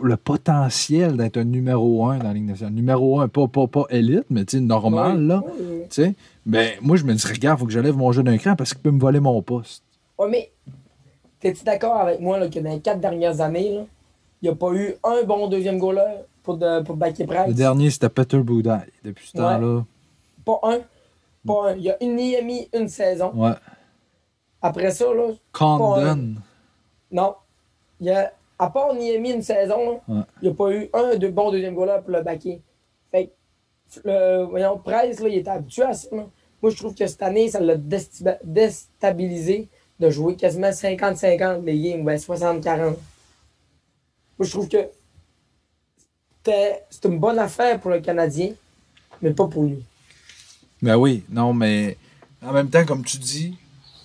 le 0.03 0.17
potentiel 0.17 1.17
d'être 1.17 1.37
un 1.37 1.43
numéro 1.43 2.05
1 2.05 2.17
dans 2.19 2.23
la 2.25 2.33
Ligue 2.33 2.45
nationale, 2.47 2.73
numéro 2.73 3.19
1, 3.21 3.27
pas, 3.27 3.47
pas, 3.47 3.67
pas 3.67 3.85
élite, 3.89 4.25
mais 4.29 4.45
tu 4.45 4.57
sais, 4.57 4.63
normal, 4.63 5.21
là, 5.25 5.43
sais, 5.89 6.15
ben, 6.45 6.71
moi, 6.81 6.97
je 6.97 7.03
me 7.03 7.13
dis, 7.13 7.27
regarde, 7.27 7.57
il 7.57 7.61
faut 7.61 7.65
que 7.67 7.71
je 7.73 7.79
lève 7.79 7.95
mon 7.97 8.11
jeu 8.11 8.23
d'un 8.23 8.37
cran 8.37 8.55
parce 8.55 8.73
qu'il 8.73 8.81
peut 8.81 8.91
me 8.91 8.99
voler 8.99 9.19
mon 9.19 9.41
poste. 9.41 9.83
Ouais, 10.17 10.29
mais 10.29 10.51
t'es-tu 11.39 11.63
d'accord 11.63 11.95
avec 11.97 12.19
moi 12.19 12.39
là, 12.39 12.47
que 12.49 12.59
dans 12.59 12.69
les 12.71 12.79
quatre 12.79 12.99
dernières 12.99 13.41
années, 13.41 13.71
là, 13.75 13.81
il 14.41 14.45
n'y 14.45 14.49
a 14.49 14.55
pas 14.55 14.71
eu 14.73 14.93
un 15.03 15.23
bon 15.25 15.47
deuxième 15.47 15.77
goaler 15.79 16.21
pour, 16.43 16.57
de, 16.57 16.81
pour? 16.83 16.95
Le 16.95 17.53
dernier, 17.53 17.89
c'était 17.89 18.09
Peter 18.09 18.37
Boudaille. 18.39 18.91
Depuis 19.03 19.27
ce 19.27 19.37
Ouais. 19.37 19.43
temps-là, 19.43 19.83
Pas 20.45 20.59
un. 20.63 20.77
Pas 21.45 21.71
un. 21.71 21.75
Il 21.75 21.83
y 21.83 21.89
a 21.89 22.01
une, 22.03 22.15
mis 22.45 22.69
une 22.73 22.87
saison. 22.87 23.31
ouais. 23.35 23.53
Après 24.61 24.91
ça, 24.91 25.05
là, 25.13 25.29
Condon. 25.51 26.35
non. 27.11 27.35
Il 27.99 28.07
y 28.07 28.11
a, 28.11 28.31
à 28.59 28.69
part 28.69 28.93
Niemi 28.93 29.31
une 29.31 29.41
saison, 29.41 29.91
là, 29.91 29.99
Ouais. 30.15 30.21
il 30.41 30.47
n'y 30.47 30.53
a 30.53 30.53
pas 30.55 30.71
eu 30.71 30.89
un 30.93 31.15
de 31.15 31.27
bon 31.27 31.51
deuxième 31.51 31.75
goaler 31.75 31.99
pour 32.03 32.11
le 32.11 32.21
backer. 32.23 32.59
Fait 33.11 33.27
que, 33.27 33.99
le, 34.03 34.43
voyons, 34.45 34.77
Price, 34.79 35.19
là, 35.19 35.27
il 35.29 35.35
était 35.37 35.49
habitué 35.49 35.83
à 35.83 35.93
ça. 35.93 36.07
là. 36.15 36.25
Moi, 36.61 36.71
je 36.71 36.77
trouve 36.77 36.95
que 36.95 37.05
cette 37.05 37.21
année, 37.21 37.49
ça 37.49 37.59
l'a 37.59 37.75
déstabilisé 38.43 39.67
de 39.99 40.09
jouer 40.09 40.35
quasiment 40.35 40.71
50-50 40.71 41.63
les 41.65 41.79
games, 41.79 42.03
ben 42.03 42.17
60-40. 42.17 42.79
Moi, 42.79 42.95
je 44.41 44.49
trouve 44.51 44.67
que 44.67 44.77
c'était- 46.37 46.83
c'est 46.89 47.05
une 47.05 47.19
bonne 47.19 47.39
affaire 47.39 47.79
pour 47.79 47.91
le 47.91 47.99
Canadien, 47.99 48.51
mais 49.21 49.31
pas 49.31 49.47
pour 49.47 49.63
lui. 49.63 49.83
Ben 50.81 50.95
oui, 50.95 51.23
non, 51.29 51.53
mais 51.53 51.97
en 52.43 52.51
même 52.53 52.69
temps, 52.69 52.85
comme 52.85 53.03
tu 53.03 53.17
dis, 53.17 53.57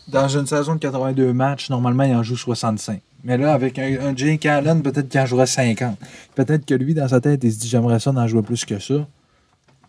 dans 0.08 0.28
une 0.28 0.46
saison 0.46 0.74
de 0.74 0.80
82 0.80 1.32
matchs, 1.32 1.68
normalement, 1.70 2.04
il 2.04 2.14
en 2.14 2.22
joue 2.22 2.36
65. 2.36 3.00
Mais 3.24 3.36
là, 3.38 3.52
avec 3.54 3.78
un, 3.78 4.00
un 4.00 4.16
Jake 4.16 4.46
Allen, 4.46 4.82
peut-être 4.82 5.08
qu'il 5.08 5.20
en 5.20 5.26
jouerait 5.26 5.46
50. 5.46 5.96
Peut-être 6.34 6.66
que 6.66 6.74
lui, 6.74 6.92
dans 6.94 7.06
sa 7.08 7.20
tête, 7.20 7.42
il 7.44 7.52
se 7.52 7.58
dit 7.60 7.68
j'aimerais 7.68 8.00
ça 8.00 8.10
d'en 8.12 8.26
jouer 8.26 8.42
plus 8.42 8.64
que 8.64 8.78
ça. 8.78 9.06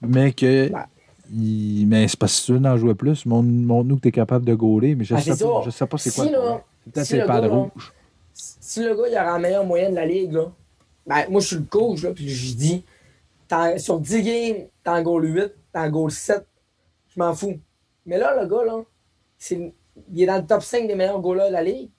Mais 0.02 0.32
que. 0.34 0.72
Ouais. 0.72 0.80
il- 1.32 1.86
mais 1.88 2.08
c'est 2.08 2.20
pas 2.20 2.28
si 2.28 2.46
tu 2.46 2.60
d'en 2.60 2.78
jouer 2.78 2.94
plus. 2.96 3.26
Montre- 3.26 3.48
Montre-nous 3.50 3.96
que 3.98 4.02
tu 4.02 4.08
es 4.10 4.12
capable 4.12 4.46
de 4.46 4.54
gauler, 4.54 4.94
mais 4.96 5.04
je 5.04 5.16
Ah, 5.16 5.22
sais 5.22 5.32
pas, 5.32 5.36
sais 5.72 5.88
pas 5.88 5.98
c'est 5.98 6.14
quoi 6.14 6.26
Si, 6.26 6.32
Peut-être 6.92 7.06
si 7.08 7.18
pas 7.20 7.40
là, 7.42 7.48
rouge. 7.48 7.94
si 8.34 8.84
le 8.84 8.96
gars 8.96 9.04
il 9.10 9.14
aura 9.14 9.34
la 9.34 9.40
meilleure 9.40 9.66
moyenne 9.66 9.92
de 9.92 9.96
la 9.96 10.06
ligue, 10.06 10.34
là, 10.34 10.52
ben, 11.08 11.24
moi 11.30 11.40
je 11.42 11.48
suis 11.48 11.56
le 11.56 11.64
coach, 11.64 12.04
là, 12.04 12.12
puis 12.12 12.28
je 12.30 12.56
dis 12.56 12.84
sur 13.78 14.00
10 14.00 14.22
games, 14.22 14.66
t'en 14.84 15.02
goal 15.02 15.24
8, 15.26 15.54
t'en 15.72 15.90
goal 15.90 16.12
7, 16.12 16.46
je 17.16 17.20
m'en 17.22 17.34
fous. 17.34 17.58
Mais 18.06 18.18
là, 18.18 18.36
le 18.42 18.48
gars, 18.48 18.66
là, 18.66 18.82
il 20.12 20.22
est 20.22 20.26
dans 20.26 20.38
le 20.38 20.46
top 20.46 20.62
5 20.64 20.88
des 20.88 20.96
meilleurs 20.96 21.22
goalers 21.22 21.48
de 21.48 21.54
la 21.54 21.64
ligue, 21.64 21.90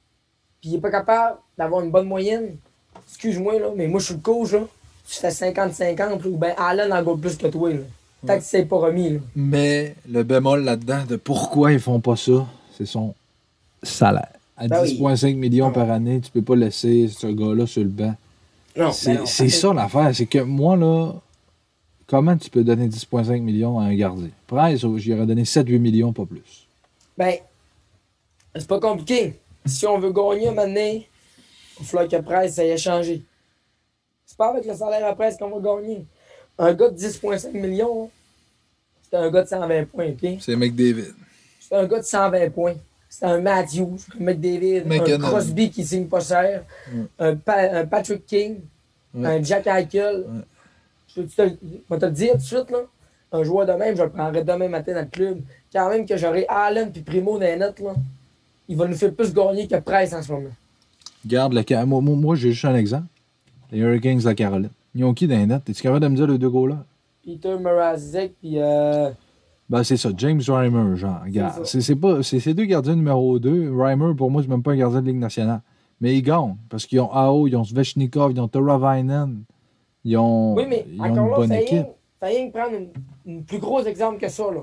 puis 0.65 0.73
il 0.73 0.77
est 0.77 0.81
pas 0.81 0.91
capable 0.91 1.37
d'avoir 1.59 1.83
une 1.83 1.91
bonne 1.91 2.09
moyenne. 2.09 2.57
Excuse-moi, 3.07 3.59
là, 3.59 3.67
mais 3.77 3.87
moi 3.87 4.01
je 4.01 4.07
suis 4.07 4.15
le 4.15 4.21
coach, 4.21 4.53
là. 4.53 4.61
Tu 5.07 5.15
fais 5.17 5.29
50-50, 5.29 5.99
là, 5.99 6.17
ou 6.25 6.39
ben 6.39 6.55
Allen 6.57 6.91
en 6.91 7.03
goal 7.03 7.21
plus 7.21 7.37
que 7.37 7.49
toi, 7.49 7.71
là. 7.71 7.81
Tant 8.27 8.39
que 8.39 8.41
tu 8.43 8.49
s'est 8.49 8.65
pas 8.65 8.79
remis, 8.79 9.11
là. 9.11 9.21
Mais 9.37 9.95
le 10.09 10.23
bémol 10.23 10.65
là-dedans 10.65 11.05
de 11.07 11.17
pourquoi 11.17 11.73
ils 11.75 11.81
font 11.81 12.01
pas 12.01 12.17
ça, 12.17 12.47
c'est 12.79 12.87
son 12.87 13.15
salaire. 13.83 14.33
À 14.57 14.67
Ben 14.67 14.81
oui. 14.81 14.99
10,5 14.99 15.37
millions 15.37 15.71
par 15.71 15.91
année, 15.91 16.23
tu 16.23 16.31
peux 16.31 16.41
pas 16.41 16.57
laisser 16.57 17.09
ce 17.09 17.27
gars-là 17.27 17.67
sur 17.67 17.83
le 17.83 17.91
banc. 17.91 18.15
Non, 18.75 18.91
C'est 18.91 19.17
ben 19.17 19.27
c'est 19.27 19.51
ça 19.51 19.75
l'affaire. 19.75 20.15
C'est 20.15 20.25
que 20.25 20.39
moi, 20.39 20.79
là, 20.79 21.13
comment 22.07 22.39
tu 22.39 22.49
peux 22.49 22.65
donner 22.65 22.89
10,5 22.89 23.39
millions 23.43 23.79
à 23.79 23.85
un 23.85 23.95
gardien? 23.95 24.31
Price, 24.47 24.83
j'y 24.97 25.13
aurais 25.13 25.27
donné 25.27 25.43
7-8 25.43 25.79
millions, 25.79 26.15
pas 26.15 26.25
plus. 26.25 26.67
Ben, 27.19 27.35
c'est 28.57 28.67
pas 28.67 28.81
compliqué. 28.81 29.35
Si 29.65 29.87
on 29.87 29.99
veut 29.99 30.13
gagner 30.13 30.51
maintenant, 30.51 30.81
il 30.81 31.07
va 31.81 31.85
falloir 31.85 32.09
que 32.09 32.17
Price 32.17 32.55
ça 32.55 32.65
ait 32.65 32.77
changé. 32.77 33.23
C'est 34.27 34.37
pas 34.37 34.49
avec 34.51 34.65
le 34.67 34.75
salaire 34.75 35.07
à 35.07 35.15
Price 35.15 35.37
qu'on 35.37 35.51
va 35.59 35.61
gagner. 35.61 36.05
Un 36.59 36.73
gars 36.75 36.89
de 36.89 36.97
10,5 36.97 37.51
millions, 37.53 38.11
c'est 39.11 39.17
un 39.17 39.31
gars 39.31 39.43
de 39.43 39.49
120 39.49 39.85
points, 39.87 40.09
OK? 40.11 40.39
C'est 40.41 40.57
McDavid. 40.57 41.15
C'est 41.61 41.75
un 41.75 41.87
gars 41.87 41.99
de 41.99 42.05
120 42.05 42.51
points. 42.51 42.75
C'est 43.09 43.25
un 43.27 43.41
Matthews, 43.41 43.97
un 44.21 44.25
McDavid, 44.25 44.79
un 44.81 44.85
McKinnon. 44.85 45.29
Crosby 45.29 45.71
qui 45.71 45.85
signe 45.85 46.07
pas 46.07 46.21
cher, 46.21 46.65
un, 47.19 47.37
Pa- 47.37 47.71
un 47.73 47.87
Patrick 47.87 48.27
King, 48.27 48.61
un 49.15 49.43
Jack 49.43 49.67
Eichel. 49.67 50.25
Je 51.09 51.21
vais 51.23 51.29
te, 51.29 52.05
le 52.07 52.11
dire 52.11 52.33
tout 52.33 52.39
de 52.39 52.43
suite, 52.43 52.71
là? 52.71 52.81
Un 53.33 53.43
joueur 53.45 53.67
de 53.67 53.73
même, 53.73 53.97
je 53.97 54.03
le 54.03 54.11
prendrai 54.11 54.43
demain 54.45 54.69
matin 54.69 54.95
dans 54.95 55.01
le 55.01 55.07
club. 55.07 55.41
Quand 55.73 55.89
même 55.89 56.07
que 56.07 56.17
j'aurai 56.17 56.45
Allen 56.49 56.91
puis 56.93 57.03
Primo 57.03 57.35
dans 57.39 57.45
les 57.47 57.57
notes, 57.57 57.79
là, 57.81 57.95
il 58.69 58.77
va 58.77 58.87
nous 58.87 58.95
faire 58.95 59.15
plus 59.15 59.33
gagner 59.33 59.67
que 59.67 59.77
Price 59.77 60.13
en 60.13 60.23
ce 60.23 60.33
moment. 60.33 60.51
Garde 61.27 61.55
le 61.55 61.85
Moi, 61.85 62.01
moi, 62.01 62.35
j'ai 62.37 62.53
juste 62.53 62.65
un 62.65 62.77
exemple. 62.77 63.07
Les 63.71 63.79
Hurricanes 63.79 64.19
de 64.19 64.25
la 64.25 64.35
Caroline. 64.35 64.71
Ils 64.95 65.05
ont 65.05 65.15
qui 65.15 65.27
dans 65.27 65.37
les 65.37 65.47
notes? 65.47 65.69
Es-tu 65.69 65.83
capable 65.83 66.05
de 66.05 66.09
me 66.09 66.17
dire 66.17 66.27
les 66.27 66.39
deux 66.39 66.51
gars-là? 66.51 66.85
Peter 67.25 67.57
Mrazek 67.59 68.35
puis 68.39 68.55
euh, 68.59 69.11
Ben, 69.69 69.83
c'est 69.83 69.97
ça. 69.97 70.11
James 70.17 70.41
Reimer, 70.47 70.97
genre. 70.97 71.23
C'est 71.65 71.81
c'est 71.81 71.97
pas. 71.97 72.23
C'est 72.23 72.39
ces 72.41 72.55
deux 72.55 72.67
gardiens 72.67 72.95
numéro 72.95 73.39
2. 73.39 73.75
Reimer, 73.77 74.15
pour 74.15 74.31
moi, 74.31 74.43
c'est 74.43 74.49
même 74.49 74.63
pas 74.63 74.73
un 74.73 74.77
gardien 74.77 75.01
de 75.01 75.07
Ligue 75.07 75.17
nationale. 75.19 75.63
Mais 76.01 76.15
ils 76.17 76.23
gagnent. 76.23 76.57
Parce 76.69 76.87
qu'ils 76.87 77.01
ont 77.01 77.11
AO, 77.11 77.49
ils 77.49 77.57
ont 77.57 77.65
Svechnikov, 77.65 78.33
ils 78.33 78.41
ont 78.41 78.49
Toravainen. 78.49 79.43
Ils 80.05 80.19
ont, 80.19 80.55
Oui, 80.55 80.65
mais 80.69 80.87
ils 80.93 81.01
ont 81.01 81.05
encore 81.05 81.25
une 81.25 81.31
là, 81.31 81.37
bonne 81.37 81.53
équipe. 81.53 81.87
que 82.21 82.51
prendre 82.53 82.75
une, 82.77 82.89
une 83.25 83.45
plus 83.45 83.59
gros 83.59 83.83
exemple 83.85 84.21
que 84.21 84.29
ça. 84.29 84.45
Là. 84.45 84.61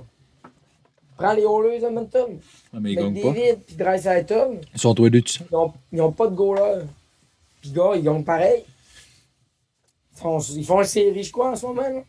Prends 1.21 1.33
les 1.33 1.43
Oilers. 1.43 1.85
Ah, 2.73 2.79
mais 2.79 2.93
ils 2.93 2.95
gagnent 2.95 3.21
pas. 3.21 3.27
McDavid 3.29 3.55
puis 3.65 3.75
Dreisaitl, 3.75 4.59
Ils 4.73 4.79
sont 4.79 4.93
tous 4.93 5.05
les 5.05 5.09
deux 5.09 5.19
ils 5.19 5.55
ont, 5.55 5.73
ils 5.91 6.01
ont 6.01 6.11
pas 6.11 6.27
de 6.27 6.35
goaler. 6.35 6.83
Puis 7.61 7.71
gars, 7.71 7.91
ils 7.95 8.03
gagnent 8.03 8.23
pareil. 8.23 8.63
ils 10.55 10.65
font 10.65 10.79
une 10.79 10.85
série, 10.85 11.23
je 11.23 11.31
crois, 11.31 11.51
en 11.51 11.55
ce 11.55 11.65
moment. 11.65 12.03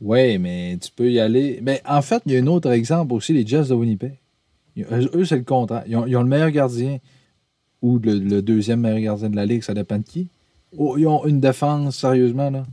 Oui, 0.00 0.38
mais 0.38 0.78
tu 0.80 0.90
peux 0.90 1.10
y 1.10 1.18
aller. 1.18 1.60
Mais 1.62 1.82
en 1.86 2.02
fait, 2.02 2.22
il 2.26 2.32
y 2.32 2.36
a 2.36 2.40
un 2.40 2.46
autre 2.46 2.70
exemple 2.70 3.14
aussi, 3.14 3.32
les 3.32 3.46
Jets 3.46 3.68
de 3.68 3.74
Winnipeg. 3.74 4.16
Eux, 4.78 5.24
c'est 5.24 5.36
le 5.36 5.42
contraire. 5.42 5.82
Ils 5.86 5.96
ont, 5.96 6.04
le 6.04 6.24
meilleur 6.24 6.50
gardien 6.50 6.98
ou 7.82 7.98
le, 7.98 8.40
deuxième 8.40 8.80
meilleur 8.80 9.00
gardien 9.00 9.30
de 9.30 9.36
la 9.36 9.46
ligue, 9.46 9.62
ça 9.62 9.74
dépend 9.74 9.98
de 9.98 10.04
qui. 10.04 10.28
Oh, 10.76 10.96
ils 10.96 11.06
ont 11.06 11.24
une 11.24 11.40
défense, 11.40 11.96
sérieusement, 11.96 12.50
là. 12.50 12.66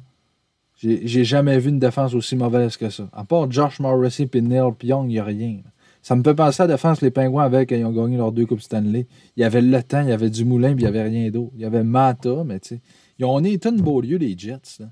J'ai 0.77 1.23
jamais 1.23 1.57
vu 1.57 1.69
une 1.69 1.79
défense 1.79 2.13
aussi 2.13 2.35
mauvaise 2.35 2.75
que 2.77 2.89
ça. 2.89 3.07
À 3.13 3.23
part 3.23 3.49
Josh 3.49 3.79
Morrissey 3.79 4.29
et 4.31 4.41
Neil 4.41 4.71
Young, 4.83 5.05
il 5.05 5.13
n'y 5.13 5.19
a 5.19 5.23
rien. 5.23 5.59
Ça 6.01 6.15
me 6.15 6.23
fait 6.23 6.35
penser 6.35 6.61
à 6.61 6.67
la 6.67 6.73
défense 6.73 7.01
les 7.01 7.09
Pingouins 7.09 7.45
avec 7.45 7.71
ont 7.71 7.91
gagné 7.91 8.17
leurs 8.17 8.31
deux 8.31 8.45
Coupes 8.45 8.61
Stanley. 8.61 9.07
Il 9.35 9.41
y 9.41 9.43
avait 9.43 9.61
le 9.61 9.81
temps, 9.81 10.01
il 10.01 10.09
y 10.09 10.11
avait 10.11 10.29
du 10.29 10.45
moulin, 10.45 10.75
puis 10.75 10.83
il 10.83 10.91
n'y 10.91 10.97
avait 10.99 11.09
rien 11.09 11.31
d'autre. 11.31 11.51
Il 11.55 11.61
y 11.61 11.65
avait 11.65 11.83
Mata, 11.83 12.43
mais 12.45 12.59
tu 12.59 12.75
sais. 12.75 12.81
Ils 13.17 13.25
ont 13.25 13.39
été 13.39 13.69
une 13.69 13.81
beau 13.81 14.01
lieu, 14.01 14.17
les 14.17 14.37
Jets. 14.37 14.79
Là. 14.79 14.87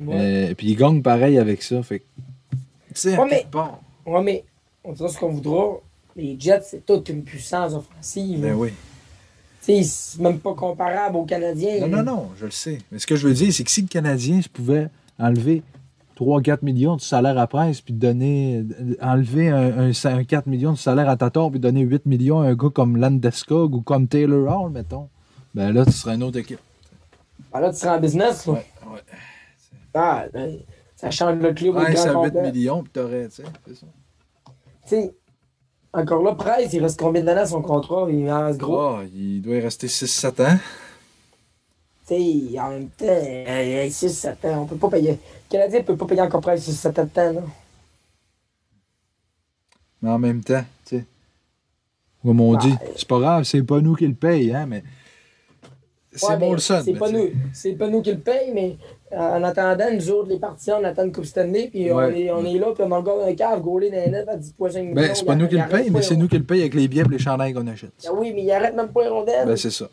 Euh, 0.00 0.54
puis 0.54 0.68
ils 0.68 0.76
gagnent 0.76 1.02
pareil 1.02 1.38
avec 1.38 1.62
ça. 1.62 1.82
Fait 1.82 2.02
ouais, 3.04 3.16
mais, 3.30 3.46
ouais, 4.06 4.22
mais 4.22 4.44
on 4.82 4.92
dira 4.92 5.08
ce 5.08 5.18
qu'on 5.18 5.28
voudra. 5.28 5.76
Les 6.16 6.36
Jets, 6.38 6.62
c'est 6.62 6.84
toute 6.84 7.08
une 7.08 7.22
puissance 7.22 7.74
offensive. 7.74 8.40
Ben 8.40 8.54
oui. 8.54 8.70
C'est 9.60 10.18
même 10.18 10.40
pas 10.40 10.54
comparable 10.54 11.16
aux 11.16 11.24
Canadiens. 11.24 11.86
Non, 11.86 11.98
non, 11.98 12.02
non, 12.02 12.28
je 12.36 12.46
le 12.46 12.50
sais. 12.50 12.78
Mais 12.90 12.98
ce 12.98 13.06
que 13.06 13.14
je 13.14 13.28
veux 13.28 13.34
dire, 13.34 13.52
c'est 13.52 13.62
que 13.62 13.70
si 13.70 13.82
le 13.82 13.86
Canadien 13.86 14.40
pouvait 14.52 14.88
enlever 15.18 15.62
3-4 16.16 16.58
millions 16.62 16.96
de 16.96 17.00
salaire 17.00 17.38
à 17.38 17.46
presse, 17.46 17.80
puis 17.80 17.94
donner, 17.94 18.64
enlever 19.00 19.48
un, 19.48 20.24
4 20.24 20.46
millions 20.46 20.72
de 20.72 20.78
salaire 20.78 21.08
à 21.08 21.16
Tator, 21.16 21.50
puis 21.50 21.60
donner 21.60 21.80
8 21.80 22.06
millions 22.06 22.40
à 22.40 22.46
un 22.46 22.54
gars 22.54 22.68
comme 22.72 22.96
Landeskog 22.96 23.74
ou 23.74 23.80
comme 23.80 24.08
Taylor 24.08 24.48
Hall, 24.48 24.70
mettons, 24.70 25.08
ben 25.54 25.72
là, 25.72 25.84
tu 25.84 25.92
serais 25.92 26.14
une 26.14 26.22
autre 26.22 26.38
équipe. 26.38 26.60
Ben 27.52 27.60
là, 27.60 27.70
tu 27.70 27.78
serais 27.78 27.96
en 27.96 28.00
business. 28.00 28.46
Ouais, 28.46 28.64
ouais. 28.90 29.00
Ah, 29.94 30.24
ben, 30.32 30.58
ça 30.96 31.10
change 31.10 31.38
le 31.38 31.52
club. 31.52 31.76
Ouais, 31.76 31.96
ça 31.96 32.14
8 32.14 32.34
millions, 32.34 32.82
puis 32.82 32.92
t'aurais, 32.92 33.28
tu 33.28 33.36
sais, 33.36 33.44
c'est 33.66 33.74
ça. 33.74 33.86
Tu 34.86 34.96
sais, 34.96 35.14
encore 35.92 36.22
là, 36.22 36.34
Price, 36.34 36.72
il 36.72 36.82
reste 36.82 36.98
combien 36.98 37.22
d'années 37.22 37.42
à 37.42 37.46
son 37.46 37.60
contrat? 37.60 38.06
Il 38.10 38.30
reste 38.30 38.58
gros. 38.58 38.96
Oh, 38.96 38.98
il 39.14 39.42
doit 39.42 39.56
y 39.56 39.60
rester 39.60 39.88
6-7 39.88 40.42
ans. 40.42 40.58
Sais, 42.12 42.58
en 42.58 42.70
même 42.70 42.88
temps, 42.88 43.06
6-7 43.06 44.28
ans, 44.48 44.62
on 44.62 44.66
peut 44.66 44.76
pas 44.76 44.90
payer. 44.90 45.12
Le 45.12 45.18
Canadien 45.48 45.78
ne 45.80 45.84
peut 45.84 45.96
pas 45.96 46.06
payer 46.06 46.20
encore 46.20 46.40
Price 46.42 46.68
6-7 46.68 47.00
ans, 47.00 47.32
là. 47.32 47.42
Mais 50.02 50.10
en 50.10 50.18
même 50.18 50.42
temps, 50.42 50.64
tu 50.84 50.96
sais. 50.96 51.04
Comme 52.22 52.40
on 52.40 52.56
dit, 52.56 52.74
c'est 52.96 53.08
pas 53.08 53.18
grave, 53.18 53.44
c'est 53.44 53.62
pas 53.62 53.80
nous 53.80 53.94
qui 53.94 54.06
le 54.06 54.14
paye, 54.14 54.52
hein, 54.52 54.66
mais. 54.66 54.82
C'est 56.14 56.38
bon 56.38 56.52
le 56.52 56.58
son. 56.58 56.82
C'est 56.84 56.92
pas, 56.92 57.10
nous, 57.10 57.30
pas 57.78 57.88
nous 57.88 58.02
qui 58.02 58.12
le 58.12 58.18
paye, 58.18 58.50
mais 58.52 58.76
en 59.16 59.42
attendant, 59.42 59.86
nous 59.90 60.10
autres, 60.10 60.28
les 60.28 60.38
partisans, 60.38 60.80
on 60.82 60.84
attend 60.84 61.04
une 61.04 61.12
Coupe 61.12 61.24
Stanley, 61.24 61.68
puis 61.70 61.90
on, 61.90 62.00
est, 62.10 62.30
on 62.30 62.44
est 62.44 62.58
là, 62.58 62.72
puis 62.74 62.84
on 62.86 62.92
a 62.92 62.98
encore 62.98 63.24
un 63.24 63.34
cave 63.34 63.62
gaulé 63.62 63.90
dans 63.90 63.96
les 63.96 64.10
net 64.10 64.28
à 64.28 64.36
10,5 64.36 64.80
millions. 64.80 64.94
Ben, 64.94 65.14
c'est 65.14 65.24
pas 65.24 65.34
nous 65.34 65.48
qui 65.48 65.56
le 65.56 65.68
paye, 65.68 65.90
mais 65.90 66.02
c'est 66.02 66.16
nous 66.16 66.28
qui 66.28 66.36
le 66.36 66.44
paye 66.44 66.60
avec 66.60 66.74
les 66.74 66.88
billets 66.88 67.04
et 67.06 67.08
les 67.08 67.18
chandails 67.18 67.54
qu'on 67.54 67.66
achète. 67.66 67.92
Ah 68.06 68.10
oui, 68.12 68.32
mais 68.34 68.42
il 68.42 68.50
arrête 68.50 68.76
même 68.76 68.88
pas 68.88 69.02
les 69.02 69.08
rondelles. 69.08 69.46
Ben, 69.46 69.56
c'est 69.56 69.70
ça. 69.70 69.88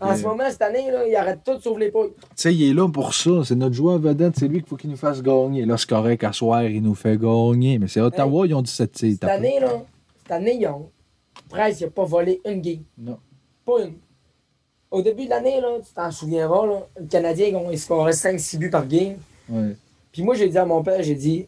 En 0.00 0.16
ce 0.16 0.22
moment, 0.22 0.50
cette 0.50 0.62
année, 0.62 0.90
là, 0.90 1.06
il 1.06 1.14
arrête 1.14 1.40
tout 1.44 1.60
sauf 1.60 1.78
les 1.78 1.90
poules. 1.90 2.12
Tu 2.14 2.26
sais, 2.34 2.54
il 2.54 2.70
est 2.70 2.74
là 2.74 2.88
pour 2.88 3.14
ça. 3.14 3.44
C'est 3.44 3.54
notre 3.54 3.74
joueur 3.74 3.98
vedette. 3.98 4.34
C'est 4.36 4.48
lui 4.48 4.58
qu'il 4.58 4.68
faut 4.68 4.76
qu'il 4.76 4.90
nous 4.90 4.96
fasse 4.96 5.22
gagner. 5.22 5.64
Là, 5.64 5.76
c'est 5.76 5.88
correct, 5.88 6.24
à 6.24 6.32
soir, 6.32 6.64
il 6.64 6.82
nous 6.82 6.94
fait 6.94 7.16
gagner. 7.16 7.78
Mais 7.78 7.86
c'est 7.86 8.00
Ottawa, 8.00 8.46
ils 8.46 8.54
ont 8.54 8.62
17 8.62 8.92
titres. 8.92 9.26
Cette 9.28 9.38
année, 9.38 9.60
là, 9.60 9.82
cette 10.22 10.32
année, 10.32 10.58
ils 10.60 10.66
ont. 10.66 10.90
Price, 11.48 11.80
il 11.80 11.84
n'a 11.84 11.90
pas 11.90 12.04
volé 12.04 12.40
une 12.44 12.60
game. 12.60 12.82
Non. 12.98 13.18
Pas 13.64 13.82
une. 13.84 13.94
Au 14.90 15.02
début 15.02 15.24
de 15.24 15.30
l'année, 15.30 15.60
tu 15.86 15.92
t'en 15.92 16.10
souviendras, 16.10 16.66
là, 16.66 16.86
le 16.98 17.06
Canadien, 17.06 17.60
il 17.70 17.78
scorait 17.78 18.12
5-6 18.12 18.58
buts 18.58 18.70
par 18.70 18.86
game. 18.86 19.16
Puis 20.10 20.22
moi, 20.22 20.34
j'ai 20.34 20.48
dit 20.48 20.58
à 20.58 20.64
mon 20.64 20.82
père, 20.82 21.02
j'ai 21.02 21.14
dit, 21.14 21.46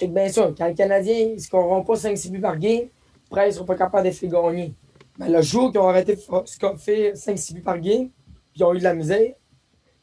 bien 0.00 0.28
ça, 0.28 0.50
quand 0.56 0.68
le 0.68 0.74
Canadien 0.74 1.34
ne 1.34 1.38
scorera 1.38 1.84
pas 1.84 1.94
5-6 1.94 2.30
buts 2.30 2.40
par 2.40 2.58
game, 2.58 2.84
ils 3.32 3.46
ne 3.46 3.50
seront 3.50 3.66
pas 3.66 3.76
capables 3.76 4.06
de 4.06 4.12
faire 4.12 4.30
gagner. 4.30 4.72
Mais 5.20 5.28
le 5.28 5.42
jour 5.42 5.70
qu'ils 5.70 5.80
ont 5.80 5.88
arrêté 5.88 6.16
de 6.16 6.20
faire 6.20 6.44
5-6 6.44 7.54
buts 7.54 7.60
par 7.60 7.78
game, 7.78 8.08
puis 8.08 8.60
ils 8.60 8.64
ont 8.64 8.74
eu 8.74 8.78
de 8.78 8.84
la 8.84 8.94
misère, 8.94 9.32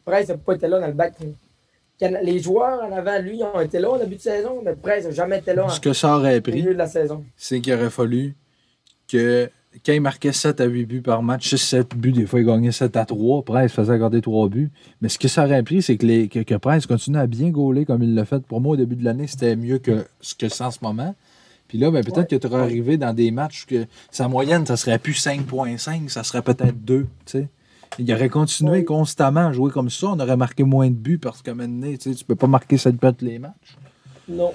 Price 0.06 0.30
n'a 0.30 0.38
pas 0.38 0.54
été 0.54 0.68
là 0.68 0.80
dans 0.80 0.88
le 0.88 0.94
bac. 0.94 1.16
Les 2.00 2.40
joueurs 2.40 2.84
en 2.84 2.96
avant, 2.96 3.20
lui, 3.20 3.42
ont 3.44 3.60
été 3.60 3.80
là 3.80 3.90
au 3.90 3.98
début 3.98 4.16
de 4.16 4.22
saison, 4.22 4.62
mais 4.64 4.76
Price 4.76 5.06
n'a 5.06 5.12
jamais 5.12 5.40
été 5.40 5.56
là. 5.56 5.68
Ce 5.70 5.80
que 5.80 5.92
ça 5.92 6.16
aurait 6.16 6.40
pris, 6.40 6.64
c'est 7.36 7.60
qu'il 7.62 7.74
aurait 7.74 7.90
fallu 7.90 8.36
que 9.08 9.50
quand 9.84 9.94
il 9.94 10.02
marquait 10.02 10.32
7 10.32 10.62
à 10.62 10.66
8 10.66 10.86
buts 10.86 11.02
par 11.02 11.24
match, 11.24 11.52
6-7 11.52 11.96
buts, 11.96 12.12
des 12.12 12.28
fois 12.28 12.40
il 12.40 12.46
gagnait 12.46 12.72
7 12.72 12.96
à 12.96 13.06
3, 13.06 13.44
Price 13.44 13.72
faisait 13.72 13.98
garder 13.98 14.22
3 14.22 14.50
buts. 14.50 14.70
Mais 15.02 15.10
ce 15.10 15.18
que 15.18 15.28
ça 15.28 15.46
aurait 15.46 15.64
pris, 15.64 15.82
c'est 15.82 15.98
que, 15.98 16.06
les, 16.06 16.28
que, 16.28 16.56
Price 16.56 16.86
continue 16.86 17.18
à 17.18 17.26
bien 17.26 17.50
gauler 17.50 17.86
comme 17.86 18.04
il 18.04 18.14
l'a 18.14 18.26
fait. 18.26 18.44
Pour 18.44 18.62
moi, 18.62 18.74
au 18.74 18.78
début 18.78 18.96
de 18.96 19.04
l'année, 19.04 19.26
c'était 19.26 19.56
mieux 19.56 19.80
que 19.80 20.06
ce 20.22 20.36
que 20.36 20.48
c'est 20.48 20.64
en 20.64 20.72
ce 20.72 20.80
moment. 20.84 21.16
Puis 21.68 21.78
là, 21.78 21.92
ben, 21.92 22.04
peut-être 22.04 22.30
que 22.30 22.36
tu 22.36 22.48
aurais 22.48 22.62
arrivé 22.62 22.98
dans 22.98 23.14
des 23.14 23.32
matchs 23.32 23.66
que 23.66 23.86
sa 24.12 24.28
moyenne, 24.28 24.66
ça 24.66 24.78
serait 24.78 25.00
plus 25.00 25.14
5.5, 25.14 26.10
ça 26.10 26.24
serait 26.24 26.42
peut-être 26.42 26.84
2. 26.84 27.08
Il 28.00 28.14
aurait 28.14 28.30
continué 28.30 28.84
constamment 28.84 29.48
à 29.48 29.52
jouer 29.52 29.72
comme 29.72 29.90
ça. 29.90 30.08
On 30.08 30.20
aurait 30.20 30.38
marqué 30.38 30.64
moins 30.64 30.90
de 30.90 30.96
buts 30.96 31.18
parce 31.18 31.42
que 31.42 31.52
maintenant, 31.52 31.92
tu 32.00 32.26
peux 32.26 32.36
pas 32.36 32.48
marquer 32.48 32.78
7 32.78 32.96
buts 32.96 33.08
les 33.22 33.40
matchs. 33.40 33.78
Non. 34.30 34.54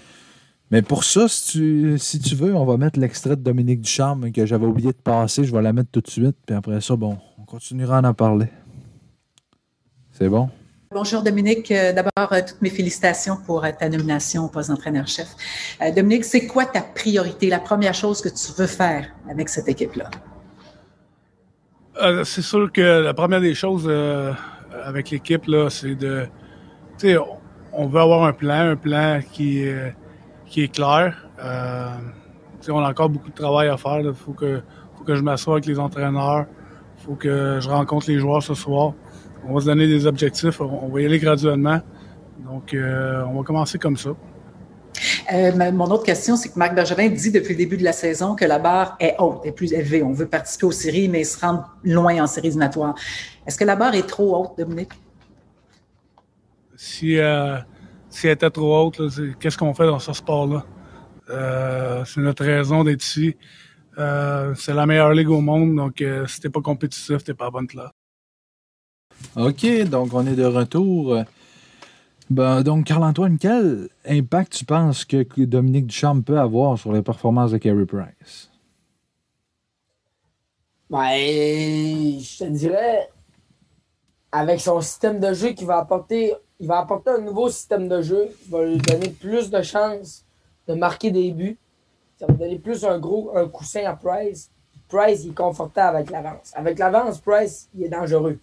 Mais 0.70 0.80
pour 0.80 1.04
ça, 1.04 1.28
si 1.28 1.52
tu, 1.52 1.98
si 1.98 2.18
tu 2.18 2.34
veux, 2.34 2.54
on 2.54 2.64
va 2.64 2.78
mettre 2.78 2.98
l'extrait 2.98 3.36
de 3.36 3.42
Dominique 3.42 3.82
Ducharme 3.82 4.32
que 4.32 4.46
j'avais 4.46 4.64
oublié 4.64 4.92
de 4.92 4.96
passer. 4.96 5.44
Je 5.44 5.54
vais 5.54 5.60
la 5.60 5.74
mettre 5.74 5.90
tout 5.90 6.00
de 6.00 6.08
suite. 6.08 6.36
Puis 6.46 6.56
après 6.56 6.80
ça, 6.80 6.96
bon, 6.96 7.18
on 7.38 7.44
continuera 7.44 7.98
à 7.98 8.08
en 8.08 8.14
parler. 8.14 8.48
C'est 10.12 10.30
bon? 10.30 10.48
Bonjour 10.94 11.22
Dominique. 11.22 11.70
Euh, 11.70 11.92
d'abord, 11.92 12.32
euh, 12.32 12.40
toutes 12.46 12.60
mes 12.60 12.68
félicitations 12.68 13.38
pour 13.46 13.64
euh, 13.64 13.70
ta 13.78 13.88
nomination 13.88 14.44
au 14.44 14.48
poste 14.48 14.68
d'entraîneur-chef. 14.68 15.28
Dominique, 15.96 16.24
c'est 16.24 16.46
quoi 16.46 16.66
ta 16.66 16.82
priorité, 16.82 17.48
la 17.48 17.60
première 17.60 17.94
chose 17.94 18.20
que 18.20 18.28
tu 18.28 18.52
veux 18.58 18.66
faire 18.66 19.06
avec 19.30 19.48
cette 19.48 19.68
équipe-là? 19.68 20.10
c'est 22.24 22.42
sûr 22.42 22.72
que 22.72 22.80
la 22.80 23.14
première 23.14 23.40
des 23.40 23.54
choses 23.54 23.90
avec 24.84 25.10
l'équipe, 25.10 25.44
c'est 25.70 25.94
de. 25.94 26.26
Tu 26.98 27.08
sais, 27.08 27.16
on 27.72 27.86
veut 27.86 28.00
avoir 28.00 28.24
un 28.24 28.32
plan, 28.32 28.70
un 28.72 28.76
plan 28.76 29.20
qui 29.30 29.60
est 29.60 30.74
clair. 30.74 31.28
On 31.38 32.78
a 32.78 32.90
encore 32.90 33.08
beaucoup 33.08 33.30
de 33.30 33.34
travail 33.34 33.68
à 33.68 33.76
faire. 33.76 34.00
Il 34.00 34.14
faut 34.14 34.32
que, 34.32 34.62
faut 34.96 35.04
que 35.04 35.14
je 35.14 35.22
m'assoie 35.22 35.54
avec 35.54 35.66
les 35.66 35.78
entraîneurs. 35.78 36.46
Il 36.98 37.04
faut 37.04 37.14
que 37.14 37.58
je 37.60 37.68
rencontre 37.68 38.10
les 38.10 38.18
joueurs 38.18 38.42
ce 38.42 38.54
soir. 38.54 38.94
On 39.46 39.54
va 39.54 39.60
se 39.60 39.66
donner 39.66 39.86
des 39.86 40.06
objectifs. 40.06 40.60
On 40.60 40.88
va 40.88 41.00
y 41.00 41.06
aller 41.06 41.18
graduellement. 41.18 41.80
Donc, 42.44 42.74
euh, 42.74 43.24
on 43.28 43.38
va 43.38 43.42
commencer 43.44 43.78
comme 43.78 43.96
ça. 43.96 44.10
Euh, 45.32 45.72
mon 45.72 45.86
autre 45.86 46.04
question, 46.04 46.36
c'est 46.36 46.50
que 46.50 46.58
Marc 46.58 46.74
Bergevin 46.74 47.08
dit 47.08 47.30
depuis 47.30 47.52
le 47.52 47.58
début 47.58 47.76
de 47.76 47.84
la 47.84 47.92
saison 47.92 48.34
que 48.34 48.44
la 48.44 48.58
barre 48.58 48.96
est 49.00 49.16
haute, 49.18 49.40
est 49.44 49.52
plus 49.52 49.72
élevée. 49.72 50.02
On 50.02 50.12
veut 50.12 50.26
participer 50.26 50.66
aux 50.66 50.72
séries, 50.72 51.08
mais 51.08 51.24
se 51.24 51.40
rendre 51.40 51.76
loin 51.82 52.22
en 52.22 52.26
séries 52.26 52.48
éliminatoires. 52.48 52.94
Est-ce 53.46 53.58
que 53.58 53.64
la 53.64 53.76
barre 53.76 53.94
est 53.94 54.06
trop 54.06 54.36
haute, 54.36 54.58
Dominique? 54.58 54.92
Si, 56.76 57.16
si 58.10 58.26
elle 58.26 58.32
était 58.32 58.50
trop 58.50 58.86
haute, 58.86 59.00
qu'est-ce 59.38 59.56
qu'on 59.56 59.74
fait 59.74 59.86
dans 59.86 59.98
ce 59.98 60.12
sport-là? 60.12 60.64
Euh, 61.30 62.04
c'est 62.04 62.20
notre 62.20 62.44
raison 62.44 62.84
d'être 62.84 63.04
ici. 63.04 63.36
Euh, 63.98 64.54
c'est 64.54 64.74
la 64.74 64.86
meilleure 64.86 65.12
ligue 65.12 65.30
au 65.30 65.40
monde, 65.40 65.76
donc 65.76 66.00
euh, 66.00 66.26
si 66.26 66.40
t'es 66.40 66.48
pas 66.48 66.60
compétitif, 66.60 67.22
t'es 67.24 67.34
pas 67.34 67.46
à 67.46 67.50
bonne 67.50 67.66
place. 67.66 67.90
OK, 69.36 69.66
donc 69.88 70.12
on 70.12 70.26
est 70.26 70.36
de 70.36 70.44
retour. 70.44 71.18
Ben, 72.30 72.62
donc, 72.62 72.86
Carl-Antoine, 72.86 73.38
quel 73.38 73.88
impact 74.06 74.52
tu 74.52 74.64
penses 74.64 75.04
que, 75.04 75.44
Dominique 75.44 75.86
Duchamp 75.86 76.22
peut 76.22 76.38
avoir 76.38 76.78
sur 76.78 76.92
les 76.92 77.02
performances 77.02 77.50
de 77.50 77.58
Carey 77.58 77.86
Price? 77.86 78.50
Ben, 80.90 82.20
je 82.20 82.38
te 82.38 82.44
dirais, 82.44 83.10
avec 84.30 84.60
son 84.60 84.80
système 84.80 85.20
de 85.20 85.32
jeu 85.32 85.50
qui 85.50 85.64
va 85.64 85.78
apporter 85.78 86.34
il 86.62 86.68
va 86.68 86.78
apporter 86.78 87.10
un 87.10 87.18
nouveau 87.18 87.48
système 87.50 87.88
de 87.88 88.00
jeu. 88.02 88.28
Il 88.46 88.50
va 88.52 88.64
lui 88.64 88.78
donner 88.78 89.08
plus 89.08 89.50
de 89.50 89.62
chances 89.62 90.24
de 90.68 90.74
marquer 90.74 91.10
des 91.10 91.32
buts. 91.32 91.58
Ça 92.20 92.26
va 92.26 92.34
donner 92.34 92.60
plus 92.60 92.84
un 92.84 93.00
gros 93.00 93.36
un 93.36 93.48
coussin 93.48 93.82
à 93.84 93.96
Price. 93.96 94.48
Price, 94.88 95.24
il 95.24 95.32
est 95.32 95.34
confortable 95.34 95.96
avec 95.96 96.10
l'avance. 96.10 96.52
Avec 96.54 96.78
l'avance, 96.78 97.18
Price, 97.18 97.68
il 97.74 97.82
est 97.82 97.88
dangereux. 97.88 98.38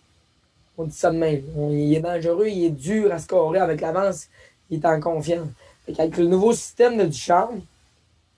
On 0.79 0.85
dit 0.85 0.95
ça 0.95 1.11
de 1.11 1.17
même. 1.17 1.43
Il 1.71 1.93
est 1.93 1.99
dangereux, 1.99 2.47
il 2.47 2.63
est 2.63 2.69
dur 2.69 3.11
à 3.11 3.19
scorer. 3.19 3.59
Avec 3.59 3.81
l'avance, 3.81 4.29
il 4.69 4.79
est 4.79 4.85
en 4.85 4.97
confiance. 5.01 5.49
avec 5.85 6.15
le 6.15 6.25
nouveau 6.25 6.53
système 6.53 6.95
de 6.97 7.03
Duchamp, 7.03 7.49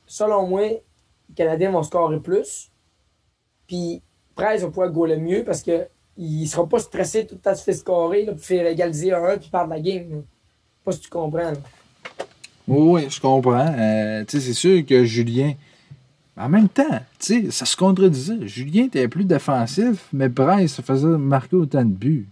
selon 0.07 0.47
moi, 0.47 0.67
les 0.67 0.81
Canadiens 1.35 1.69
vont 1.69 1.83
scorer 1.83 2.19
plus. 2.19 2.71
Puis 3.67 4.01
Price 4.33 4.61
va 4.61 4.69
pouvoir 4.69 4.89
goaler 4.89 5.17
mieux 5.17 5.43
parce 5.43 5.61
que 5.61 5.85
il 6.17 6.47
sera 6.47 6.67
pas 6.67 6.79
stressé 6.79 7.27
tout 7.27 7.37
à 7.45 7.53
fait 7.53 7.73
scorer, 7.73 8.25
là, 8.25 8.33
puis 8.33 8.41
faire 8.41 8.65
égaliser 8.65 9.13
un 9.13 9.23
1 9.23 9.37
puis 9.37 9.49
perdre 9.49 9.69
la 9.69 9.79
game. 9.79 10.07
Je 10.09 10.15
sais 10.15 10.23
pas 10.83 10.91
si 10.93 10.99
tu 10.99 11.09
comprends. 11.09 11.53
Oui, 12.67 13.07
je 13.07 13.21
comprends. 13.21 13.71
Euh, 13.77 14.23
c'est 14.27 14.53
sûr 14.53 14.83
que 14.83 15.03
Julien, 15.03 15.53
En 16.41 16.49
même 16.49 16.69
temps, 16.69 16.99
ça 17.19 17.65
se 17.65 17.75
contredisait. 17.75 18.47
Julien 18.47 18.85
était 18.85 19.07
plus 19.07 19.25
défensif, 19.25 20.07
mais 20.11 20.27
Price 20.27 20.73
se 20.73 20.81
faisait 20.81 21.17
marquer 21.17 21.55
autant 21.55 21.85
de 21.85 21.93
buts. 21.93 22.27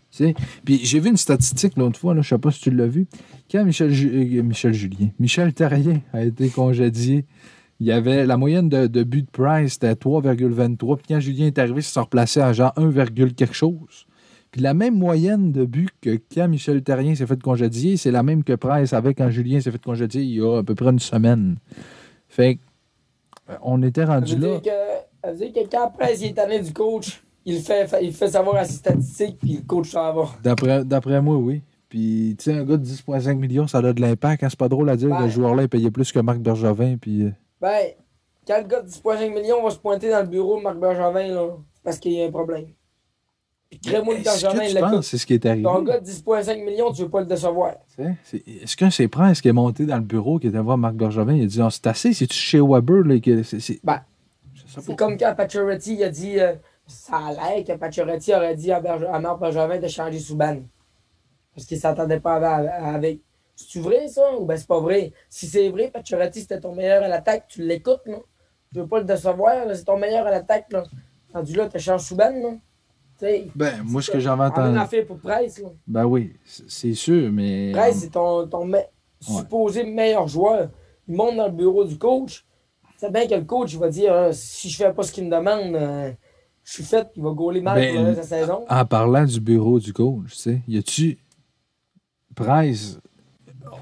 Puis 0.65 0.79
j'ai 0.83 0.99
vu 0.99 1.09
une 1.09 1.17
statistique 1.17 1.73
l'autre 1.77 1.99
fois, 1.99 2.15
je 2.19 2.27
sais 2.27 2.37
pas 2.39 2.49
si 2.49 2.61
tu 2.61 2.71
l'as 2.71 2.87
vu. 2.87 3.05
Quand 3.51 3.63
Michel, 3.63 3.91
euh, 3.91 4.41
Michel 4.41 4.73
Julien, 4.73 5.09
Michel 5.19 5.53
Terrien 5.53 6.01
a 6.11 6.23
été 6.23 6.49
congédié, 6.49 7.25
il 7.79 7.85
y 7.85 7.91
avait 7.91 8.25
la 8.25 8.35
moyenne 8.35 8.67
de, 8.67 8.87
de 8.87 9.03
buts 9.03 9.21
de 9.21 9.29
Price, 9.31 9.73
c'était 9.73 9.93
3,23. 9.93 10.97
Puis 10.97 11.05
quand 11.07 11.19
Julien 11.19 11.45
est 11.45 11.59
arrivé, 11.59 11.81
ça 11.81 11.93
s'est 11.93 11.99
replacé 11.99 12.41
à 12.41 12.51
genre 12.51 12.73
1, 12.77 12.91
quelque 13.35 13.53
chose. 13.53 14.07
Puis 14.51 14.61
la 14.61 14.73
même 14.73 14.97
moyenne 14.97 15.51
de 15.51 15.65
buts 15.65 15.89
que 16.01 16.19
quand 16.33 16.47
Michel 16.47 16.81
Terrien 16.81 17.13
s'est 17.13 17.27
fait 17.27 17.39
congédier, 17.39 17.95
c'est 17.95 18.11
la 18.11 18.23
même 18.23 18.43
que 18.43 18.53
Price 18.53 18.91
avait 18.93 19.13
quand 19.13 19.29
Julien 19.29 19.61
s'est 19.61 19.69
fait 19.71 19.81
congédier 19.81 20.23
il 20.23 20.33
y 20.33 20.41
a 20.41 20.57
à 20.57 20.63
peu 20.63 20.73
près 20.73 20.89
une 20.89 20.99
semaine. 20.99 21.57
Fait 22.27 22.55
que, 22.55 22.61
on 23.61 23.81
était 23.83 24.03
rendu 24.05 24.37
là. 24.37 24.59
dire 24.59 24.61
que, 24.61 24.69
ça 25.23 25.31
veut 25.31 25.37
dire 25.37 25.53
que 25.53 25.69
quand 25.69 25.91
Price 25.97 26.21
il 26.21 26.27
est 26.27 26.33
tanné 26.33 26.59
du 26.59 26.73
coach, 26.73 27.21
il 27.45 27.59
fait, 27.61 27.87
il 28.01 28.13
fait 28.13 28.27
savoir 28.29 28.55
à 28.57 28.65
ses 28.65 28.73
statistiques, 28.73 29.37
puis 29.39 29.53
le 29.57 29.61
coach 29.63 29.89
s'en 29.91 30.13
va. 30.13 30.29
D'après, 30.43 30.83
d'après 30.85 31.21
moi, 31.21 31.35
oui. 31.37 31.61
Puis, 31.87 32.35
tu 32.37 32.43
sais, 32.51 32.53
un 32.59 32.63
gars 32.63 32.77
de 32.77 32.85
10,5 32.85 33.33
millions, 33.39 33.65
ça 33.65 33.79
a 33.79 33.93
de 33.93 33.99
l'impact. 34.01 34.43
hein. 34.43 34.47
C'est 34.49 34.59
pas 34.59 34.69
drôle 34.69 34.89
à 34.91 34.95
dire 34.95 35.09
que 35.09 35.13
Ouais. 35.23 35.29
ce 35.29 35.33
joueur-là 35.33 35.63
est 35.63 35.67
payé 35.67 35.89
plus 35.89 36.11
que 36.11 36.19
Marc 36.19 36.37
Bergevin. 36.37 36.97
Puis, 36.97 37.23
euh, 37.23 37.31
Ben, 37.59 37.87
quand 38.47 38.57
le 38.61 38.67
gars 38.67 38.81
de 38.81 38.87
10,5 38.87 39.33
millions 39.33 39.63
va 39.63 39.71
se 39.71 39.79
pointer 39.79 40.11
dans 40.11 40.19
le 40.21 40.27
bureau 40.27 40.57
de 40.59 40.63
Marc 40.63 40.77
Bergevin, 40.77 41.27
là, 41.33 41.47
c'est 41.73 41.83
parce 41.83 41.97
qu'il 41.97 42.11
y 42.13 42.21
a 42.21 42.25
un 42.27 42.31
problème. 42.31 42.65
Est-ce 43.71 43.79
tu 43.81 43.91
penses 44.23 44.41
que 44.43 44.73
l'écoute. 44.75 45.03
c'est 45.03 45.17
ce 45.17 45.25
qui 45.25 45.33
est 45.35 45.45
arrivé? 45.45 45.63
Ton 45.63 45.81
gars 45.83 45.99
de 45.99 46.05
10,5 46.05 46.63
millions, 46.65 46.91
tu 46.91 47.03
veux 47.03 47.09
pas 47.09 47.19
le 47.19 47.27
décevoir. 47.27 47.73
Tu 47.95 48.03
sais, 48.03 48.15
c'est- 48.23 48.47
Est-ce 48.47 48.75
que 48.75 48.89
c'est 48.89 49.07
Prince 49.07 49.41
qui 49.41 49.47
est 49.47 49.53
monté 49.53 49.85
dans 49.85 49.97
le 49.97 50.03
bureau, 50.03 50.39
qui 50.39 50.47
était 50.47 50.57
voir 50.57 50.77
Marc 50.77 50.95
Bergevin, 50.95 51.33
il 51.35 51.43
a 51.43 51.47
dit, 51.47 51.61
on 51.61 51.69
c'est 51.69 51.85
assez, 51.87 52.13
c'est-tu 52.13 52.35
chez 52.35 52.59
Weber? 52.61 53.03
Là, 53.05 53.19
que 53.19 53.43
c'est, 53.43 53.59
c'est- 53.59 53.79
Ben, 53.83 54.01
C'est 54.81 54.95
comme 54.95 55.17
quand 55.17 55.33
Pacioretty 55.35 55.95
il 55.95 56.03
a 56.03 56.09
dit, 56.09 56.39
euh, 56.39 56.53
ça 56.87 57.17
a 57.17 57.31
l'air 57.31 57.63
que 57.65 57.73
Pacioretty 57.73 58.33
aurait 58.33 58.55
dit 58.55 58.71
à, 58.71 58.79
Berge- 58.81 59.07
à 59.11 59.19
Marc 59.19 59.39
Bergevin 59.39 59.79
de 59.79 59.87
changer 59.87 60.19
Souban. 60.19 60.57
Parce 61.55 61.65
qu'il 61.67 61.79
s'attendait 61.79 62.19
pas 62.19 62.35
avec. 62.35 63.19
C'est-tu 63.55 63.79
vrai, 63.81 64.07
ça? 64.07 64.35
Ou 64.39 64.45
ben 64.45 64.55
c'est 64.57 64.67
pas 64.67 64.79
vrai? 64.79 65.11
Si 65.29 65.45
c'est 65.47 65.69
vrai, 65.69 65.89
Pacioretty, 65.93 66.41
c'était 66.41 66.59
ton 66.59 66.73
meilleur 66.73 67.03
à 67.03 67.07
l'attaque, 67.07 67.45
tu 67.49 67.61
l'écoutes, 67.63 68.05
non? 68.07 68.23
Tu 68.73 68.79
veux 68.79 68.87
pas 68.87 68.99
le 68.99 69.05
décevoir, 69.05 69.55
c'est 69.75 69.83
ton 69.83 69.97
meilleur 69.97 70.25
à 70.27 70.31
l'attaque, 70.31 70.71
là. 70.71 70.83
Rendu 71.33 71.53
là, 71.55 71.67
tu 71.67 71.79
changes 71.79 72.01
Souban, 72.01 72.29
là. 72.31 72.49
Ben, 73.55 73.81
moi, 73.83 74.01
ce 74.01 74.11
que 74.11 74.19
j'avais 74.19 74.43
entendu. 74.43 74.77
affaire 74.77 75.05
pour 75.05 75.17
Price, 75.19 75.59
là. 75.59 75.69
Ben 75.87 76.05
oui, 76.05 76.33
c'est 76.45 76.93
sûr, 76.93 77.31
mais. 77.31 77.71
Price, 77.73 77.97
c'est 78.01 78.11
ton, 78.11 78.47
ton 78.47 78.65
me- 78.65 78.77
supposé 79.21 79.83
meilleur 79.83 80.27
joueur. 80.27 80.69
Il 81.07 81.15
monte 81.15 81.35
dans 81.35 81.47
le 81.47 81.51
bureau 81.51 81.83
du 81.83 81.97
coach. 81.97 82.45
C'est 82.97 83.11
bien 83.11 83.27
que 83.27 83.35
le 83.35 83.43
coach 83.45 83.75
va 83.75 83.89
dire 83.89 84.13
euh, 84.13 84.29
si 84.33 84.69
je 84.69 84.77
fais 84.77 84.93
pas 84.93 85.03
ce 85.03 85.11
qu'il 85.11 85.25
me 85.25 85.31
demande, 85.31 85.73
euh, 85.75 86.11
je 86.63 86.73
suis 86.73 86.83
fait, 86.83 87.07
il 87.15 87.23
va 87.23 87.31
gauler 87.31 87.61
mal 87.61 87.75
Ben, 87.79 87.93
pour 87.93 88.01
le 88.01 88.07
reste 88.09 88.17
de 88.17 88.21
la 88.35 88.39
saison. 88.41 88.65
En 88.69 88.85
parlant 88.85 89.25
du 89.25 89.39
bureau 89.39 89.79
du 89.79 89.91
coach, 89.93 90.31
tu 90.31 90.35
sais, 90.35 90.61
y 90.67 90.77
a-tu. 90.77 91.17
Price, 92.35 92.99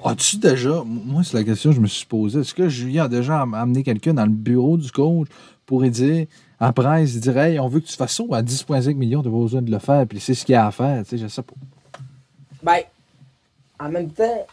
as-tu 0.04 0.38
déjà. 0.38 0.84
Moi, 0.86 1.24
c'est 1.24 1.38
la 1.38 1.44
question 1.44 1.70
que 1.72 1.76
je 1.76 1.82
me 1.82 1.88
suis 1.88 2.06
posée. 2.06 2.40
Est-ce 2.40 2.54
que 2.54 2.70
Julien 2.70 3.06
a 3.06 3.08
déjà 3.08 3.42
am- 3.42 3.54
amené 3.54 3.84
quelqu'un 3.84 4.14
dans 4.14 4.26
le 4.26 4.32
bureau 4.32 4.78
du 4.78 4.92
coach 4.92 5.28
pour 5.66 5.82
lui 5.82 5.90
dire. 5.92 6.28
À 6.60 6.74
Price, 6.74 7.14
il 7.16 7.22
dirait 7.22 7.52
Hey, 7.54 7.60
on 7.60 7.68
veut 7.68 7.80
que 7.80 7.86
tu 7.88 7.96
fasses 7.96 8.16
ça 8.16 8.24
à 8.32 8.42
10,5 8.42 8.96
millions, 8.96 9.22
tu 9.22 9.30
pas 9.30 9.36
besoin 9.38 9.62
de 9.62 9.72
le 9.72 9.80
faire, 9.80 10.06
puis 10.08 10.20
c'est 10.20 10.34
ce 10.34 10.46
qu'il 10.46 10.54
y 10.54 10.56
a 10.56 10.66
à 10.68 10.72
faire, 10.72 11.04
tu 11.04 11.10
sais, 11.12 11.18
je 11.18 11.28
sais 11.28 11.44
pas. 11.44 11.54
Ben, 12.64 12.80
en 13.80 13.90
même 13.90 14.10
temps, 14.10 14.46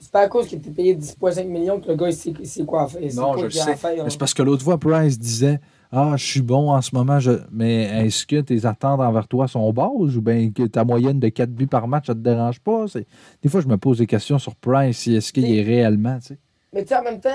c'est 0.00 0.10
pas 0.10 0.22
à 0.22 0.28
cause 0.28 0.48
qu'il 0.48 0.58
était 0.58 0.70
payé 0.70 0.94
10,5 0.96 1.44
millions 1.44 1.80
que 1.80 1.88
le 1.88 1.96
gars 1.96 2.08
il 2.08 2.14
sait, 2.14 2.34
il 2.38 2.46
sait 2.48 2.64
quoi 2.64 2.88
faire. 2.88 3.00
Non, 3.14 3.32
quoi 3.32 3.38
je 3.38 3.44
le 3.44 3.50
sais. 3.50 3.70
hein. 4.00 4.06
C'est 4.08 4.18
parce 4.18 4.34
que 4.34 4.42
l'autre 4.42 4.64
fois, 4.64 4.76
Price 4.78 5.18
disait 5.18 5.60
Ah, 5.92 6.14
je 6.16 6.24
suis 6.24 6.42
bon 6.42 6.70
en 6.72 6.82
ce 6.82 6.92
moment, 6.94 7.20
je... 7.20 7.30
mais 7.52 7.84
est-ce 8.06 8.26
que 8.26 8.40
tes 8.40 8.66
attentes 8.66 9.00
envers 9.00 9.28
toi 9.28 9.46
sont 9.46 9.72
basses 9.72 10.16
ou 10.16 10.20
bien 10.20 10.50
que 10.50 10.64
ta 10.64 10.84
moyenne 10.84 11.20
de 11.20 11.28
4 11.28 11.50
buts 11.50 11.68
par 11.68 11.86
match, 11.86 12.06
ça 12.08 12.14
te 12.14 12.18
dérange 12.18 12.58
pas? 12.60 12.88
C'est- 12.88 13.06
Des 13.42 13.48
fois, 13.48 13.60
je 13.60 13.68
me 13.68 13.76
pose 13.76 13.98
des 13.98 14.06
questions 14.06 14.38
sur 14.40 14.56
Price, 14.56 14.98
si 14.98 15.14
est-ce 15.14 15.32
qu'il 15.32 15.48
est 15.56 15.62
réellement, 15.62 16.18
tu 16.18 16.26
sais. 16.28 16.38
Mais 16.72 16.82
tu 16.82 16.88
sais, 16.88 16.96
en 16.96 17.04
même 17.04 17.20
temps, 17.20 17.30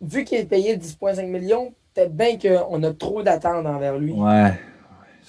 vu 0.00 0.24
qu'il 0.24 0.38
est 0.38 0.44
payé 0.44 0.76
10,5 0.76 1.26
millions, 1.26 1.74
peut-être 1.96 2.14
bien 2.14 2.38
qu'on 2.38 2.82
a 2.82 2.92
trop 2.92 3.22
d'attentes 3.22 3.66
envers 3.66 3.96
lui. 3.98 4.12
Ouais. 4.12 4.52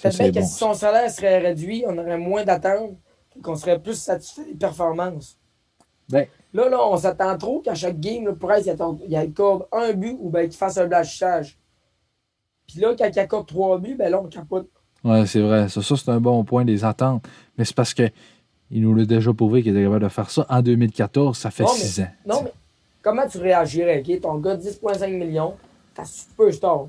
Peut-être 0.00 0.18
bien 0.18 0.30
que 0.30 0.38
bon. 0.40 0.46
si 0.46 0.54
son 0.54 0.74
salaire 0.74 1.10
serait 1.10 1.38
réduit, 1.38 1.84
on 1.86 1.96
aurait 1.96 2.18
moins 2.18 2.44
d'attentes, 2.44 2.96
et 3.36 3.40
qu'on 3.40 3.56
serait 3.56 3.78
plus 3.78 3.94
satisfait 3.94 4.44
des 4.44 4.54
performances. 4.54 5.38
Ben. 6.08 6.26
Là, 6.54 6.68
là, 6.68 6.78
on 6.80 6.96
s'attend 6.96 7.36
trop 7.36 7.60
qu'à 7.60 7.74
chaque 7.74 7.98
game, 7.98 8.24
le 8.26 8.36
Price, 8.36 8.66
il, 8.66 9.16
accorde 9.16 9.66
un 9.72 9.92
but 9.92 10.16
ou 10.20 10.30
ben, 10.30 10.48
qu'il 10.48 10.56
fasse 10.56 10.78
un 10.78 10.86
blanchissage. 10.86 11.58
Puis 12.66 12.80
là, 12.80 12.94
quand 12.98 13.08
il 13.08 13.18
accorde 13.18 13.46
trois 13.46 13.78
buts, 13.78 13.96
ben 13.98 14.10
là, 14.10 14.20
on 14.20 14.26
capote. 14.26 14.68
Ouais, 15.04 15.26
c'est 15.26 15.40
vrai. 15.40 15.68
Ça, 15.68 15.82
ça 15.82 15.96
c'est 15.96 16.10
un 16.10 16.20
bon 16.20 16.44
point 16.44 16.64
des 16.64 16.84
attentes. 16.84 17.26
Mais 17.56 17.64
c'est 17.64 17.76
parce 17.76 17.94
que 17.94 18.08
il 18.70 18.82
nous 18.82 18.94
l'a 18.94 19.04
déjà 19.06 19.32
prouvé 19.32 19.62
qu'il 19.62 19.72
était 19.72 19.84
capable 19.84 20.04
de 20.04 20.08
faire 20.08 20.30
ça 20.30 20.46
en 20.50 20.60
2014, 20.60 21.36
ça 21.36 21.50
fait 21.50 21.62
Non, 21.62 21.70
6 21.70 22.00
ans. 22.00 22.08
Non, 22.26 22.42
mais 22.44 22.52
comment 23.00 23.26
tu 23.26 23.38
réagirais, 23.38 24.02
OK? 24.06 24.20
Ton 24.20 24.36
gars, 24.36 24.56
10,5 24.56 25.08
millions, 25.16 25.54
ta 25.98 26.04
superstar. 26.04 26.86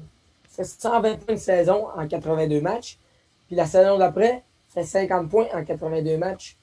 C'est 0.50 0.66
120 0.66 1.26
points 1.26 1.36
de 1.36 1.40
saison 1.40 1.88
en 1.96 2.08
82 2.08 2.62
matchs. 2.62 3.00
Puis 3.48 3.56
la 3.56 3.66
saison 3.66 3.98
d'après, 3.98 4.44
c'est 4.70 4.84
50 4.84 5.30
points 5.30 5.48
en 5.54 5.64
82 5.64 6.18
matchs. 6.18 6.58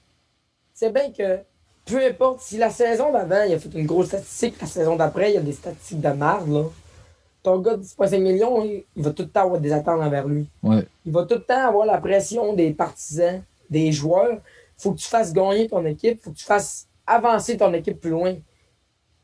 C'est 0.72 0.92
bien 0.92 1.10
que, 1.10 1.40
peu 1.84 2.04
importe, 2.04 2.40
si 2.40 2.56
la 2.56 2.70
saison 2.70 3.12
d'avant, 3.12 3.42
il 3.42 3.54
a 3.54 3.58
fait 3.58 3.74
une 3.74 3.86
grosse 3.86 4.08
statistique, 4.08 4.60
la 4.60 4.66
saison 4.66 4.96
d'après, 4.96 5.32
il 5.32 5.34
y 5.34 5.38
a 5.38 5.42
des 5.42 5.52
statistiques 5.52 6.00
de 6.00 6.08
merde, 6.08 6.48
là. 6.48 6.64
Ton 7.42 7.58
gars 7.60 7.76
de 7.76 7.82
10,5 7.82 8.20
millions, 8.20 8.64
il, 8.64 9.02
va 9.02 9.10
tout 9.10 9.22
le 9.22 9.28
temps 9.28 9.42
avoir 9.42 9.60
des 9.60 9.72
attentes 9.72 10.00
envers 10.00 10.26
lui. 10.26 10.48
Ouais. 10.62 10.84
Il 11.04 11.12
va 11.12 11.24
tout 11.24 11.36
le 11.36 11.42
temps 11.42 11.68
avoir 11.68 11.86
la 11.86 11.98
pression 11.98 12.54
des 12.54 12.72
partisans, 12.72 13.42
des 13.70 13.92
joueurs. 13.92 14.40
faut 14.76 14.92
que 14.92 14.98
tu 14.98 15.06
fasses 15.06 15.32
gagner 15.32 15.68
ton 15.68 15.84
équipe, 15.86 16.20
faut 16.22 16.32
que 16.32 16.36
tu 16.36 16.44
fasses 16.44 16.88
avancer 17.06 17.56
ton 17.56 17.72
équipe 17.72 18.00
plus 18.00 18.10
loin. 18.10 18.34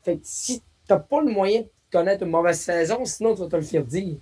Fait 0.03 0.15
que 0.15 0.21
si 0.23 0.63
t'as 0.87 0.99
pas 0.99 1.21
le 1.21 1.31
moyen 1.31 1.61
de 1.61 1.69
connaître 1.93 2.23
une 2.23 2.31
mauvaise 2.31 2.59
saison, 2.59 3.05
sinon 3.05 3.35
tu 3.35 3.41
vas 3.41 3.47
te 3.47 3.55
le 3.55 3.61
faire 3.61 3.85
dire. 3.85 4.17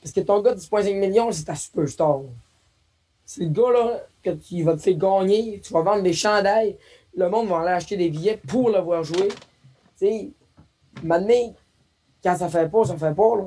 Parce 0.00 0.12
que 0.12 0.20
ton 0.20 0.40
gars 0.42 0.54
de 0.54 0.60
10,5 0.60 0.98
millions, 0.98 1.30
c'est 1.30 1.44
ta 1.44 1.54
superstar. 1.54 2.20
C'est 3.24 3.42
le 3.44 3.50
gars 3.50 3.70
là 3.72 4.00
que 4.22 4.30
tu 4.30 4.54
il 4.56 4.64
va 4.64 4.74
te 4.76 4.82
faire 4.82 4.96
gagner, 4.96 5.60
tu 5.60 5.72
vas 5.72 5.82
vendre 5.82 6.02
des 6.02 6.12
chandails, 6.12 6.76
le 7.16 7.28
monde 7.30 7.48
va 7.48 7.60
aller 7.60 7.70
acheter 7.70 7.96
des 7.96 8.10
billets 8.10 8.40
pour 8.48 8.70
le 8.70 8.80
voir 8.80 9.02
jouer. 9.04 9.28
Tu 9.28 9.36
sais, 9.96 10.30
maintenant, 11.02 11.54
quand 12.22 12.36
ça 12.36 12.48
fait 12.48 12.68
pas, 12.68 12.84
ça 12.84 12.96
fait 12.96 13.14
pas. 13.14 13.36
Là. 13.36 13.44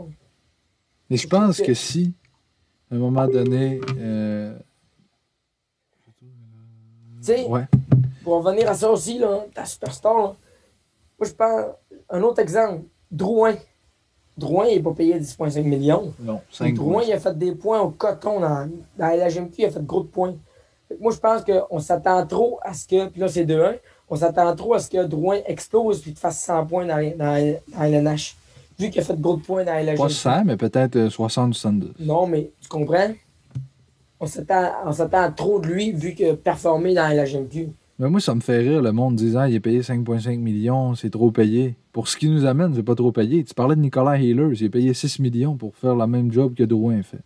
Mais 1.10 1.18
je 1.18 1.28
pense 1.28 1.62
que 1.62 1.74
si, 1.74 2.14
à 2.92 2.96
un 2.96 2.98
moment 3.00 3.28
donné. 3.28 3.80
euh, 3.98 4.58
Tu 7.22 7.34
sais, 7.34 7.46
ouais. 7.46 7.66
pour 8.24 8.44
revenir 8.44 8.70
à 8.70 8.74
ça 8.74 8.90
aussi, 8.90 9.20
là, 9.20 9.46
ta 9.54 9.66
superstar, 9.66 10.16
là. 10.18 10.36
moi 11.20 11.28
je 11.28 11.34
prends 11.34 11.76
un 12.10 12.22
autre 12.24 12.40
exemple. 12.40 12.84
Drouin. 13.12 13.56
Drouin, 14.38 14.68
il 14.68 14.78
n'est 14.78 14.84
pas 14.84 14.94
payé 14.94 15.20
10,5 15.20 15.64
millions. 15.64 16.14
Non, 16.20 16.42
5 16.52 16.76
Drouin, 16.76 17.04
il 17.04 17.14
a 17.14 17.20
fait 17.20 17.38
des 17.38 17.54
points 17.54 17.80
au 17.82 17.90
coton 17.90 18.40
dans, 18.40 18.70
dans 18.98 19.18
la 19.18 19.30
GMQ, 19.30 19.54
il 19.58 19.66
a 19.66 19.72
fait 19.72 19.86
gros 19.86 20.02
de 20.02 20.08
points. 20.08 20.36
Moi, 21.00 21.12
je 21.12 21.18
pense 21.18 21.44
qu'on 21.44 21.80
s'attend 21.80 22.26
trop 22.26 22.60
à 22.64 22.74
ce 22.74 22.88
que, 22.88 23.08
puis 23.08 23.20
là, 23.20 23.28
c'est 23.28 23.46
2-1, 23.46 23.78
on 24.10 24.16
s'attend 24.16 24.56
trop 24.56 24.74
à 24.76 24.80
ce 24.80 24.90
que 24.90 25.04
Drouin 25.06 25.40
explose 25.46 26.02
puis 26.02 26.12
qu'il 26.12 26.20
fasse 26.20 26.40
100 26.44 26.66
points 26.68 26.86
dans, 26.86 26.98
dans, 27.18 27.58
dans 27.76 27.84
LNH. 27.84 28.36
Vu 28.80 28.92
qu'il 28.92 29.02
a 29.02 29.04
fait 29.04 29.20
gros 29.20 29.38
de 29.38 29.42
points 29.42 29.64
dans 29.64 29.74
la 29.74 29.94
Pas 29.94 30.04
GMQ. 30.04 30.14
100, 30.14 30.46
mais 30.46 30.56
peut-être 30.56 30.96
euh, 30.96 31.10
60 31.10 31.50
ou 31.50 31.54
72. 31.54 31.94
Non, 32.00 32.28
mais 32.28 32.52
tu 32.62 32.70
comprends? 32.70 33.10
On 34.20 34.26
s'attend 34.28 34.72
on 34.86 34.92
s'attend 34.92 35.32
trop 35.32 35.60
de 35.60 35.68
lui 35.68 35.92
vu 35.92 36.14
qu'il 36.14 36.30
a 36.30 36.36
performé 36.36 36.94
dans 36.94 37.08
la 37.08 37.26
GMQ. 37.26 37.70
Mais 38.00 38.10
moi, 38.10 38.20
ça 38.20 38.36
me 38.36 38.42
fait 38.42 38.60
rire, 38.60 38.82
le 38.82 38.92
monde 38.92 39.16
disant 39.16 39.46
il 39.46 39.56
est 39.56 39.60
payé 39.60 39.82
5,5 39.82 40.38
millions, 40.38 40.94
c'est 40.94 41.10
trop 41.10 41.32
payé. 41.32 41.76
Pour 41.92 42.08
ce 42.08 42.16
qui 42.16 42.30
nous 42.30 42.46
amène, 42.46 42.74
c'est 42.76 42.84
pas 42.84 42.94
trop 42.94 43.12
payé. 43.12 43.44
Tu 43.44 43.54
parlais 43.56 43.76
de 43.76 43.82
Nicolas 43.82 44.20
Healers, 44.20 44.52
il 44.60 44.64
est 44.66 44.70
payé 44.70 44.94
6 44.94 45.20
millions 45.20 45.56
pour 45.56 45.76
faire 45.76 45.96
le 45.96 46.06
même 46.06 46.32
job 46.32 46.54
que 46.54 46.64
Drouin 46.64 47.02
fait. 47.02 47.18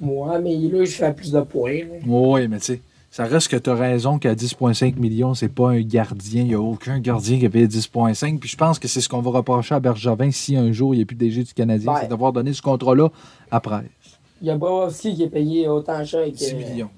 Moi, 0.00 0.38
mais 0.40 0.58
je 0.84 0.90
fais 0.92 1.12
plus 1.14 1.32
de 1.32 1.40
points. 1.40 1.80
Oui, 2.06 2.48
mais 2.48 2.58
tu 2.58 2.64
sais, 2.64 2.80
ça 3.10 3.24
reste 3.24 3.48
que 3.48 3.56
tu 3.56 3.70
as 3.70 3.74
raison 3.74 4.18
qu'à 4.18 4.34
10,5 4.34 4.96
millions, 4.98 5.32
c'est 5.32 5.48
pas 5.48 5.70
un 5.70 5.80
gardien. 5.80 6.42
Il 6.42 6.48
n'y 6.48 6.54
a 6.54 6.60
aucun 6.60 6.98
gardien 6.98 7.38
qui 7.38 7.46
a 7.46 7.48
payé 7.48 7.66
10,5. 7.66 8.38
Puis 8.40 8.50
je 8.50 8.56
pense 8.56 8.78
que 8.78 8.88
c'est 8.88 9.00
ce 9.00 9.08
qu'on 9.08 9.22
va 9.22 9.30
reprocher 9.30 9.74
à 9.76 9.80
Bergevin 9.80 10.30
si 10.32 10.54
un 10.56 10.70
jour 10.72 10.94
il 10.94 10.98
n'est 10.98 11.04
plus 11.06 11.16
DG 11.16 11.44
du 11.44 11.54
Canadien, 11.54 11.92
Ouais. 11.94 12.00
c'est 12.02 12.08
d'avoir 12.08 12.32
donné 12.34 12.52
ce 12.52 12.60
contrat-là 12.60 13.08
après. 13.50 13.84
Il 14.42 14.48
y 14.48 14.50
a 14.50 14.56
Brovski 14.58 15.14
qui 15.14 15.22
est 15.22 15.28
payé 15.30 15.66
autant 15.68 16.04
cher 16.04 16.26
que. 16.26 16.30
10 16.36 16.54
millions. 16.56 16.90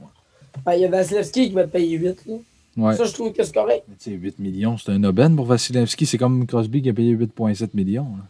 Ben, 0.65 0.73
il 0.73 0.81
y 0.81 0.85
a 0.87 0.89
Vasilevski 0.89 1.49
qui 1.51 1.55
va 1.55 1.65
te 1.65 1.69
payer 1.69 1.99
8. 1.99 2.25
Là. 2.27 2.35
Ouais. 2.77 2.95
Ça, 2.95 3.05
je 3.05 3.13
trouve 3.13 3.33
que 3.33 3.43
c'est 3.43 3.55
correct. 3.55 3.85
Mais 3.89 3.95
tu 3.99 4.11
sais, 4.11 4.17
8 4.17 4.39
millions, 4.39 4.77
c'est 4.77 4.93
un 4.93 5.03
aubaine 5.05 5.35
pour 5.35 5.47
Vasilevski. 5.47 6.05
C'est 6.07 6.19
comme 6.19 6.47
Crosby 6.47 6.83
qui 6.83 6.91
a 6.91 6.93
payé 6.93 7.15
8,7 7.17 7.71
millions. 7.75 8.05
là. 8.19 8.25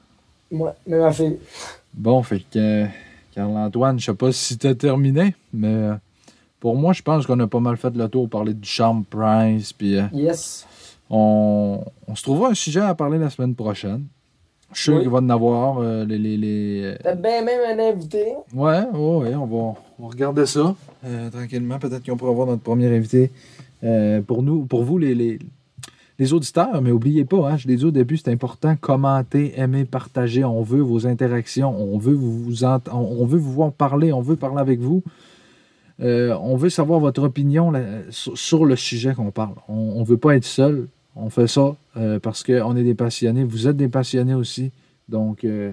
Moi, 0.56 0.74
mais 0.86 0.98
ma 0.98 1.12
fille. 1.12 1.36
Bon, 1.92 2.22
fait 2.22 2.38
que 2.38 2.58
euh, 2.58 2.86
Carl-Antoine, 3.34 3.98
je 3.98 4.04
sais 4.06 4.14
pas 4.14 4.30
si 4.30 4.56
tu 4.56 4.66
as 4.68 4.74
terminé, 4.76 5.34
mais 5.52 5.66
euh, 5.68 5.94
pour 6.60 6.76
moi, 6.76 6.92
je 6.92 7.02
pense 7.02 7.26
qu'on 7.26 7.40
a 7.40 7.46
pas 7.48 7.58
mal 7.60 7.76
fait 7.76 7.94
le 7.96 8.08
tour, 8.08 8.28
parler 8.28 8.54
du 8.54 8.68
Charm 8.68 9.02
Price, 9.04 9.72
puis 9.72 9.96
euh, 9.98 10.04
Yes. 10.12 10.64
on, 11.10 11.80
on 12.06 12.14
se 12.14 12.22
trouvera 12.22 12.50
un 12.50 12.54
sujet 12.54 12.80
à 12.80 12.94
parler 12.94 13.18
la 13.18 13.30
semaine 13.30 13.54
prochaine. 13.56 14.04
Je 14.72 14.76
suis 14.78 14.84
sûr 14.84 14.94
Oui. 14.96 15.00
qu'il 15.02 15.10
va 15.10 15.18
en 15.18 15.28
avoir. 15.30 15.78
euh, 15.78 16.04
les, 16.04 16.18
les, 16.18 16.36
les- 16.36 16.94
T'as 17.02 17.14
bien 17.14 17.42
même 17.42 17.78
un 17.78 17.82
invité. 17.90 18.34
Ouais, 18.54 18.82
ouais, 18.92 19.16
ouais, 19.16 19.34
on 19.34 19.46
va, 19.46 19.56
on 19.98 20.02
va 20.04 20.08
regarder 20.08 20.46
ça 20.46 20.74
euh, 21.04 21.30
tranquillement. 21.30 21.78
Peut-être 21.80 22.04
qu'on 22.04 22.16
pourra 22.16 22.30
avoir 22.32 22.46
notre 22.46 22.62
premier 22.62 22.86
invité 22.94 23.30
euh, 23.84 24.20
pour 24.22 24.42
nous, 24.42 24.64
pour 24.64 24.84
vous, 24.84 24.98
les, 24.98 25.14
les, 25.14 25.38
les 26.18 26.32
auditeurs. 26.32 26.80
Mais 26.82 26.90
n'oubliez 26.90 27.24
pas, 27.24 27.50
hein, 27.50 27.56
je 27.56 27.68
l'ai 27.68 27.76
dit 27.76 27.84
au 27.84 27.90
début, 27.90 28.16
c'est 28.16 28.30
important. 28.30 28.76
Commentez, 28.76 29.52
aimez, 29.56 29.84
partagez. 29.84 30.44
On 30.44 30.62
veut 30.62 30.80
vos 30.80 31.06
interactions. 31.06 31.74
On 31.76 31.98
veut 31.98 32.14
vous, 32.14 32.42
vous 32.42 32.64
on, 32.64 33.26
veut 33.26 33.38
vous 33.38 33.52
voir 33.52 33.72
parler. 33.72 34.12
On 34.12 34.20
veut 34.20 34.36
parler 34.36 34.60
avec 34.60 34.80
vous. 34.80 35.02
Euh, 36.00 36.36
on 36.42 36.56
veut 36.56 36.68
savoir 36.68 37.00
votre 37.00 37.22
opinion 37.22 37.72
sur, 38.10 38.64
le 38.64 38.76
sujet 38.76 39.14
qu'on 39.14 39.30
parle. 39.30 39.54
On 39.68 40.00
ne 40.00 40.04
veut 40.04 40.18
pas 40.18 40.36
être 40.36 40.44
seul. 40.44 40.88
On 41.14 41.30
fait 41.30 41.46
ça 41.46 41.74
euh, 41.96 42.18
parce 42.18 42.42
qu'on 42.42 42.76
est 42.76 42.84
des 42.84 42.94
passionnés. 42.94 43.44
Vous 43.44 43.68
êtes 43.68 43.76
des 43.76 43.88
passionnés 43.88 44.34
aussi. 44.34 44.70
Donc, 45.08 45.44
euh, 45.44 45.72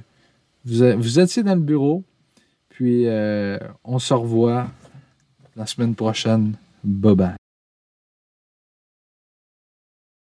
vous, 0.65 0.83
êtes, 0.83 0.97
vous 0.97 1.19
étiez 1.19 1.43
dans 1.43 1.55
le 1.55 1.61
bureau. 1.61 2.03
Puis, 2.69 3.05
on 3.83 3.99
se 3.99 4.13
revoit 4.13 4.67
la 5.55 5.67
semaine 5.67 5.93
prochaine. 5.93 6.53
Bye 6.83 7.15
bye. 7.15 7.42